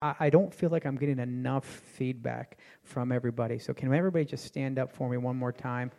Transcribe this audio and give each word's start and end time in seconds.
I, 0.00 0.14
I 0.20 0.30
don't 0.30 0.52
feel 0.52 0.70
like 0.70 0.86
I'm 0.86 0.96
getting 0.96 1.18
enough 1.18 1.64
feedback 1.64 2.58
from 2.82 3.12
everybody. 3.12 3.58
So, 3.58 3.74
can 3.74 3.92
everybody 3.92 4.24
just 4.24 4.44
stand 4.44 4.78
up 4.78 4.92
for 4.92 5.08
me 5.08 5.16
one 5.16 5.36
more 5.36 5.52
time? 5.52 5.90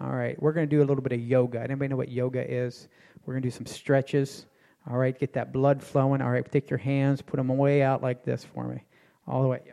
All 0.00 0.10
right, 0.10 0.40
we're 0.42 0.52
going 0.52 0.68
to 0.68 0.70
do 0.76 0.82
a 0.82 0.84
little 0.84 1.02
bit 1.02 1.12
of 1.12 1.20
yoga. 1.20 1.60
Anybody 1.60 1.88
know 1.88 1.96
what 1.96 2.10
yoga 2.10 2.50
is? 2.50 2.88
We're 3.24 3.34
going 3.34 3.42
to 3.42 3.46
do 3.46 3.54
some 3.54 3.66
stretches. 3.66 4.46
All 4.88 4.98
right, 4.98 5.18
get 5.18 5.32
that 5.32 5.52
blood 5.52 5.82
flowing. 5.82 6.20
All 6.20 6.30
right, 6.30 6.50
take 6.50 6.68
your 6.70 6.78
hands, 6.78 7.22
put 7.22 7.38
them 7.38 7.48
way 7.48 7.82
out 7.82 8.02
like 8.02 8.24
this 8.24 8.44
for 8.44 8.64
me, 8.64 8.84
all 9.26 9.42
the 9.42 9.48
way. 9.48 9.62
Yeah. 9.66 9.72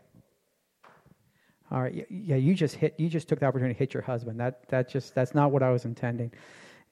All 1.72 1.82
right, 1.82 2.06
yeah, 2.10 2.36
you 2.36 2.54
just 2.54 2.76
hit. 2.76 2.96
You 2.98 3.10
just 3.10 3.28
took 3.28 3.40
the 3.40 3.46
opportunity 3.46 3.74
to 3.74 3.80
hit 3.80 3.94
your 3.94 4.04
husband. 4.04 4.40
That 4.40 4.68
that 4.70 4.90
just 4.90 5.16
that's 5.16 5.34
not 5.34 5.52
what 5.52 5.64
I 5.64 5.72
was 5.72 5.86
intending. 5.86 6.32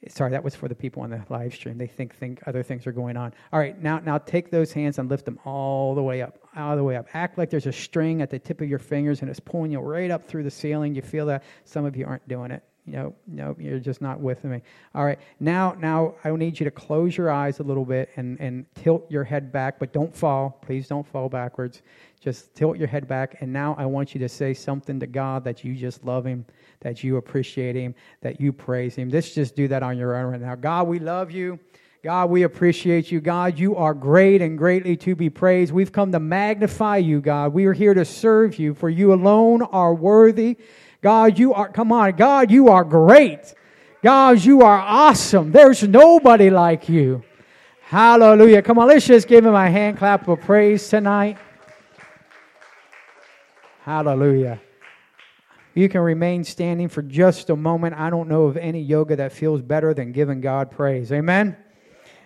Sorry, 0.08 0.32
that 0.32 0.44
was 0.44 0.56
for 0.56 0.68
the 0.68 0.74
people 0.74 1.04
on 1.04 1.12
the 1.12 1.24
live 1.30 1.54
stream. 1.54 1.78
They 1.78 1.86
think 1.86 2.16
think 2.16 2.42
other 2.48 2.64
things 2.64 2.88
are 2.88 2.92
going 2.92 3.18
on. 3.18 3.34
All 3.54 3.60
right, 3.60 3.80
now 3.80 4.00
now 4.00 4.18
take 4.18 4.50
those 4.50 4.72
hands 4.72 4.98
and 4.98 5.08
lift 5.10 5.26
them 5.26 5.40
all 5.46 5.94
the 5.94 6.02
way 6.02 6.24
up, 6.24 6.40
all 6.56 6.76
the 6.76 6.84
way 6.84 6.96
up. 6.96 7.08
Act 7.14 7.38
like 7.38 7.52
there's 7.52 7.68
a 7.68 7.72
string 7.72 8.22
at 8.22 8.32
the 8.32 8.40
tip 8.40 8.62
of 8.62 8.70
your 8.70 8.80
fingers 8.80 9.22
and 9.22 9.30
it's 9.30 9.40
pulling 9.40 9.72
you 9.72 9.80
right 9.80 10.10
up 10.10 10.28
through 10.28 10.44
the 10.44 10.52
ceiling. 10.52 10.96
You 10.96 11.04
feel 11.04 11.28
that? 11.28 11.44
Some 11.66 11.86
of 11.86 11.96
you 11.96 12.06
aren't 12.08 12.28
doing 12.28 12.50
it. 12.50 12.64
No, 12.88 13.14
no, 13.28 13.56
you're 13.60 13.78
just 13.78 14.02
not 14.02 14.20
with 14.20 14.44
me. 14.44 14.64
All 14.96 15.06
right, 15.06 15.20
now 15.40 15.76
now 15.80 16.16
I 16.24 16.32
need 16.32 16.60
you 16.60 16.64
to 16.64 16.72
close 16.72 17.16
your 17.16 17.30
eyes 17.30 17.60
a 17.60 17.64
little 17.64 17.86
bit 17.86 18.10
and 18.16 18.40
and 18.40 18.66
tilt 18.74 19.06
your 19.12 19.24
head 19.24 19.52
back, 19.52 19.78
but 19.78 19.94
don't 19.94 20.16
fall. 20.16 20.58
Please 20.66 20.88
don't 20.88 21.06
fall 21.06 21.30
backwards. 21.30 21.84
Just 22.22 22.56
tilt 22.56 22.78
your 22.78 22.88
head 22.88 23.08
back, 23.08 23.38
and 23.42 23.52
now 23.52 23.76
I 23.78 23.86
want 23.88 24.14
you 24.14 24.20
to 24.20 24.30
say 24.30 24.54
something 24.54 25.00
to 25.00 25.08
God 25.08 25.44
that 25.44 25.64
you 25.64 25.76
just 25.76 26.06
love 26.06 26.26
Him 26.26 26.46
that 26.82 27.04
you 27.04 27.18
appreciate 27.18 27.76
Him, 27.76 27.96
that 28.22 28.42
you 28.42 28.52
praise 28.52 28.96
Him. 28.96 29.10
Let's 29.10 29.34
just 29.34 29.56
do 29.56 29.68
that 29.70 29.84
on 29.84 29.98
your 29.98 30.16
own 30.16 30.32
right 30.32 30.42
now. 30.42 30.56
God, 30.56 30.88
we 30.88 31.00
love 31.00 31.32
you. 31.32 31.60
God, 32.04 32.32
we 32.32 32.44
appreciate 32.44 33.12
you. 33.12 33.22
God, 33.22 33.60
you 33.60 33.76
are 33.76 33.94
great 33.94 34.42
and 34.42 34.58
greatly 34.58 34.98
to 34.98 35.16
be 35.16 35.30
praised. 35.30 35.72
We've 35.72 35.92
come 35.92 36.12
to 36.12 36.20
magnify 36.20 36.98
you, 36.98 37.22
God. 37.22 37.54
We 37.54 37.66
are 37.66 37.74
here 37.74 37.94
to 37.94 38.04
serve 38.04 38.58
you, 38.58 38.74
for 38.74 38.90
you 38.90 39.14
alone 39.14 39.62
are 39.62 39.94
worthy. 39.94 40.58
God, 41.04 41.38
you 41.38 41.54
are, 41.54 41.70
come 41.70 41.92
on, 41.92 42.16
God, 42.16 42.50
you 42.50 42.70
are 42.70 42.84
great. 42.84 43.54
God, 44.02 44.44
you 44.44 44.62
are 44.62 44.80
awesome. 44.80 45.52
There's 45.52 45.84
nobody 45.84 46.50
like 46.50 46.90
you. 46.90 47.24
Hallelujah. 47.82 48.64
Come 48.64 48.80
on, 48.80 48.88
let's 48.88 49.06
just 49.06 49.28
give 49.28 49.46
him 49.46 49.54
a 49.54 49.70
hand 49.70 50.00
clap 50.00 50.28
of 50.28 50.42
praise 50.42 50.90
tonight. 50.90 51.38
Hallelujah. 53.92 54.62
You 55.74 55.90
can 55.90 56.00
remain 56.00 56.46
standing 56.46 56.88
for 56.88 57.02
just 57.02 57.50
a 57.50 57.58
moment. 57.58 57.94
I 57.98 58.10
don't 58.10 58.30
know 58.30 58.44
of 58.44 58.56
any 58.56 58.80
yoga 58.80 59.18
that 59.18 59.34
feels 59.34 59.62
better 59.62 59.94
than 59.94 60.14
giving 60.14 60.40
God 60.40 60.72
praise. 60.72 61.12
Amen. 61.12 61.58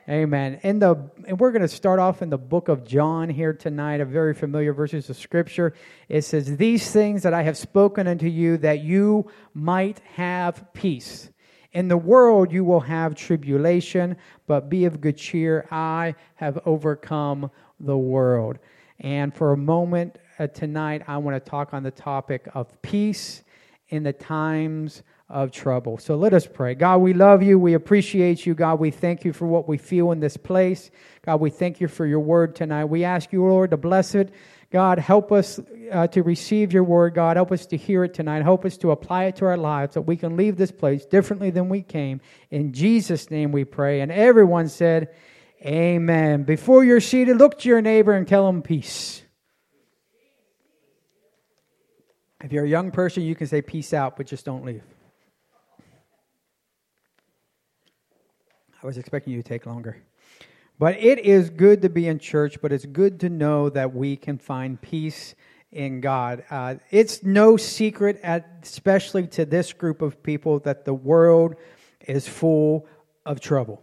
Amen. 0.08 0.59
In 0.61 0.77
the 0.77 1.09
and 1.27 1.39
we're 1.39 1.52
going 1.52 1.63
to 1.63 1.67
start 1.67 1.97
off 1.97 2.21
in 2.21 2.30
the 2.30 2.38
book 2.38 2.67
of 2.67 2.86
John 2.86 3.30
here 3.30 3.52
tonight, 3.52 3.99
a 3.99 4.05
very 4.05 4.36
familiar 4.36 4.73
verses 4.73 5.09
of 5.09 5.17
scripture. 5.17 5.73
It 6.08 6.21
says, 6.21 6.55
"These 6.58 6.91
things 6.91 7.23
that 7.23 7.33
I 7.33 7.41
have 7.41 7.58
spoken 7.58 8.05
unto 8.05 8.27
you 8.27 8.58
that 8.58 8.81
you 8.81 9.25
might 9.55 10.02
have 10.13 10.71
peace. 10.73 11.31
In 11.73 11.88
the 11.88 11.97
world 11.97 12.52
you 12.52 12.63
will 12.63 12.81
have 12.81 13.16
tribulation, 13.16 14.17
but 14.45 14.69
be 14.69 14.86
of 14.86 15.02
good 15.02 15.17
cheer. 15.17 15.66
I 15.71 16.13
have 16.36 16.59
overcome 16.63 17.49
the 17.80 17.97
world." 17.97 18.59
And 18.99 19.33
for 19.33 19.52
a 19.52 19.58
moment, 19.58 20.19
uh, 20.38 20.47
tonight, 20.47 21.03
I 21.08 21.17
want 21.17 21.44
to 21.44 21.50
talk 21.50 21.73
on 21.73 21.83
the 21.83 21.91
topic 21.91 22.47
of 22.53 22.81
peace 22.81 23.44
in 23.89 24.03
the 24.03 24.14
times 24.14 25.03
of 25.30 25.52
trouble. 25.52 25.97
So 25.97 26.16
let 26.16 26.33
us 26.33 26.45
pray. 26.45 26.75
God, 26.75 26.97
we 26.97 27.14
love 27.14 27.42
you. 27.42 27.58
We 27.58 27.73
appreciate 27.73 28.45
you. 28.45 28.53
God, 28.53 28.80
we 28.80 28.92
thank 28.92 29.25
you 29.25 29.33
for 29.33 29.47
what 29.47 29.67
we 29.67 29.77
feel 29.77 30.11
in 30.11 30.19
this 30.19 30.38
place. 30.38 30.92
God, 31.25 31.39
we 31.39 31.50
thank 31.50 31.81
you 31.81 31.88
for 31.88 32.05
your 32.05 32.19
word 32.19 32.55
tonight. 32.55 32.86
We 32.86 33.03
ask 33.03 33.31
you, 33.31 33.44
Lord, 33.44 33.72
to 33.72 33.77
bless 33.77 34.14
it. 34.14 34.33
God, 34.72 35.00
help 35.00 35.31
us 35.31 35.59
uh, 35.92 36.08
to 36.08 36.22
receive 36.22 36.73
your 36.73 36.83
word. 36.83 37.14
God, 37.14 37.38
help 37.38 37.52
us 37.52 37.66
to 37.67 37.77
hear 37.77 38.03
it 38.03 38.14
tonight. 38.14 38.44
Help 38.44 38.66
us 38.66 38.77
to 38.77 38.92
apply 38.92 39.25
it 39.25 39.38
to 39.38 39.45
our 39.45 39.58
lives 39.58 39.94
that 39.94 40.02
we 40.02 40.17
can 40.17 40.36
leave 40.36 40.58
this 40.58 40.72
place 40.72 41.05
differently 41.05 41.49
than 41.49 41.70
we 41.70 41.82
came. 41.82 42.20
In 42.52 42.73
Jesus' 42.73 43.32
name 43.32 43.52
we 43.52 43.64
pray. 43.64 44.02
And 44.02 44.11
everyone 44.11 44.67
said, 44.67 45.09
Amen. 45.61 46.43
Before 46.43 46.83
you're 46.83 46.99
seated, 46.99 47.38
look 47.38 47.58
to 47.59 47.70
your 47.70 47.82
neighbor 47.82 48.11
and 48.11 48.27
tell 48.27 48.48
him 48.48 48.61
peace. 48.61 49.24
If 52.45 52.54
you're 52.54 52.64
a 52.64 52.70
young 52.70 52.92
person, 52.92 53.23
you 53.23 53.33
can 53.33 53.48
say 53.48 53.64
peace 53.64 53.92
out, 53.92 54.17
but 54.17 54.28
just 54.28 54.45
don't 54.45 54.64
leave. 54.64 54.83
I 58.83 58.86
was 58.86 59.00
expecting 59.00 59.33
you 59.33 59.42
to 59.42 59.50
take 59.50 59.66
longer. 59.66 60.04
But 60.78 61.00
it 61.00 61.17
is 61.17 61.50
good 61.50 61.82
to 61.82 61.89
be 61.89 62.08
in 62.08 62.20
church, 62.20 62.61
but 62.61 62.72
it's 62.72 62.86
good 62.86 63.22
to 63.22 63.30
know 63.30 63.70
that 63.72 63.95
we 63.95 64.16
can 64.16 64.38
find 64.38 64.80
peace 64.80 65.33
in 65.72 66.02
God. 66.02 66.44
Uh, 66.52 66.76
it's 66.92 67.23
no 67.23 67.58
secret, 67.58 68.20
at, 68.22 68.60
especially 68.62 69.26
to 69.30 69.45
this 69.45 69.73
group 69.73 70.04
of 70.04 70.22
people, 70.22 70.60
that 70.60 70.86
the 70.86 70.94
world 70.94 71.56
is 72.02 72.27
full 72.27 72.86
of 73.26 73.39
trouble 73.39 73.82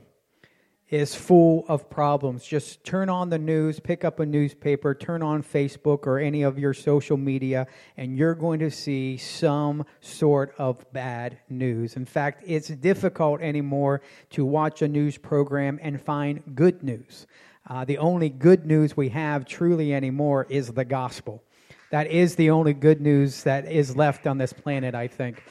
is 0.92 1.14
full 1.14 1.64
of 1.69 1.88
problems. 1.88 2.44
Just 2.44 2.84
turn 2.84 3.08
on 3.08 3.30
the 3.30 3.38
news, 3.38 3.80
pick 3.80 4.04
up 4.04 4.20
a 4.20 4.26
newspaper, 4.26 4.94
turn 4.94 5.22
on 5.22 5.42
Facebook 5.42 6.06
or 6.06 6.19
any 6.19 6.42
of 6.42 6.58
your 6.58 6.75
social 6.75 7.16
media, 7.16 7.66
and 7.97 8.19
you're 8.19 8.34
going 8.34 8.60
to 8.60 8.70
see 8.70 9.16
some 9.16 9.86
sort 10.02 10.54
of 10.58 10.84
bad 10.92 11.38
news. 11.48 11.97
In 11.97 12.04
fact, 12.04 12.44
it's 12.47 12.69
difficult 12.69 13.41
anymore 13.41 14.02
to 14.31 14.44
watch 14.44 14.82
a 14.82 14.88
news 14.88 15.16
program 15.16 15.81
and 15.82 15.98
find 15.98 16.42
good 16.54 16.82
news. 16.82 17.26
Uh, 17.66 17.86
the 17.86 17.97
only 17.97 18.28
good 18.28 18.66
news 18.66 18.94
we 18.94 19.08
have 19.08 19.47
truly 19.47 19.94
anymore 19.94 20.47
is 20.50 20.69
the 20.69 20.84
gospel. 20.84 21.42
That 21.91 22.08
is 22.08 22.36
the 22.36 22.50
only 22.50 22.75
good 22.75 23.00
news 23.00 23.44
that 23.44 23.70
is 23.70 23.97
left 23.97 24.26
on 24.26 24.36
this 24.36 24.52
planet, 24.52 24.94
I 24.94 25.08
think. 25.08 25.42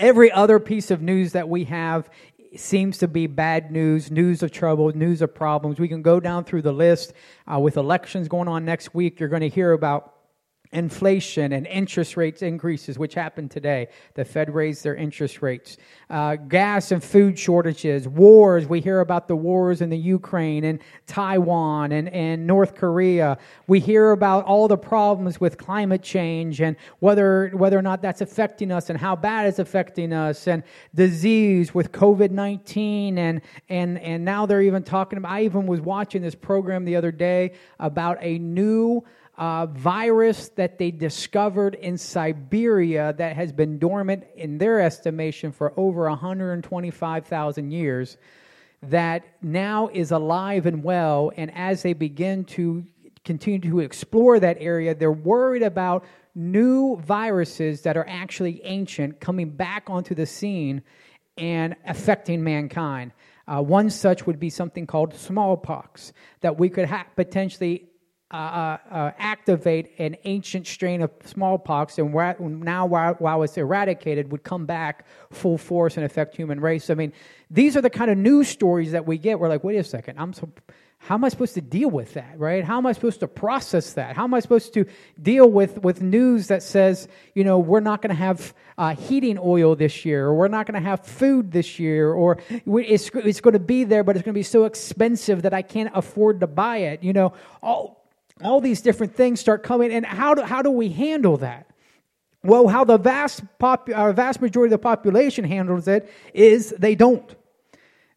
Every 0.00 0.32
other 0.32 0.58
piece 0.58 0.90
of 0.90 1.00
news 1.00 1.32
that 1.32 1.48
we 1.48 1.64
have 1.64 2.10
seems 2.56 2.98
to 2.98 3.08
be 3.08 3.26
bad 3.26 3.70
news, 3.70 4.10
news 4.10 4.42
of 4.42 4.50
trouble, 4.50 4.90
news 4.94 5.22
of 5.22 5.34
problems. 5.34 5.78
We 5.78 5.88
can 5.88 6.02
go 6.02 6.20
down 6.20 6.44
through 6.44 6.62
the 6.62 6.72
list. 6.72 7.12
Uh, 7.50 7.58
with 7.58 7.76
elections 7.76 8.28
going 8.28 8.48
on 8.48 8.64
next 8.64 8.94
week, 8.94 9.20
you're 9.20 9.28
going 9.28 9.42
to 9.42 9.48
hear 9.48 9.72
about 9.72 10.17
inflation 10.72 11.52
and 11.52 11.66
interest 11.66 12.16
rates 12.16 12.42
increases, 12.42 12.98
which 12.98 13.14
happened 13.14 13.50
today. 13.50 13.88
The 14.14 14.24
Fed 14.24 14.54
raised 14.54 14.84
their 14.84 14.94
interest 14.94 15.40
rates. 15.40 15.78
Uh, 16.10 16.36
gas 16.36 16.92
and 16.92 17.02
food 17.02 17.38
shortages, 17.38 18.06
wars. 18.06 18.66
We 18.66 18.80
hear 18.80 19.00
about 19.00 19.28
the 19.28 19.36
wars 19.36 19.80
in 19.80 19.88
the 19.88 19.96
Ukraine 19.96 20.64
and 20.64 20.80
Taiwan 21.06 21.92
and, 21.92 22.08
and 22.10 22.46
North 22.46 22.74
Korea. 22.74 23.38
We 23.66 23.80
hear 23.80 24.10
about 24.10 24.44
all 24.44 24.68
the 24.68 24.76
problems 24.76 25.40
with 25.40 25.56
climate 25.56 26.02
change 26.02 26.60
and 26.60 26.76
whether, 26.98 27.48
whether 27.54 27.78
or 27.78 27.82
not 27.82 28.02
that's 28.02 28.20
affecting 28.20 28.70
us 28.70 28.90
and 28.90 28.98
how 28.98 29.16
bad 29.16 29.46
it's 29.46 29.58
affecting 29.58 30.12
us 30.12 30.46
and 30.46 30.62
disease 30.94 31.74
with 31.74 31.92
COVID-19 31.92 33.16
and, 33.16 33.40
and, 33.68 33.98
and 33.98 34.24
now 34.24 34.44
they're 34.44 34.62
even 34.62 34.82
talking 34.82 35.16
about, 35.16 35.32
I 35.32 35.44
even 35.44 35.66
was 35.66 35.80
watching 35.80 36.20
this 36.20 36.34
program 36.34 36.84
the 36.84 36.96
other 36.96 37.12
day 37.12 37.52
about 37.78 38.18
a 38.20 38.38
new 38.38 39.04
uh, 39.38 39.66
virus 39.66 40.48
that 40.50 40.78
they 40.78 40.90
discovered 40.90 41.76
in 41.76 41.96
Siberia 41.96 43.14
that 43.18 43.36
has 43.36 43.52
been 43.52 43.78
dormant, 43.78 44.24
in 44.34 44.58
their 44.58 44.80
estimation, 44.80 45.52
for 45.52 45.72
over 45.76 46.08
125,000 46.08 47.70
years, 47.70 48.16
that 48.82 49.24
now 49.40 49.88
is 49.92 50.10
alive 50.10 50.66
and 50.66 50.82
well. 50.82 51.30
And 51.36 51.52
as 51.54 51.82
they 51.82 51.92
begin 51.92 52.44
to 52.46 52.84
continue 53.24 53.60
to 53.70 53.78
explore 53.78 54.40
that 54.40 54.56
area, 54.58 54.92
they're 54.92 55.12
worried 55.12 55.62
about 55.62 56.04
new 56.34 56.96
viruses 56.96 57.82
that 57.82 57.96
are 57.96 58.06
actually 58.08 58.60
ancient 58.64 59.20
coming 59.20 59.50
back 59.50 59.84
onto 59.88 60.16
the 60.16 60.26
scene 60.26 60.82
and 61.36 61.76
affecting 61.86 62.42
mankind. 62.42 63.12
Uh, 63.46 63.62
one 63.62 63.88
such 63.88 64.26
would 64.26 64.40
be 64.40 64.50
something 64.50 64.86
called 64.86 65.14
smallpox, 65.14 66.12
that 66.40 66.58
we 66.58 66.68
could 66.68 66.86
ha- 66.86 67.06
potentially 67.14 67.88
uh, 68.30 68.36
uh, 68.36 68.78
uh, 68.90 69.10
activate 69.18 69.98
an 69.98 70.14
ancient 70.24 70.66
strain 70.66 71.00
of 71.00 71.10
smallpox, 71.24 71.98
and 71.98 72.12
now 72.60 72.84
while, 72.84 73.14
while, 73.14 73.42
it's 73.42 73.56
eradicated, 73.56 74.30
would 74.30 74.42
come 74.42 74.66
back 74.66 75.06
full 75.30 75.56
force 75.56 75.96
and 75.96 76.04
affect 76.04 76.36
human 76.36 76.60
race. 76.60 76.90
I 76.90 76.94
mean, 76.94 77.14
these 77.50 77.74
are 77.74 77.80
the 77.80 77.88
kind 77.88 78.10
of 78.10 78.18
news 78.18 78.48
stories 78.48 78.92
that 78.92 79.06
we 79.06 79.16
get. 79.16 79.40
We're 79.40 79.48
like, 79.48 79.64
wait 79.64 79.76
a 79.76 79.84
second, 79.84 80.18
I'm 80.18 80.34
so. 80.34 80.50
How 81.00 81.14
am 81.14 81.24
I 81.24 81.28
supposed 81.28 81.54
to 81.54 81.60
deal 81.60 81.88
with 81.88 82.14
that, 82.14 82.38
right? 82.38 82.64
How 82.64 82.76
am 82.76 82.84
I 82.84 82.92
supposed 82.92 83.20
to 83.20 83.28
process 83.28 83.92
that? 83.92 84.16
How 84.16 84.24
am 84.24 84.34
I 84.34 84.40
supposed 84.40 84.74
to 84.74 84.84
deal 85.22 85.48
with, 85.48 85.80
with 85.82 86.02
news 86.02 86.48
that 86.48 86.62
says, 86.62 87.06
you 87.34 87.44
know, 87.44 87.60
we're 87.60 87.78
not 87.80 88.02
going 88.02 88.10
to 88.10 88.16
have 88.16 88.52
uh, 88.76 88.96
heating 88.96 89.38
oil 89.40 89.76
this 89.76 90.04
year, 90.04 90.26
or 90.26 90.34
we're 90.34 90.48
not 90.48 90.66
going 90.66 90.74
to 90.74 90.86
have 90.86 91.06
food 91.06 91.52
this 91.52 91.78
year, 91.78 92.12
or 92.12 92.38
it's, 92.66 93.10
it's 93.14 93.40
going 93.40 93.52
to 93.52 93.60
be 93.60 93.84
there, 93.84 94.02
but 94.02 94.16
it's 94.16 94.24
going 94.24 94.34
to 94.34 94.38
be 94.38 94.42
so 94.42 94.64
expensive 94.64 95.42
that 95.42 95.54
I 95.54 95.62
can't 95.62 95.90
afford 95.94 96.40
to 96.40 96.48
buy 96.48 96.78
it. 96.78 97.04
You 97.04 97.12
know, 97.12 97.32
all, 97.62 97.97
all 98.42 98.60
these 98.60 98.80
different 98.80 99.14
things 99.14 99.40
start 99.40 99.62
coming. 99.62 99.92
And 99.92 100.04
how 100.06 100.34
do, 100.34 100.42
how 100.42 100.62
do 100.62 100.70
we 100.70 100.88
handle 100.90 101.38
that? 101.38 101.66
Well, 102.42 102.68
how 102.68 102.84
the 102.84 102.98
vast, 102.98 103.42
pop, 103.58 103.88
uh, 103.88 104.12
vast 104.12 104.40
majority 104.40 104.72
of 104.72 104.80
the 104.80 104.82
population 104.82 105.44
handles 105.44 105.88
it 105.88 106.10
is 106.32 106.74
they 106.78 106.94
don't. 106.94 107.34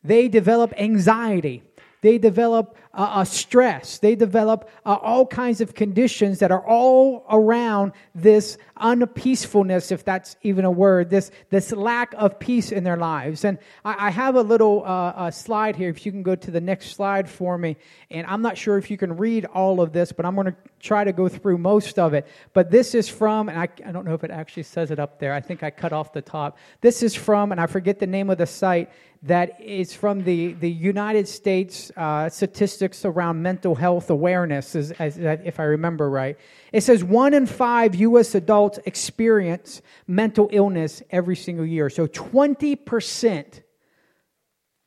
They 0.03 0.27
develop 0.27 0.73
anxiety. 0.77 1.63
They 2.01 2.17
develop 2.17 2.75
uh, 2.93 3.23
stress. 3.23 3.99
They 3.99 4.15
develop 4.15 4.69
uh, 4.85 4.95
all 4.95 5.25
kinds 5.25 5.61
of 5.61 5.73
conditions 5.75 6.39
that 6.39 6.51
are 6.51 6.65
all 6.65 7.25
around 7.29 7.93
this 8.13 8.57
unpeacefulness, 8.77 9.91
if 9.91 10.03
that's 10.03 10.35
even 10.41 10.65
a 10.65 10.71
word, 10.71 11.09
this, 11.09 11.31
this 11.51 11.71
lack 11.71 12.13
of 12.17 12.39
peace 12.39 12.71
in 12.71 12.83
their 12.83 12.97
lives. 12.97 13.45
And 13.45 13.59
I, 13.85 14.07
I 14.07 14.09
have 14.09 14.35
a 14.35 14.41
little 14.41 14.83
uh, 14.85 15.31
slide 15.31 15.75
here, 15.75 15.89
if 15.89 16.05
you 16.05 16.11
can 16.11 16.23
go 16.23 16.35
to 16.35 16.51
the 16.51 16.59
next 16.59 16.95
slide 16.95 17.29
for 17.29 17.57
me. 17.57 17.77
And 18.09 18.25
I'm 18.27 18.41
not 18.41 18.57
sure 18.57 18.77
if 18.77 18.89
you 18.89 18.97
can 18.97 19.15
read 19.15 19.45
all 19.45 19.79
of 19.79 19.93
this, 19.93 20.11
but 20.11 20.25
I'm 20.25 20.35
going 20.35 20.47
to 20.47 20.55
try 20.79 21.03
to 21.03 21.13
go 21.13 21.29
through 21.29 21.59
most 21.59 21.99
of 21.99 22.13
it. 22.13 22.27
But 22.53 22.71
this 22.71 22.95
is 22.95 23.07
from, 23.07 23.47
and 23.47 23.57
I, 23.57 23.69
I 23.85 23.91
don't 23.91 24.05
know 24.05 24.15
if 24.15 24.23
it 24.23 24.31
actually 24.31 24.63
says 24.63 24.89
it 24.91 24.99
up 24.99 25.19
there. 25.19 25.33
I 25.33 25.39
think 25.39 25.63
I 25.63 25.69
cut 25.69 25.93
off 25.93 26.13
the 26.13 26.21
top. 26.21 26.57
This 26.81 27.03
is 27.03 27.15
from, 27.15 27.51
and 27.51 27.61
I 27.61 27.67
forget 27.67 27.99
the 27.99 28.07
name 28.07 28.29
of 28.29 28.37
the 28.37 28.47
site, 28.47 28.89
that 29.23 29.61
is 29.61 29.93
from 29.93 30.23
the, 30.23 30.53
the 30.53 30.69
United 30.69 31.27
States 31.27 31.91
uh, 31.95 32.27
statistics 32.27 33.05
around 33.05 33.41
mental 33.41 33.75
health 33.75 34.09
awareness, 34.09 34.75
as, 34.75 34.91
as, 34.93 35.17
if 35.17 35.59
I 35.59 35.63
remember 35.63 36.09
right. 36.09 36.37
It 36.71 36.81
says 36.81 37.03
one 37.03 37.35
in 37.35 37.45
five 37.45 37.93
U.S. 37.95 38.33
adults 38.33 38.79
experience 38.85 39.83
mental 40.07 40.49
illness 40.51 41.03
every 41.11 41.35
single 41.35 41.65
year. 41.65 41.89
So 41.89 42.07
20% 42.07 43.61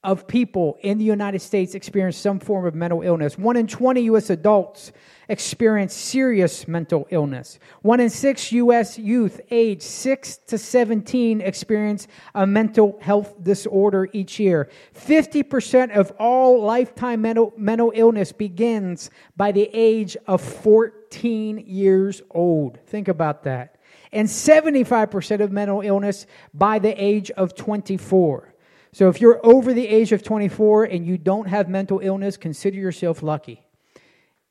of 0.02 0.26
people 0.26 0.78
in 0.82 0.98
the 0.98 1.04
United 1.04 1.40
States 1.40 1.74
experience 1.74 2.16
some 2.16 2.40
form 2.40 2.66
of 2.66 2.74
mental 2.74 3.02
illness. 3.02 3.38
One 3.38 3.56
in 3.56 3.68
20 3.68 4.02
U.S. 4.02 4.30
adults 4.30 4.90
experience 5.28 5.94
serious 5.94 6.68
mental 6.68 7.06
illness. 7.10 7.58
One 7.82 8.00
in 8.00 8.10
six 8.10 8.52
U.S. 8.52 8.98
youth 8.98 9.40
aged 9.50 9.82
6 9.82 10.36
to 10.48 10.58
17 10.58 11.40
experience 11.40 12.08
a 12.34 12.46
mental 12.46 12.98
health 13.00 13.42
disorder 13.42 14.08
each 14.12 14.38
year. 14.38 14.70
50% 14.94 15.96
of 15.96 16.12
all 16.18 16.62
lifetime 16.62 17.22
mental, 17.22 17.52
mental 17.56 17.92
illness 17.94 18.32
begins 18.32 19.10
by 19.36 19.52
the 19.52 19.70
age 19.72 20.16
of 20.26 20.40
14 20.40 21.58
years 21.58 22.22
old. 22.30 22.78
Think 22.86 23.08
about 23.08 23.44
that. 23.44 23.76
And 24.12 24.28
75% 24.28 25.40
of 25.40 25.50
mental 25.50 25.80
illness 25.80 26.26
by 26.52 26.78
the 26.78 26.90
age 27.02 27.30
of 27.32 27.54
24. 27.54 28.54
So 28.92 29.08
if 29.08 29.20
you're 29.20 29.44
over 29.44 29.72
the 29.72 29.88
age 29.88 30.12
of 30.12 30.22
24 30.22 30.84
and 30.84 31.04
you 31.04 31.18
don't 31.18 31.48
have 31.48 31.68
mental 31.68 31.98
illness, 31.98 32.36
consider 32.36 32.78
yourself 32.78 33.24
lucky. 33.24 33.63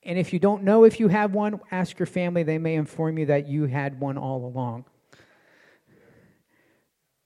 And 0.05 0.19
if 0.19 0.33
you 0.33 0.39
don't 0.39 0.63
know 0.63 0.83
if 0.83 0.99
you 0.99 1.07
have 1.07 1.33
one, 1.33 1.59
ask 1.71 1.97
your 1.97 2.05
family. 2.05 2.43
They 2.43 2.57
may 2.57 2.75
inform 2.75 3.17
you 3.17 3.27
that 3.27 3.47
you 3.47 3.65
had 3.65 3.99
one 3.99 4.17
all 4.17 4.45
along. 4.45 4.85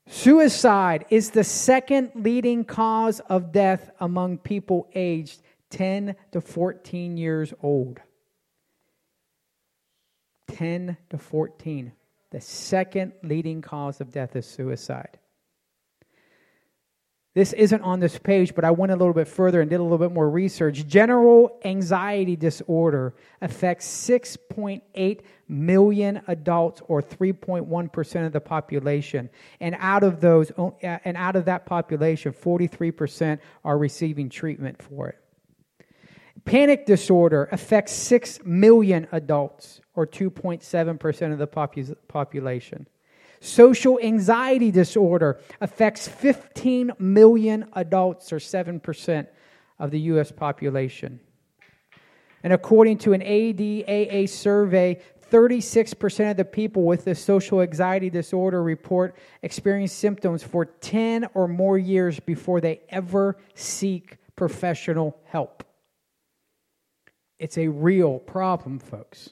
Suicide 0.08 1.06
is 1.10 1.32
the 1.32 1.44
second 1.44 2.12
leading 2.16 2.64
cause 2.64 3.20
of 3.22 3.52
death 3.52 3.90
among 4.00 4.38
people 4.38 4.88
aged 4.96 5.42
10 5.70 6.16
to 6.32 6.40
14 6.40 7.18
years 7.18 7.54
old. 7.62 8.00
10 10.48 10.96
to 11.10 11.18
14. 11.18 11.92
The 12.30 12.42
second 12.42 13.14
leading 13.22 13.62
cause 13.62 14.00
of 14.00 14.12
death 14.12 14.36
is 14.36 14.46
suicide. 14.46 15.18
This 17.38 17.54
isn't 17.54 17.84
on 17.84 18.00
this 18.00 18.18
page, 18.18 18.56
but 18.56 18.66
I 18.66 18.72
went 18.72 18.92
a 18.92 18.96
little 18.96 19.14
bit 19.14 19.28
further 19.28 19.62
and 19.62 19.70
did 19.70 19.80
a 19.80 19.84
little 19.84 20.00
bit 20.00 20.12
more 20.12 20.28
research. 20.28 20.88
General 20.88 21.60
anxiety 21.64 22.36
disorder 22.36 23.14
affects 23.42 23.86
6.8 24.10 25.20
million 25.48 26.22
adults 26.28 26.82
or 26.88 27.00
3.1% 27.04 28.26
of 28.26 28.32
the 28.32 28.42
population. 28.42 29.30
And 29.60 29.76
out 29.78 30.02
of 30.02 30.20
those 30.20 30.52
uh, 30.58 30.72
and 30.82 31.16
out 31.16 31.36
of 31.36 31.46
that 31.46 31.68
population, 31.68 32.34
43% 32.34 33.38
are 33.64 33.78
receiving 33.78 34.30
treatment 34.30 34.82
for 34.82 35.10
it. 35.10 35.20
Panic 36.44 36.88
disorder 36.88 37.50
affects 37.52 37.94
6 37.94 38.46
million 38.46 39.08
adults 39.12 39.80
or 39.94 40.08
2.7% 40.08 41.32
of 41.32 41.38
the 41.38 41.96
population. 42.08 42.88
Social 43.40 44.00
anxiety 44.00 44.72
disorder 44.72 45.40
affects 45.62 46.08
15 46.08 46.92
million 47.00 47.70
adults, 47.74 48.34
or 48.34 48.38
7% 48.38 49.28
of 49.80 49.92
the 49.92 50.00
U.S. 50.02 50.32
population. 50.32 51.20
And 52.44 52.54
according 52.54 53.00
to 53.00 53.14
an 53.14 53.22
ADAA 53.22 54.30
survey, 54.30 55.02
36% 55.32 56.32
of 56.32 56.38
the 56.38 56.46
people 56.46 56.84
with 56.84 57.04
the 57.04 57.16
social 57.16 57.62
anxiety 57.62 58.10
disorder 58.10 58.64
report 58.64 59.18
experience 59.42 59.92
symptoms 59.92 60.44
for 60.44 60.66
10 60.66 61.28
or 61.34 61.48
more 61.48 61.78
years 61.78 62.20
before 62.20 62.62
they 62.62 62.82
ever 62.90 63.38
seek 63.54 64.18
professional 64.36 65.20
help. 65.26 65.64
It's 67.40 67.58
a 67.58 67.68
real 67.68 68.20
problem, 68.20 68.80
folks. 68.80 69.32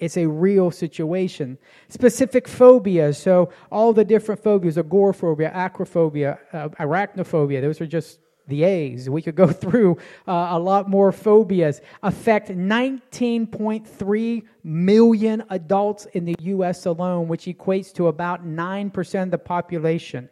It's 0.00 0.16
a 0.16 0.26
real 0.26 0.70
situation. 0.70 1.58
Specific 1.88 2.48
phobias, 2.48 3.18
so 3.18 3.50
all 3.70 3.92
the 3.92 4.04
different 4.04 4.42
phobias 4.42 4.78
agoraphobia, 4.78 5.52
acrophobia, 5.54 6.38
uh, 6.52 6.70
arachnophobia, 6.70 7.60
those 7.60 7.80
are 7.82 7.86
just 7.86 8.18
the 8.48 8.64
A's. 8.64 9.08
We 9.08 9.22
could 9.22 9.36
go 9.36 9.46
through 9.62 9.98
uh, 10.26 10.48
a 10.50 10.58
lot 10.58 10.88
more 10.88 11.12
phobias. 11.12 11.80
Affect 12.02 12.48
19.3 12.48 14.42
million 14.64 15.44
adults 15.50 16.06
in 16.06 16.24
the 16.24 16.36
U.S. 16.40 16.86
alone, 16.86 17.28
which 17.28 17.44
equates 17.44 17.92
to 17.94 18.08
about 18.08 18.46
9% 18.46 19.22
of 19.22 19.30
the 19.30 19.38
population. 19.38 20.28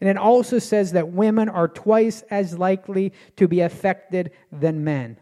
And 0.00 0.10
it 0.10 0.18
also 0.18 0.58
says 0.58 0.92
that 0.92 1.08
women 1.08 1.48
are 1.48 1.68
twice 1.68 2.22
as 2.30 2.58
likely 2.58 3.14
to 3.36 3.48
be 3.48 3.60
affected 3.60 4.30
than 4.52 4.84
men. 4.84 5.18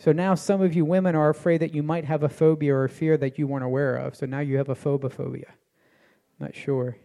So 0.00 0.12
now 0.12 0.34
some 0.34 0.62
of 0.62 0.74
you 0.74 0.86
women 0.86 1.14
are 1.14 1.28
afraid 1.28 1.58
that 1.58 1.74
you 1.74 1.82
might 1.82 2.06
have 2.06 2.22
a 2.22 2.28
phobia 2.30 2.74
or 2.74 2.84
a 2.84 2.88
fear 2.88 3.18
that 3.18 3.38
you 3.38 3.46
weren't 3.46 3.66
aware 3.66 3.96
of. 3.96 4.16
So 4.16 4.24
now 4.24 4.40
you 4.40 4.56
have 4.56 4.70
a 4.70 4.74
phobophobia. 4.74 5.50
Not 6.38 6.56
sure. 6.56 6.96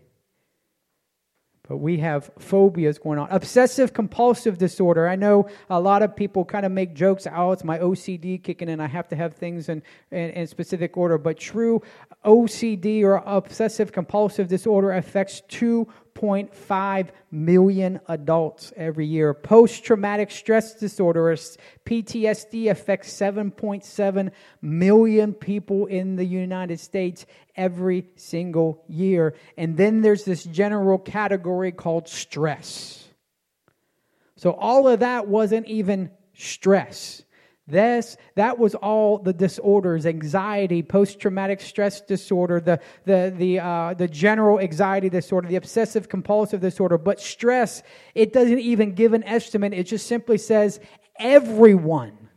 But 1.67 1.77
we 1.77 1.97
have 1.97 2.31
phobias 2.39 2.97
going 2.97 3.19
on. 3.19 3.27
Obsessive 3.31 3.91
compulsive 3.91 4.57
disorder. 4.57 5.09
I 5.09 5.17
know 5.17 5.49
a 5.69 5.79
lot 5.79 6.03
of 6.03 6.15
people 6.15 6.45
kind 6.45 6.65
of 6.65 6.71
make 6.71 6.93
jokes, 6.93 7.27
oh, 7.29 7.51
it's 7.51 7.65
my 7.65 7.79
OCD 7.79 8.41
kicking 8.41 8.69
in. 8.69 8.79
I 8.79 8.87
have 8.87 9.09
to 9.09 9.15
have 9.17 9.33
things 9.33 9.67
in, 9.67 9.83
in, 10.11 10.29
in 10.29 10.47
specific 10.47 10.95
order. 10.95 11.17
But 11.17 11.37
true 11.37 11.81
OCD 12.23 13.03
or 13.03 13.21
obsessive 13.25 13.91
compulsive 13.91 14.47
disorder 14.47 14.93
affects 14.93 15.41
2.5 16.15 17.09
million 17.31 17.99
adults 18.07 18.71
every 18.75 19.05
year. 19.05 19.33
Post 19.33 19.83
traumatic 19.83 20.31
stress 20.31 20.73
disorder, 20.75 21.29
or 21.29 21.35
PTSD, 21.85 22.71
affects 22.71 23.13
7.7 23.13 24.31
million 24.61 25.33
people 25.33 25.85
in 25.87 26.15
the 26.15 26.25
United 26.25 26.79
States 26.79 27.25
every 27.55 28.07
single 28.15 28.83
year. 28.87 29.35
And 29.57 29.75
then 29.77 30.01
there's 30.01 30.23
this 30.23 30.43
general 30.45 30.97
category 30.97 31.71
called 31.71 32.07
stress. 32.07 33.07
So 34.37 34.51
all 34.51 34.87
of 34.87 35.01
that 35.01 35.27
wasn't 35.27 35.67
even 35.67 36.11
stress. 36.33 37.23
This, 37.67 38.15
that 38.35 38.59
was 38.59 38.75
all 38.75 39.17
the 39.17 39.33
disorders 39.33 40.05
anxiety, 40.05 40.83
post 40.83 41.19
traumatic 41.19 41.59
stress 41.59 41.99
disorder, 41.99 42.59
the, 42.59 42.79
the, 43.05 43.33
the, 43.35 43.59
uh, 43.59 43.95
the 43.95 44.07
general 44.07 44.59
anxiety 44.59 45.09
disorder, 45.09 45.47
the 45.47 45.55
obsessive 45.55 46.07
compulsive 46.07 46.61
disorder. 46.61 46.99
But 46.99 47.19
stress, 47.19 47.81
it 48.13 48.33
doesn't 48.33 48.59
even 48.59 48.93
give 48.93 49.13
an 49.13 49.23
estimate. 49.23 49.73
It 49.73 49.85
just 49.85 50.05
simply 50.05 50.37
says 50.37 50.79
everyone 51.17 52.29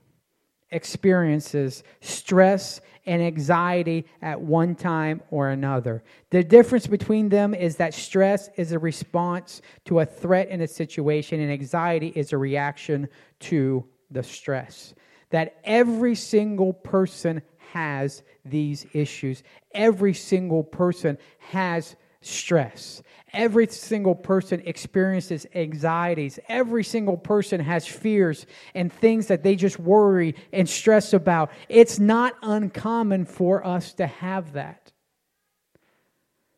experiences 0.71 1.83
stress 2.01 2.81
and 3.05 3.21
anxiety 3.21 4.07
at 4.23 4.41
one 4.41 4.75
time 4.75 5.23
or 5.31 5.51
another. 5.51 6.03
The 6.31 6.43
difference 6.43 6.87
between 6.87 7.29
them 7.29 7.55
is 7.55 7.77
that 7.77 7.93
stress 7.93 8.49
is 8.57 8.73
a 8.73 8.79
response 8.79 9.61
to 9.87 10.01
a 10.01 10.07
threat 10.07 10.49
in 10.49 10.63
a 10.63 10.69
situation, 10.69 11.41
and 11.41 11.53
anxiety 11.53 12.13
is 12.15 12.33
a 12.33 12.39
reaction 12.39 13.09
to 13.41 13.85
the 14.11 14.23
stress 14.23 14.95
that 15.31 15.59
every 15.65 16.15
single 16.15 16.73
person 16.73 17.43
has 17.73 18.23
these 18.45 18.87
issues. 18.93 19.43
Every 19.73 20.15
single 20.15 20.63
person 20.63 21.19
has 21.39 21.97
stress. 22.21 23.03
Every 23.33 23.67
single 23.69 24.15
person 24.15 24.63
experiences 24.65 25.47
anxieties. 25.55 26.39
Every 26.49 26.83
single 26.83 27.17
person 27.17 27.61
has 27.61 27.87
fears 27.87 28.47
and 28.75 28.93
things 28.93 29.27
that 29.29 29.43
they 29.43 29.55
just 29.55 29.79
worry 29.79 30.35
and 30.53 30.69
stress 30.69 31.13
about. 31.13 31.51
It's 31.69 31.99
not 31.99 32.35
uncommon 32.43 33.27
for 33.27 33.65
us 33.67 33.93
to 33.95 34.07
have 34.07 34.55
that. 34.55 34.93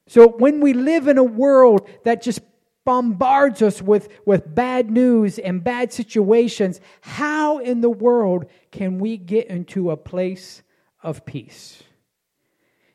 So 0.07 0.29
when 0.29 0.61
we 0.61 0.73
live 0.73 1.07
in 1.07 1.19
a 1.19 1.25
world 1.25 1.89
that 2.05 2.23
just 2.23 2.41
bombards 2.85 3.63
us 3.63 3.83
with, 3.83 4.09
with 4.25 4.55
bad 4.55 4.91
news 4.91 5.39
and 5.39 5.63
bad 5.63 5.93
situations, 5.93 6.81
how 7.03 7.59
in 7.59 7.81
the 7.81 7.91
world 7.91 8.47
can 8.71 8.99
we 8.99 9.17
get 9.17 9.47
into 9.49 9.91
a 9.91 9.97
place 9.97 10.63
of 11.03 11.25
peace? 11.25 11.83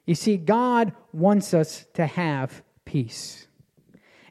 You 0.06 0.16
see, 0.16 0.38
God 0.38 0.94
wants 1.12 1.54
us 1.54 1.86
to 1.94 2.06
have 2.06 2.64
peace. 2.86 3.48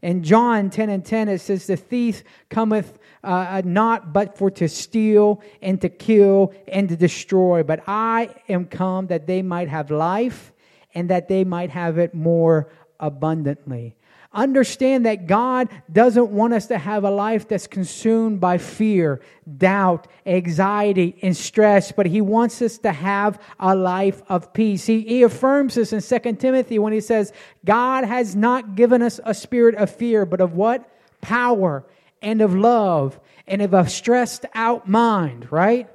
In 0.03 0.23
John 0.23 0.71
10 0.71 0.91
and 0.91 1.05
10, 1.05 1.29
it 1.31 1.41
says, 1.41 1.67
The 1.67 1.77
thief 1.77 2.23
cometh 2.51 2.99
uh, 3.25 3.63
not 3.65 4.13
but 4.13 4.37
for 4.37 4.51
to 4.51 4.69
steal 4.69 5.43
and 5.63 5.81
to 5.81 5.89
kill 5.89 6.53
and 6.69 6.89
to 6.91 6.97
destroy. 6.97 7.63
But 7.63 7.83
I 7.87 8.35
am 8.49 8.67
come 8.67 9.07
that 9.07 9.27
they 9.27 9.41
might 9.41 9.69
have 9.69 9.91
life 9.91 10.53
and 10.95 11.11
that 11.11 11.29
they 11.29 11.43
might 11.43 11.71
have 11.71 11.99
it 11.99 12.15
more 12.15 12.71
abundantly. 13.01 13.97
Understand 14.35 15.07
that 15.07 15.27
God 15.27 15.69
doesn't 15.91 16.31
want 16.31 16.55
us 16.55 16.67
to 16.67 16.79
have 16.79 17.05
a 17.05 17.11
life 17.11 17.47
that's 17.47 17.69
consumed 17.69 18.41
by 18.41 18.59
fear, 18.59 19.21
doubt, 19.57 20.09
anxiety, 20.27 21.17
and 21.23 21.37
stress, 21.37 21.93
but 21.93 22.07
He 22.07 22.21
wants 22.21 22.61
us 22.61 22.79
to 22.79 22.93
have 22.93 23.41
a 23.61 23.77
life 23.77 24.23
of 24.29 24.53
peace. 24.53 24.87
He, 24.87 25.03
he 25.03 25.23
affirms 25.23 25.77
this 25.77 25.93
in 25.93 26.03
2 26.03 26.33
Timothy 26.37 26.79
when 26.79 26.93
He 26.93 27.01
says, 27.01 27.33
God 27.65 28.05
has 28.05 28.35
not 28.35 28.75
given 28.75 29.03
us 29.03 29.21
a 29.25 29.35
spirit 29.35 29.77
of 29.77 29.89
fear, 29.89 30.27
but 30.27 30.41
of 30.41 30.55
what? 30.55 30.91
Power 31.21 31.85
and 32.21 32.41
of 32.43 32.55
love 32.55 33.21
and 33.47 33.63
of 33.63 33.73
a 33.73 33.89
stressed 33.89 34.47
out 34.55 34.89
mind, 34.89 35.51
right? 35.53 35.89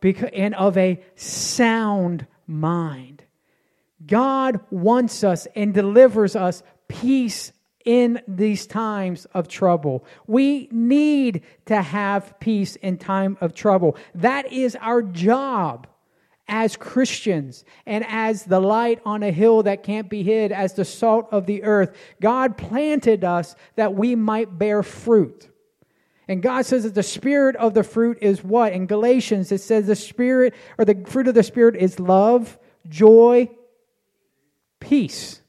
Because, 0.00 0.30
and 0.34 0.54
of 0.54 0.76
a 0.76 1.00
sound 1.14 2.26
mind. 2.46 3.22
God 4.06 4.60
wants 4.70 5.24
us 5.24 5.46
and 5.56 5.72
delivers 5.72 6.36
us 6.36 6.62
peace 6.88 7.52
in 7.86 8.20
these 8.26 8.66
times 8.66 9.26
of 9.26 9.48
trouble. 9.48 10.04
We 10.26 10.68
need 10.72 11.42
to 11.66 11.80
have 11.80 12.38
peace 12.40 12.76
in 12.76 12.98
time 12.98 13.38
of 13.40 13.54
trouble. 13.54 13.96
That 14.16 14.52
is 14.52 14.76
our 14.76 15.00
job 15.02 15.86
as 16.48 16.76
Christians 16.76 17.64
and 17.86 18.04
as 18.08 18.44
the 18.44 18.60
light 18.60 19.00
on 19.04 19.22
a 19.22 19.30
hill 19.30 19.62
that 19.62 19.84
can't 19.84 20.10
be 20.10 20.24
hid, 20.24 20.52
as 20.52 20.74
the 20.74 20.84
salt 20.84 21.28
of 21.30 21.46
the 21.46 21.62
earth. 21.62 21.96
God 22.20 22.58
planted 22.58 23.24
us 23.24 23.54
that 23.76 23.94
we 23.94 24.16
might 24.16 24.58
bear 24.58 24.82
fruit. 24.82 25.48
And 26.28 26.42
God 26.42 26.66
says 26.66 26.82
that 26.82 26.94
the 26.94 27.04
spirit 27.04 27.54
of 27.54 27.74
the 27.74 27.84
fruit 27.84 28.18
is 28.20 28.42
what? 28.42 28.72
In 28.72 28.86
Galatians, 28.86 29.52
it 29.52 29.60
says 29.60 29.86
the 29.86 29.94
spirit 29.94 30.54
or 30.76 30.84
the 30.84 31.04
fruit 31.06 31.28
of 31.28 31.34
the 31.34 31.44
spirit 31.44 31.76
is 31.76 32.00
love, 32.00 32.58
joy, 32.88 33.48
peace 34.80 35.40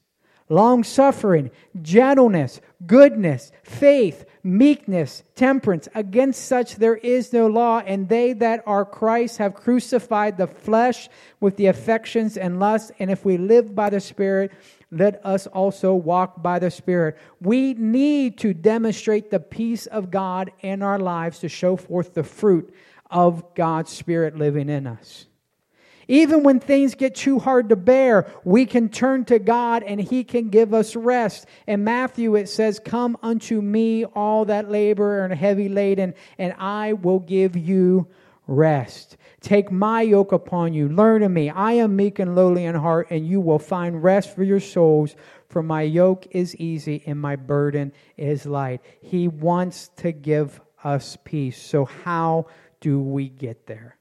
long 0.48 0.84
suffering, 0.84 1.50
gentleness, 1.82 2.60
goodness, 2.86 3.52
faith, 3.62 4.24
meekness, 4.42 5.22
temperance. 5.34 5.88
Against 5.94 6.44
such 6.44 6.76
there 6.76 6.96
is 6.96 7.32
no 7.32 7.46
law, 7.46 7.80
and 7.80 8.08
they 8.08 8.32
that 8.34 8.62
are 8.66 8.84
Christ 8.84 9.38
have 9.38 9.54
crucified 9.54 10.36
the 10.36 10.46
flesh 10.46 11.08
with 11.40 11.56
the 11.56 11.66
affections 11.66 12.36
and 12.36 12.58
lusts. 12.60 12.92
And 12.98 13.10
if 13.10 13.24
we 13.24 13.36
live 13.36 13.74
by 13.74 13.90
the 13.90 14.00
Spirit, 14.00 14.52
let 14.90 15.24
us 15.24 15.46
also 15.46 15.94
walk 15.94 16.42
by 16.42 16.58
the 16.58 16.70
Spirit. 16.70 17.18
We 17.40 17.74
need 17.74 18.38
to 18.38 18.54
demonstrate 18.54 19.30
the 19.30 19.40
peace 19.40 19.86
of 19.86 20.10
God 20.10 20.50
in 20.60 20.82
our 20.82 20.98
lives 20.98 21.40
to 21.40 21.48
show 21.48 21.76
forth 21.76 22.14
the 22.14 22.24
fruit 22.24 22.74
of 23.10 23.54
God's 23.54 23.92
Spirit 23.92 24.36
living 24.36 24.68
in 24.68 24.86
us. 24.86 25.26
Even 26.08 26.42
when 26.42 26.58
things 26.58 26.94
get 26.94 27.14
too 27.14 27.38
hard 27.38 27.68
to 27.68 27.76
bear, 27.76 28.32
we 28.42 28.64
can 28.64 28.88
turn 28.88 29.26
to 29.26 29.38
God 29.38 29.82
and 29.82 30.00
He 30.00 30.24
can 30.24 30.48
give 30.48 30.72
us 30.72 30.96
rest. 30.96 31.46
In 31.66 31.84
Matthew, 31.84 32.34
it 32.34 32.48
says, 32.48 32.80
Come 32.82 33.18
unto 33.22 33.60
me, 33.60 34.06
all 34.06 34.46
that 34.46 34.70
labor 34.70 35.22
and 35.22 35.34
heavy 35.34 35.68
laden, 35.68 36.14
and 36.38 36.54
I 36.58 36.94
will 36.94 37.20
give 37.20 37.56
you 37.56 38.08
rest. 38.46 39.18
Take 39.40 39.70
my 39.70 40.00
yoke 40.00 40.32
upon 40.32 40.72
you. 40.72 40.88
Learn 40.88 41.22
of 41.22 41.30
me. 41.30 41.50
I 41.50 41.72
am 41.72 41.94
meek 41.94 42.18
and 42.18 42.34
lowly 42.34 42.64
in 42.64 42.74
heart, 42.74 43.08
and 43.10 43.26
you 43.26 43.40
will 43.40 43.58
find 43.58 44.02
rest 44.02 44.34
for 44.34 44.42
your 44.42 44.60
souls. 44.60 45.14
For 45.48 45.62
my 45.62 45.82
yoke 45.82 46.26
is 46.30 46.56
easy 46.56 47.02
and 47.06 47.20
my 47.20 47.36
burden 47.36 47.92
is 48.16 48.46
light. 48.46 48.80
He 49.00 49.28
wants 49.28 49.88
to 49.96 50.12
give 50.12 50.60
us 50.82 51.16
peace. 51.24 51.60
So, 51.60 51.84
how 51.84 52.46
do 52.80 53.00
we 53.00 53.28
get 53.28 53.66
there? 53.66 53.97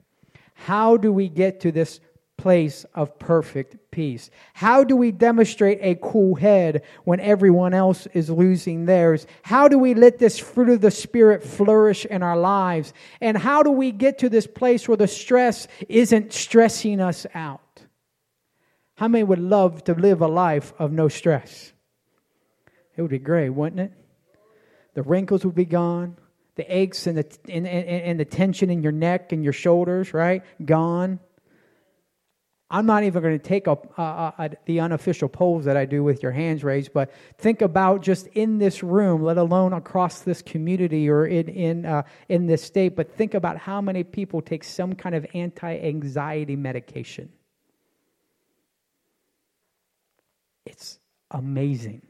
How 0.65 0.97
do 0.97 1.13
we 1.13 1.29
get 1.29 1.61
to 1.61 1.71
this 1.71 1.99
place 2.35 2.85
of 2.95 3.17
perfect 3.19 3.91
peace? 3.91 4.31
How 4.53 4.83
do 4.83 4.95
we 4.95 5.11
demonstrate 5.11 5.79
a 5.81 5.95
cool 6.01 6.35
head 6.35 6.81
when 7.03 7.19
everyone 7.19 7.73
else 7.73 8.07
is 8.07 8.29
losing 8.29 8.85
theirs? 8.85 9.27
How 9.43 9.67
do 9.67 9.77
we 9.77 9.93
let 9.93 10.17
this 10.17 10.39
fruit 10.39 10.69
of 10.69 10.81
the 10.81 10.91
Spirit 10.91 11.43
flourish 11.43 12.05
in 12.05 12.23
our 12.23 12.37
lives? 12.37 12.91
And 13.21 13.37
how 13.37 13.63
do 13.63 13.71
we 13.71 13.91
get 13.91 14.17
to 14.19 14.29
this 14.29 14.47
place 14.47 14.87
where 14.87 14.97
the 14.97 15.07
stress 15.07 15.67
isn't 15.87 16.33
stressing 16.33 17.01
us 17.01 17.27
out? 17.35 17.61
How 18.95 19.07
many 19.07 19.23
would 19.23 19.39
love 19.39 19.83
to 19.85 19.93
live 19.93 20.21
a 20.21 20.27
life 20.27 20.73
of 20.79 20.91
no 20.91 21.07
stress? 21.07 21.71
It 22.95 23.03
would 23.03 23.11
be 23.11 23.19
great, 23.19 23.49
wouldn't 23.49 23.79
it? 23.79 23.93
The 24.95 25.03
wrinkles 25.03 25.45
would 25.45 25.55
be 25.55 25.65
gone 25.65 26.17
the 26.57 26.75
aches 26.75 27.07
and 27.07 27.17
the, 27.17 27.37
and, 27.49 27.65
and, 27.67 27.87
and 27.87 28.19
the 28.19 28.25
tension 28.25 28.69
in 28.69 28.83
your 28.83 28.91
neck 28.91 29.31
and 29.31 29.43
your 29.43 29.53
shoulders, 29.53 30.13
right? 30.13 30.43
Gone. 30.63 31.19
I'm 32.69 32.85
not 32.85 33.03
even 33.03 33.23
going 33.23 33.39
to 33.39 33.47
take 33.47 33.63
the 33.63 34.79
unofficial 34.81 35.29
polls 35.29 35.63
that 35.65 35.77
I 35.77 35.85
do 35.85 36.03
with 36.03 36.21
your 36.21 36.33
hands 36.33 36.65
raised, 36.65 36.91
but 36.91 37.13
think 37.37 37.61
about 37.61 38.01
just 38.01 38.27
in 38.27 38.57
this 38.57 38.83
room, 38.83 39.23
let 39.23 39.37
alone 39.37 39.71
across 39.71 40.19
this 40.19 40.41
community 40.41 41.09
or 41.09 41.25
in 41.25 41.47
in 41.47 41.85
uh, 41.85 42.03
in 42.27 42.45
this 42.45 42.61
state. 42.61 42.97
But 42.97 43.15
think 43.15 43.33
about 43.35 43.57
how 43.57 43.79
many 43.79 44.03
people 44.03 44.41
take 44.41 44.65
some 44.65 44.95
kind 44.95 45.15
of 45.15 45.25
anti-anxiety 45.33 46.57
medication. 46.57 47.29
It's 50.65 50.99
amazing. 51.31 52.01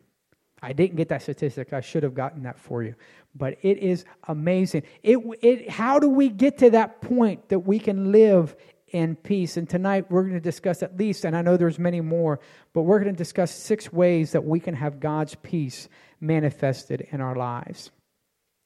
I 0.62 0.74
didn't 0.74 0.96
get 0.96 1.10
that 1.10 1.22
statistic. 1.22 1.74
I 1.74 1.82
should 1.82 2.04
have 2.04 2.16
gotten 2.16 2.44
that 2.44 2.60
for 2.60 2.84
you 2.84 2.96
but 3.38 3.58
it 3.62 3.78
is 3.78 4.06
amazing. 4.28 4.84
It, 5.04 5.20
it, 5.42 5.70
how 5.70 6.00
do 6.00 6.10
we 6.10 6.30
get 6.30 6.58
to 6.60 6.72
that 6.72 7.02
point 7.02 7.50
that 7.50 7.60
we 7.60 7.80
can 7.80 8.12
live 8.12 8.56
in 8.88 9.16
peace? 9.16 9.58
And 9.58 9.70
tonight 9.70 10.10
we're 10.10 10.24
going 10.24 10.34
to 10.34 10.40
discuss 10.40 10.82
at 10.84 10.98
least, 10.98 11.26
and 11.26 11.36
I 11.36 11.42
know 11.42 11.58
there's 11.58 11.80
many 11.80 12.02
more, 12.02 12.40
but 12.74 12.84
we're 12.84 13.00
going 13.00 13.14
to 13.14 13.18
discuss 13.18 13.54
six 13.54 13.92
ways 13.94 14.32
that 14.32 14.44
we 14.44 14.60
can 14.60 14.76
have 14.76 15.00
God's 15.00 15.36
peace 15.36 15.88
manifested 16.20 17.08
in 17.12 17.22
our 17.22 17.36
lives. 17.36 17.92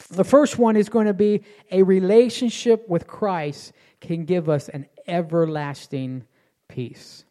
The 0.09 0.23
first 0.23 0.57
one 0.57 0.75
is 0.75 0.89
going 0.89 1.07
to 1.07 1.13
be 1.13 1.43
a 1.69 1.83
relationship 1.83 2.87
with 2.89 3.07
Christ 3.07 3.73
can 3.99 4.25
give 4.25 4.49
us 4.49 4.67
an 4.69 4.87
everlasting 5.07 6.23
peace. 6.67 7.23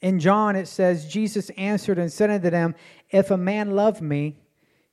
In 0.00 0.18
John, 0.18 0.56
it 0.56 0.66
says, 0.66 1.06
Jesus 1.06 1.50
answered 1.50 1.98
and 1.98 2.12
said 2.12 2.30
unto 2.30 2.50
them, 2.50 2.74
If 3.10 3.30
a 3.30 3.36
man 3.36 3.72
love 3.72 4.00
me, 4.00 4.36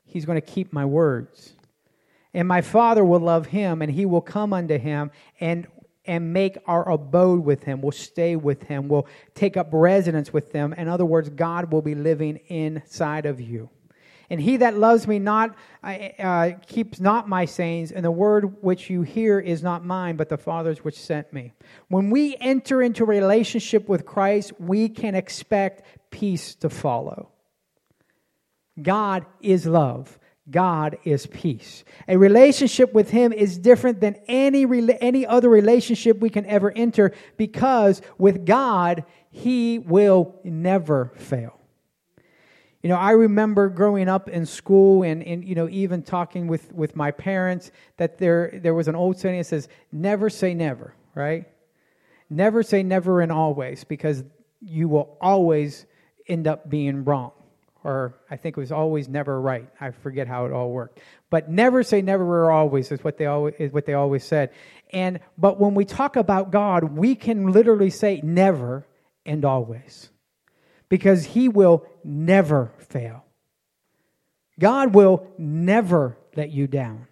he's 0.04 0.26
going 0.26 0.40
to 0.40 0.46
keep 0.46 0.74
my 0.74 0.86
words. 0.86 1.54
And 2.34 2.48
my 2.48 2.62
Father 2.62 3.04
will 3.04 3.22
love 3.22 3.48
him, 3.48 3.82
and 3.82 3.92
he 3.92 4.06
will 4.06 4.22
come 4.22 4.54
unto 4.54 4.78
him 4.78 5.12
and 5.40 5.68
and 6.08 6.32
make 6.32 6.58
our 6.66 6.90
abode 6.90 7.44
with 7.44 7.64
him. 7.64 7.82
We'll 7.82 7.92
stay 7.92 8.38
with 8.38 8.64
him. 8.64 8.88
We'll 8.88 9.08
take 9.36 9.58
up 9.58 9.68
residence 9.74 10.32
with 10.32 10.54
them. 10.54 10.72
In 10.74 10.88
other 10.88 11.06
words, 11.06 11.28
God 11.28 11.72
will 11.72 11.82
be 11.82 11.96
living 11.96 12.38
inside 12.48 13.26
of 13.26 13.42
you. 13.42 13.70
And 14.30 14.42
he 14.42 14.58
that 14.58 14.78
loves 14.78 15.08
me 15.08 15.20
not 15.20 15.56
uh, 15.84 16.52
keeps 16.66 17.00
not 17.00 17.30
my 17.30 17.46
sayings, 17.46 17.92
and 17.92 18.04
the 18.04 18.12
word 18.12 18.62
which 18.62 18.90
you 18.90 19.02
hear 19.02 19.40
is 19.40 19.64
not 19.64 19.86
mine, 19.86 20.18
but 20.18 20.28
the 20.28 20.38
Father's 20.38 20.84
which 20.84 21.00
sent 21.00 21.32
me. 21.32 21.54
When 21.88 22.10
we 22.10 22.36
enter 22.42 22.82
into 22.82 23.06
relationship 23.06 23.88
with 23.88 24.06
Christ, 24.06 24.54
we 24.60 24.90
can 24.90 25.16
expect 25.16 25.84
peace 26.12 26.56
to 26.56 26.70
follow. 26.70 27.30
God 28.82 29.26
is 29.42 29.66
love. 29.66 30.20
God 30.50 30.98
is 31.04 31.26
peace. 31.28 31.84
A 32.08 32.18
relationship 32.18 32.94
with 32.94 33.10
Him 33.10 33.34
is 33.34 33.58
different 33.58 34.00
than 34.00 34.16
any, 34.28 34.66
any 35.02 35.26
other 35.26 35.50
relationship 35.50 36.20
we 36.20 36.30
can 36.30 36.46
ever 36.46 36.72
enter 36.72 37.14
because 37.36 38.02
with 38.18 38.46
God, 38.46 39.04
He 39.30 39.80
will 39.80 40.40
never 40.44 41.12
fail. 41.18 41.57
You 42.88 42.94
know, 42.94 43.00
I 43.00 43.12
remember 43.12 43.68
growing 43.68 44.08
up 44.08 44.30
in 44.30 44.46
school 44.46 45.04
and, 45.04 45.22
and 45.22 45.44
you 45.44 45.56
know, 45.56 45.68
even 45.68 46.04
talking 46.04 46.48
with, 46.48 46.72
with 46.72 46.96
my 46.96 47.12
parents 47.12 47.70
that 47.98 48.18
there, 48.18 48.50
there 48.64 48.74
was 48.74 48.88
an 48.88 48.96
old 48.96 49.20
saying 49.20 49.40
that 49.40 49.44
says, 49.44 49.68
never 49.92 50.30
say 50.30 50.54
never, 50.54 50.94
right? 51.14 51.48
Never 52.30 52.64
say 52.64 52.84
never 52.84 53.20
and 53.20 53.30
always 53.30 53.84
because 53.84 54.24
you 54.62 54.88
will 54.88 55.18
always 55.20 55.86
end 56.30 56.48
up 56.48 56.70
being 56.70 57.04
wrong 57.04 57.34
or 57.84 58.22
I 58.32 58.38
think 58.38 58.56
it 58.56 58.60
was 58.62 58.72
always 58.72 59.10
never 59.10 59.42
right. 59.42 59.68
I 59.82 59.92
forget 59.92 60.26
how 60.26 60.46
it 60.46 60.54
all 60.54 60.72
worked. 60.72 61.02
But 61.30 61.50
never 61.50 61.84
say 61.84 62.02
never 62.02 62.46
or 62.46 62.52
always 62.52 62.90
is 62.90 63.04
what 63.04 63.18
they 63.18 63.26
always 63.26 63.54
is 63.60 63.74
what 63.74 63.86
they 63.86 63.96
always 63.96 64.24
said. 64.24 64.52
And 64.94 65.20
but 65.38 65.60
when 65.60 65.76
we 65.76 65.84
talk 65.84 66.16
about 66.16 66.52
God, 66.52 66.86
we 66.86 67.16
can 67.16 67.52
literally 67.52 67.90
say 67.90 68.22
never 68.24 68.88
and 69.26 69.44
always. 69.44 70.10
Because 70.90 71.26
he 71.26 71.50
will 71.50 71.86
never 72.04 72.72
fail. 72.78 73.26
God 74.60 74.94
will 74.94 75.28
never 75.38 76.18
let 76.36 76.52
you 76.52 76.68
down. 76.68 77.08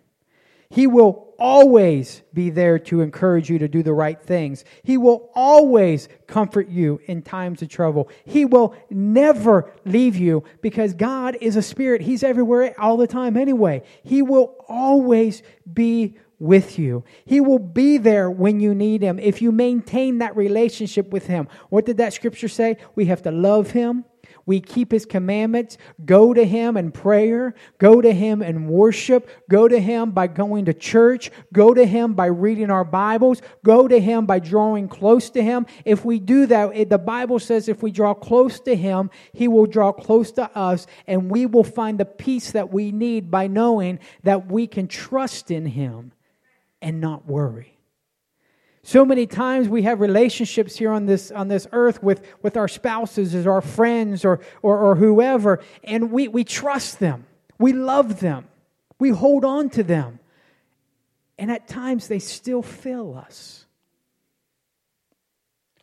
He 0.70 0.88
will 0.88 1.34
always 1.38 2.22
be 2.34 2.50
there 2.50 2.80
to 2.80 3.02
encourage 3.02 3.50
you 3.50 3.60
to 3.60 3.68
do 3.68 3.84
the 3.84 3.94
right 3.94 4.20
things. 4.22 4.66
He 4.84 4.98
will 4.98 5.30
always 5.36 6.08
comfort 6.28 6.70
you 6.70 7.00
in 7.06 7.22
times 7.22 7.62
of 7.62 7.70
trouble. 7.70 8.10
He 8.26 8.46
will 8.46 8.76
never 8.90 9.72
leave 9.86 10.16
you 10.16 10.44
because 10.62 10.94
God 10.94 11.38
is 11.42 11.56
a 11.56 11.62
spirit. 11.62 12.02
He's 12.02 12.24
everywhere 12.24 12.74
all 12.80 12.98
the 12.98 13.08
time 13.08 13.38
anyway. 13.38 13.84
He 14.04 14.22
will 14.22 14.56
always 14.68 15.44
be 15.72 16.18
with 16.40 16.78
you. 16.78 17.04
He 17.26 17.42
will 17.42 17.60
be 17.60 17.98
there 17.98 18.30
when 18.30 18.60
you 18.60 18.76
need 18.76 19.02
him 19.02 19.20
if 19.20 19.42
you 19.42 19.52
maintain 19.52 20.20
that 20.20 20.36
relationship 20.36 21.12
with 21.12 21.28
him. 21.28 21.48
What 21.70 21.86
did 21.86 21.98
that 21.98 22.14
scripture 22.14 22.48
say? 22.48 22.78
We 22.96 23.06
have 23.06 23.22
to 23.24 23.32
love 23.32 23.72
him 23.72 24.06
we 24.46 24.62
keep 24.62 24.92
his 24.92 25.06
commandments, 25.06 25.78
go 26.06 26.34
to 26.34 26.46
him 26.46 26.78
in 26.78 26.92
prayer, 26.92 27.56
go 27.78 28.02
to 28.02 28.14
him 28.14 28.42
in 28.42 28.68
worship, 28.68 29.30
go 29.50 29.68
to 29.68 29.80
him 29.80 30.12
by 30.12 30.28
going 30.28 30.66
to 30.66 30.74
church, 30.74 31.32
go 31.52 31.74
to 31.74 31.86
him 31.86 32.14
by 32.14 32.28
reading 32.28 32.70
our 32.70 32.84
Bibles, 32.84 33.42
go 33.64 33.88
to 33.88 34.00
him 34.00 34.26
by 34.26 34.40
drawing 34.40 34.88
close 34.88 35.30
to 35.32 35.44
him. 35.44 35.66
If 35.84 36.06
we 36.06 36.20
do 36.20 36.46
that, 36.48 36.90
the 36.90 36.98
Bible 36.98 37.40
says 37.40 37.68
if 37.68 37.82
we 37.82 37.92
draw 37.92 38.14
close 38.14 38.60
to 38.62 38.76
him, 38.76 39.10
he 39.34 39.48
will 39.48 39.66
draw 39.66 39.92
close 39.92 40.32
to 40.34 40.56
us, 40.58 40.86
and 41.08 41.30
we 41.30 41.46
will 41.46 41.64
find 41.64 42.00
the 42.00 42.06
peace 42.06 42.52
that 42.52 42.72
we 42.72 42.92
need 42.92 43.32
by 43.32 43.48
knowing 43.48 44.00
that 44.24 44.52
we 44.52 44.68
can 44.68 44.88
trust 44.88 45.50
in 45.52 45.66
him 45.66 46.12
and 46.82 47.02
not 47.02 47.26
worry. 47.26 47.78
So 48.84 49.04
many 49.04 49.26
times 49.26 49.68
we 49.68 49.82
have 49.82 50.00
relationships 50.00 50.76
here 50.76 50.92
on 50.92 51.08
this, 51.08 51.32
on 51.32 51.48
this 51.48 51.68
earth 51.72 52.04
with, 52.04 52.22
with 52.44 52.56
our 52.56 52.68
spouses, 52.68 53.34
as 53.34 53.48
our 53.48 53.62
friends, 53.62 54.24
or, 54.24 54.42
or, 54.62 54.78
or 54.78 54.96
whoever, 54.96 55.60
and 55.84 56.12
we, 56.12 56.28
we 56.28 56.44
trust 56.44 57.00
them. 57.00 57.26
We 57.58 57.74
love 57.74 58.20
them. 58.20 58.48
We 59.00 59.10
hold 59.10 59.44
on 59.44 59.70
to 59.72 59.84
them. 59.84 60.20
And 61.40 61.52
at 61.52 61.68
times 61.68 62.08
they 62.08 62.20
still 62.20 62.62
fail 62.62 63.16
us. 63.16 63.66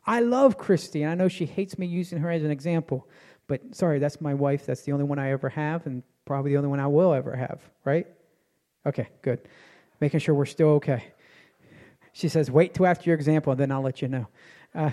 I 0.05 0.21
love 0.21 0.57
Christy, 0.57 1.03
and 1.03 1.11
I 1.11 1.15
know 1.15 1.27
she 1.27 1.45
hates 1.45 1.77
me 1.77 1.85
using 1.85 2.19
her 2.19 2.29
as 2.29 2.43
an 2.43 2.51
example, 2.51 3.07
but 3.47 3.75
sorry, 3.75 3.99
that's 3.99 4.19
my 4.21 4.33
wife. 4.33 4.65
That's 4.65 4.83
the 4.83 4.91
only 4.93 5.05
one 5.05 5.19
I 5.19 5.31
ever 5.31 5.49
have, 5.49 5.85
and 5.85 6.03
probably 6.25 6.51
the 6.51 6.57
only 6.57 6.69
one 6.69 6.79
I 6.79 6.87
will 6.87 7.13
ever 7.13 7.35
have, 7.35 7.61
right? 7.85 8.07
Okay, 8.85 9.09
good. 9.21 9.41
Making 10.03 10.19
sure 10.19 10.35
we're 10.35 10.43
still 10.43 10.67
okay. 10.71 11.13
She 12.11 12.27
says, 12.27 12.51
Wait 12.51 12.73
till 12.73 12.85
after 12.85 13.09
your 13.09 13.15
example, 13.15 13.51
and 13.53 13.59
then 13.61 13.71
I'll 13.71 13.81
let 13.81 14.01
you 14.01 14.09
know. 14.09 14.27
Uh, 14.75 14.91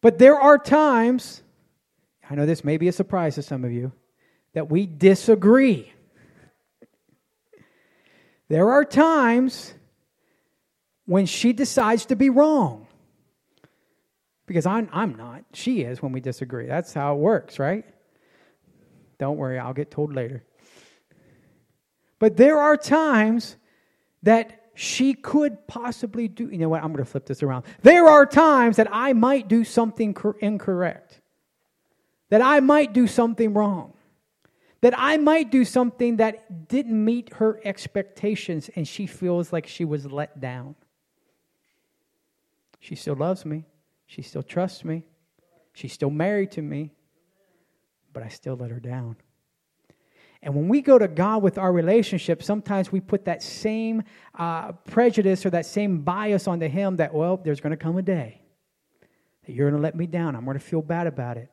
but 0.00 0.20
there 0.20 0.38
are 0.38 0.56
times, 0.56 1.42
I 2.30 2.36
know 2.36 2.46
this 2.46 2.62
may 2.62 2.76
be 2.76 2.86
a 2.86 2.92
surprise 2.92 3.34
to 3.34 3.42
some 3.42 3.64
of 3.64 3.72
you, 3.72 3.90
that 4.52 4.70
we 4.70 4.86
disagree. 4.86 5.92
There 8.46 8.70
are 8.70 8.84
times 8.84 9.74
when 11.06 11.26
she 11.26 11.52
decides 11.52 12.06
to 12.06 12.14
be 12.14 12.30
wrong. 12.30 12.86
Because 14.46 14.64
I'm, 14.64 14.88
I'm 14.92 15.16
not. 15.16 15.42
She 15.54 15.80
is 15.80 16.00
when 16.00 16.12
we 16.12 16.20
disagree. 16.20 16.66
That's 16.68 16.94
how 16.94 17.16
it 17.16 17.18
works, 17.18 17.58
right? 17.58 17.84
Don't 19.18 19.38
worry, 19.38 19.58
I'll 19.58 19.74
get 19.74 19.90
told 19.90 20.14
later. 20.14 20.44
But 22.20 22.36
there 22.36 22.60
are 22.60 22.76
times 22.76 23.56
that 24.22 24.62
she 24.74 25.14
could 25.14 25.66
possibly 25.66 26.28
do. 26.28 26.48
You 26.48 26.58
know 26.58 26.68
what? 26.68 26.82
I'm 26.82 26.92
going 26.92 27.04
to 27.04 27.10
flip 27.10 27.26
this 27.26 27.42
around. 27.42 27.64
There 27.82 28.06
are 28.06 28.24
times 28.24 28.76
that 28.76 28.88
I 28.90 29.12
might 29.12 29.48
do 29.48 29.64
something 29.64 30.16
incorrect, 30.40 31.20
that 32.30 32.42
I 32.42 32.60
might 32.60 32.92
do 32.92 33.06
something 33.06 33.52
wrong, 33.52 33.94
that 34.80 34.94
I 34.96 35.16
might 35.16 35.50
do 35.50 35.64
something 35.64 36.16
that 36.16 36.68
didn't 36.68 37.04
meet 37.04 37.34
her 37.34 37.60
expectations, 37.64 38.70
and 38.74 38.86
she 38.86 39.06
feels 39.06 39.52
like 39.52 39.66
she 39.66 39.84
was 39.84 40.06
let 40.06 40.40
down. 40.40 40.74
She 42.80 42.96
still 42.96 43.14
loves 43.14 43.44
me, 43.44 43.64
she 44.06 44.22
still 44.22 44.42
trusts 44.42 44.84
me, 44.84 45.04
she's 45.72 45.92
still 45.92 46.10
married 46.10 46.50
to 46.52 46.62
me, 46.62 46.90
but 48.12 48.22
I 48.22 48.28
still 48.28 48.56
let 48.56 48.70
her 48.70 48.80
down. 48.80 49.16
And 50.42 50.54
when 50.54 50.68
we 50.68 50.80
go 50.80 50.98
to 50.98 51.06
God 51.06 51.42
with 51.42 51.56
our 51.56 51.72
relationship, 51.72 52.42
sometimes 52.42 52.90
we 52.90 53.00
put 53.00 53.26
that 53.26 53.42
same 53.42 54.02
uh, 54.34 54.72
prejudice 54.72 55.46
or 55.46 55.50
that 55.50 55.66
same 55.66 56.00
bias 56.00 56.48
onto 56.48 56.68
Him 56.68 56.96
that, 56.96 57.14
well, 57.14 57.36
there's 57.36 57.60
going 57.60 57.70
to 57.70 57.76
come 57.76 57.96
a 57.96 58.02
day 58.02 58.40
that 59.46 59.52
you're 59.52 59.70
going 59.70 59.80
to 59.80 59.82
let 59.82 59.94
me 59.94 60.06
down. 60.06 60.36
I'm 60.36 60.44
going 60.44 60.58
to 60.58 60.64
feel 60.64 60.82
bad 60.82 61.06
about 61.06 61.36
it. 61.36 61.48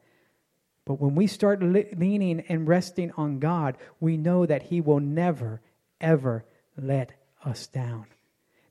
But 0.86 1.00
when 1.00 1.14
we 1.14 1.27
start 1.27 1.61
le- 1.61 1.83
leaning 1.96 2.42
and 2.50 2.68
resting 2.68 3.11
on 3.16 3.40
God, 3.40 3.77
we 4.00 4.18
know 4.18 4.46
that 4.46 4.64
He 4.64 4.81
will 4.81 5.00
never, 5.00 5.61
ever 6.01 6.46
let 6.77 7.14
us 7.46 7.68
down. 7.68 8.05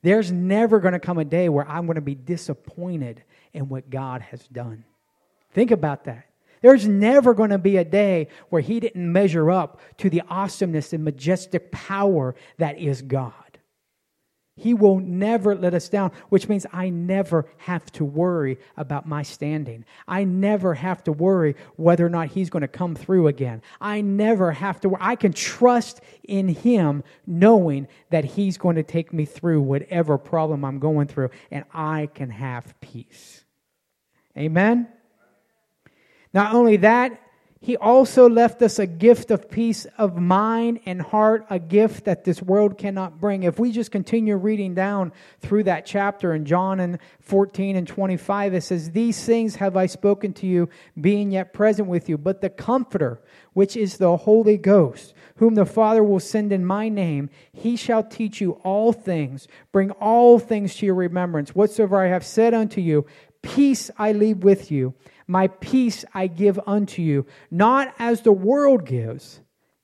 There's 0.02 0.30
never 0.30 0.80
going 0.80 0.92
to 0.92 1.00
come 1.00 1.18
a 1.18 1.24
day 1.24 1.48
where 1.48 1.68
I'm 1.68 1.86
going 1.86 1.96
to 1.96 2.00
be 2.00 2.14
disappointed 2.14 3.22
in 3.52 3.68
what 3.68 3.90
God 3.90 4.22
has 4.22 4.46
done. 4.48 4.84
Think 5.52 5.70
about 5.70 6.04
that. 6.04 6.27
There's 6.62 6.86
never 6.86 7.34
going 7.34 7.50
to 7.50 7.58
be 7.58 7.76
a 7.76 7.84
day 7.84 8.28
where 8.48 8.62
he 8.62 8.80
didn't 8.80 9.12
measure 9.12 9.50
up 9.50 9.80
to 9.98 10.10
the 10.10 10.22
awesomeness 10.28 10.92
and 10.92 11.04
majestic 11.04 11.70
power 11.70 12.34
that 12.58 12.78
is 12.78 13.02
God. 13.02 13.32
He 14.58 14.74
will 14.74 14.98
never 14.98 15.54
let 15.54 15.72
us 15.72 15.88
down, 15.88 16.10
which 16.30 16.48
means 16.48 16.66
I 16.72 16.90
never 16.90 17.48
have 17.58 17.90
to 17.92 18.04
worry 18.04 18.58
about 18.76 19.06
my 19.06 19.22
standing. 19.22 19.84
I 20.08 20.24
never 20.24 20.74
have 20.74 21.04
to 21.04 21.12
worry 21.12 21.54
whether 21.76 22.04
or 22.04 22.10
not 22.10 22.28
He's 22.28 22.50
going 22.50 22.62
to 22.62 22.68
come 22.68 22.96
through 22.96 23.28
again. 23.28 23.62
I 23.80 24.00
never 24.00 24.50
have 24.50 24.80
to. 24.80 24.96
I 24.98 25.14
can 25.14 25.32
trust 25.32 26.00
in 26.24 26.48
Him 26.48 27.04
knowing 27.24 27.86
that 28.10 28.24
He's 28.24 28.58
going 28.58 28.74
to 28.76 28.82
take 28.82 29.12
me 29.12 29.24
through 29.24 29.62
whatever 29.62 30.18
problem 30.18 30.64
I'm 30.64 30.80
going 30.80 31.06
through, 31.06 31.30
and 31.52 31.64
I 31.72 32.08
can 32.12 32.30
have 32.30 32.74
peace. 32.80 33.44
Amen? 34.36 34.88
Not 36.32 36.54
only 36.54 36.76
that, 36.78 37.20
he 37.60 37.76
also 37.76 38.28
left 38.28 38.62
us 38.62 38.78
a 38.78 38.86
gift 38.86 39.32
of 39.32 39.50
peace 39.50 39.84
of 39.98 40.16
mind 40.16 40.78
and 40.86 41.02
heart, 41.02 41.44
a 41.50 41.58
gift 41.58 42.04
that 42.04 42.22
this 42.22 42.40
world 42.40 42.78
cannot 42.78 43.20
bring. 43.20 43.42
If 43.42 43.58
we 43.58 43.72
just 43.72 43.90
continue 43.90 44.36
reading 44.36 44.74
down 44.74 45.12
through 45.40 45.64
that 45.64 45.84
chapter 45.84 46.34
in 46.34 46.44
John 46.44 46.78
and 46.78 47.00
14 47.20 47.74
and 47.74 47.86
25, 47.86 48.54
it 48.54 48.60
says, 48.60 48.92
These 48.92 49.24
things 49.24 49.56
have 49.56 49.76
I 49.76 49.86
spoken 49.86 50.32
to 50.34 50.46
you, 50.46 50.68
being 51.00 51.32
yet 51.32 51.52
present 51.52 51.88
with 51.88 52.08
you. 52.08 52.16
But 52.16 52.42
the 52.42 52.50
Comforter, 52.50 53.20
which 53.54 53.76
is 53.76 53.96
the 53.96 54.18
Holy 54.18 54.56
Ghost, 54.56 55.12
whom 55.36 55.56
the 55.56 55.66
Father 55.66 56.04
will 56.04 56.20
send 56.20 56.52
in 56.52 56.64
my 56.64 56.88
name, 56.88 57.28
he 57.52 57.74
shall 57.74 58.04
teach 58.04 58.40
you 58.40 58.52
all 58.62 58.92
things, 58.92 59.48
bring 59.72 59.90
all 59.92 60.38
things 60.38 60.76
to 60.76 60.86
your 60.86 60.94
remembrance, 60.94 61.56
whatsoever 61.56 62.00
I 62.00 62.06
have 62.06 62.24
said 62.24 62.54
unto 62.54 62.80
you. 62.80 63.04
Peace 63.42 63.90
I 63.98 64.12
leave 64.12 64.38
with 64.38 64.70
you 64.70 64.94
my 65.28 65.46
peace 65.46 66.04
I 66.14 66.26
give 66.26 66.58
unto 66.66 67.02
you, 67.02 67.26
not 67.50 67.94
as 67.98 68.22
the 68.22 68.32
world 68.32 68.86
gives, 68.86 69.40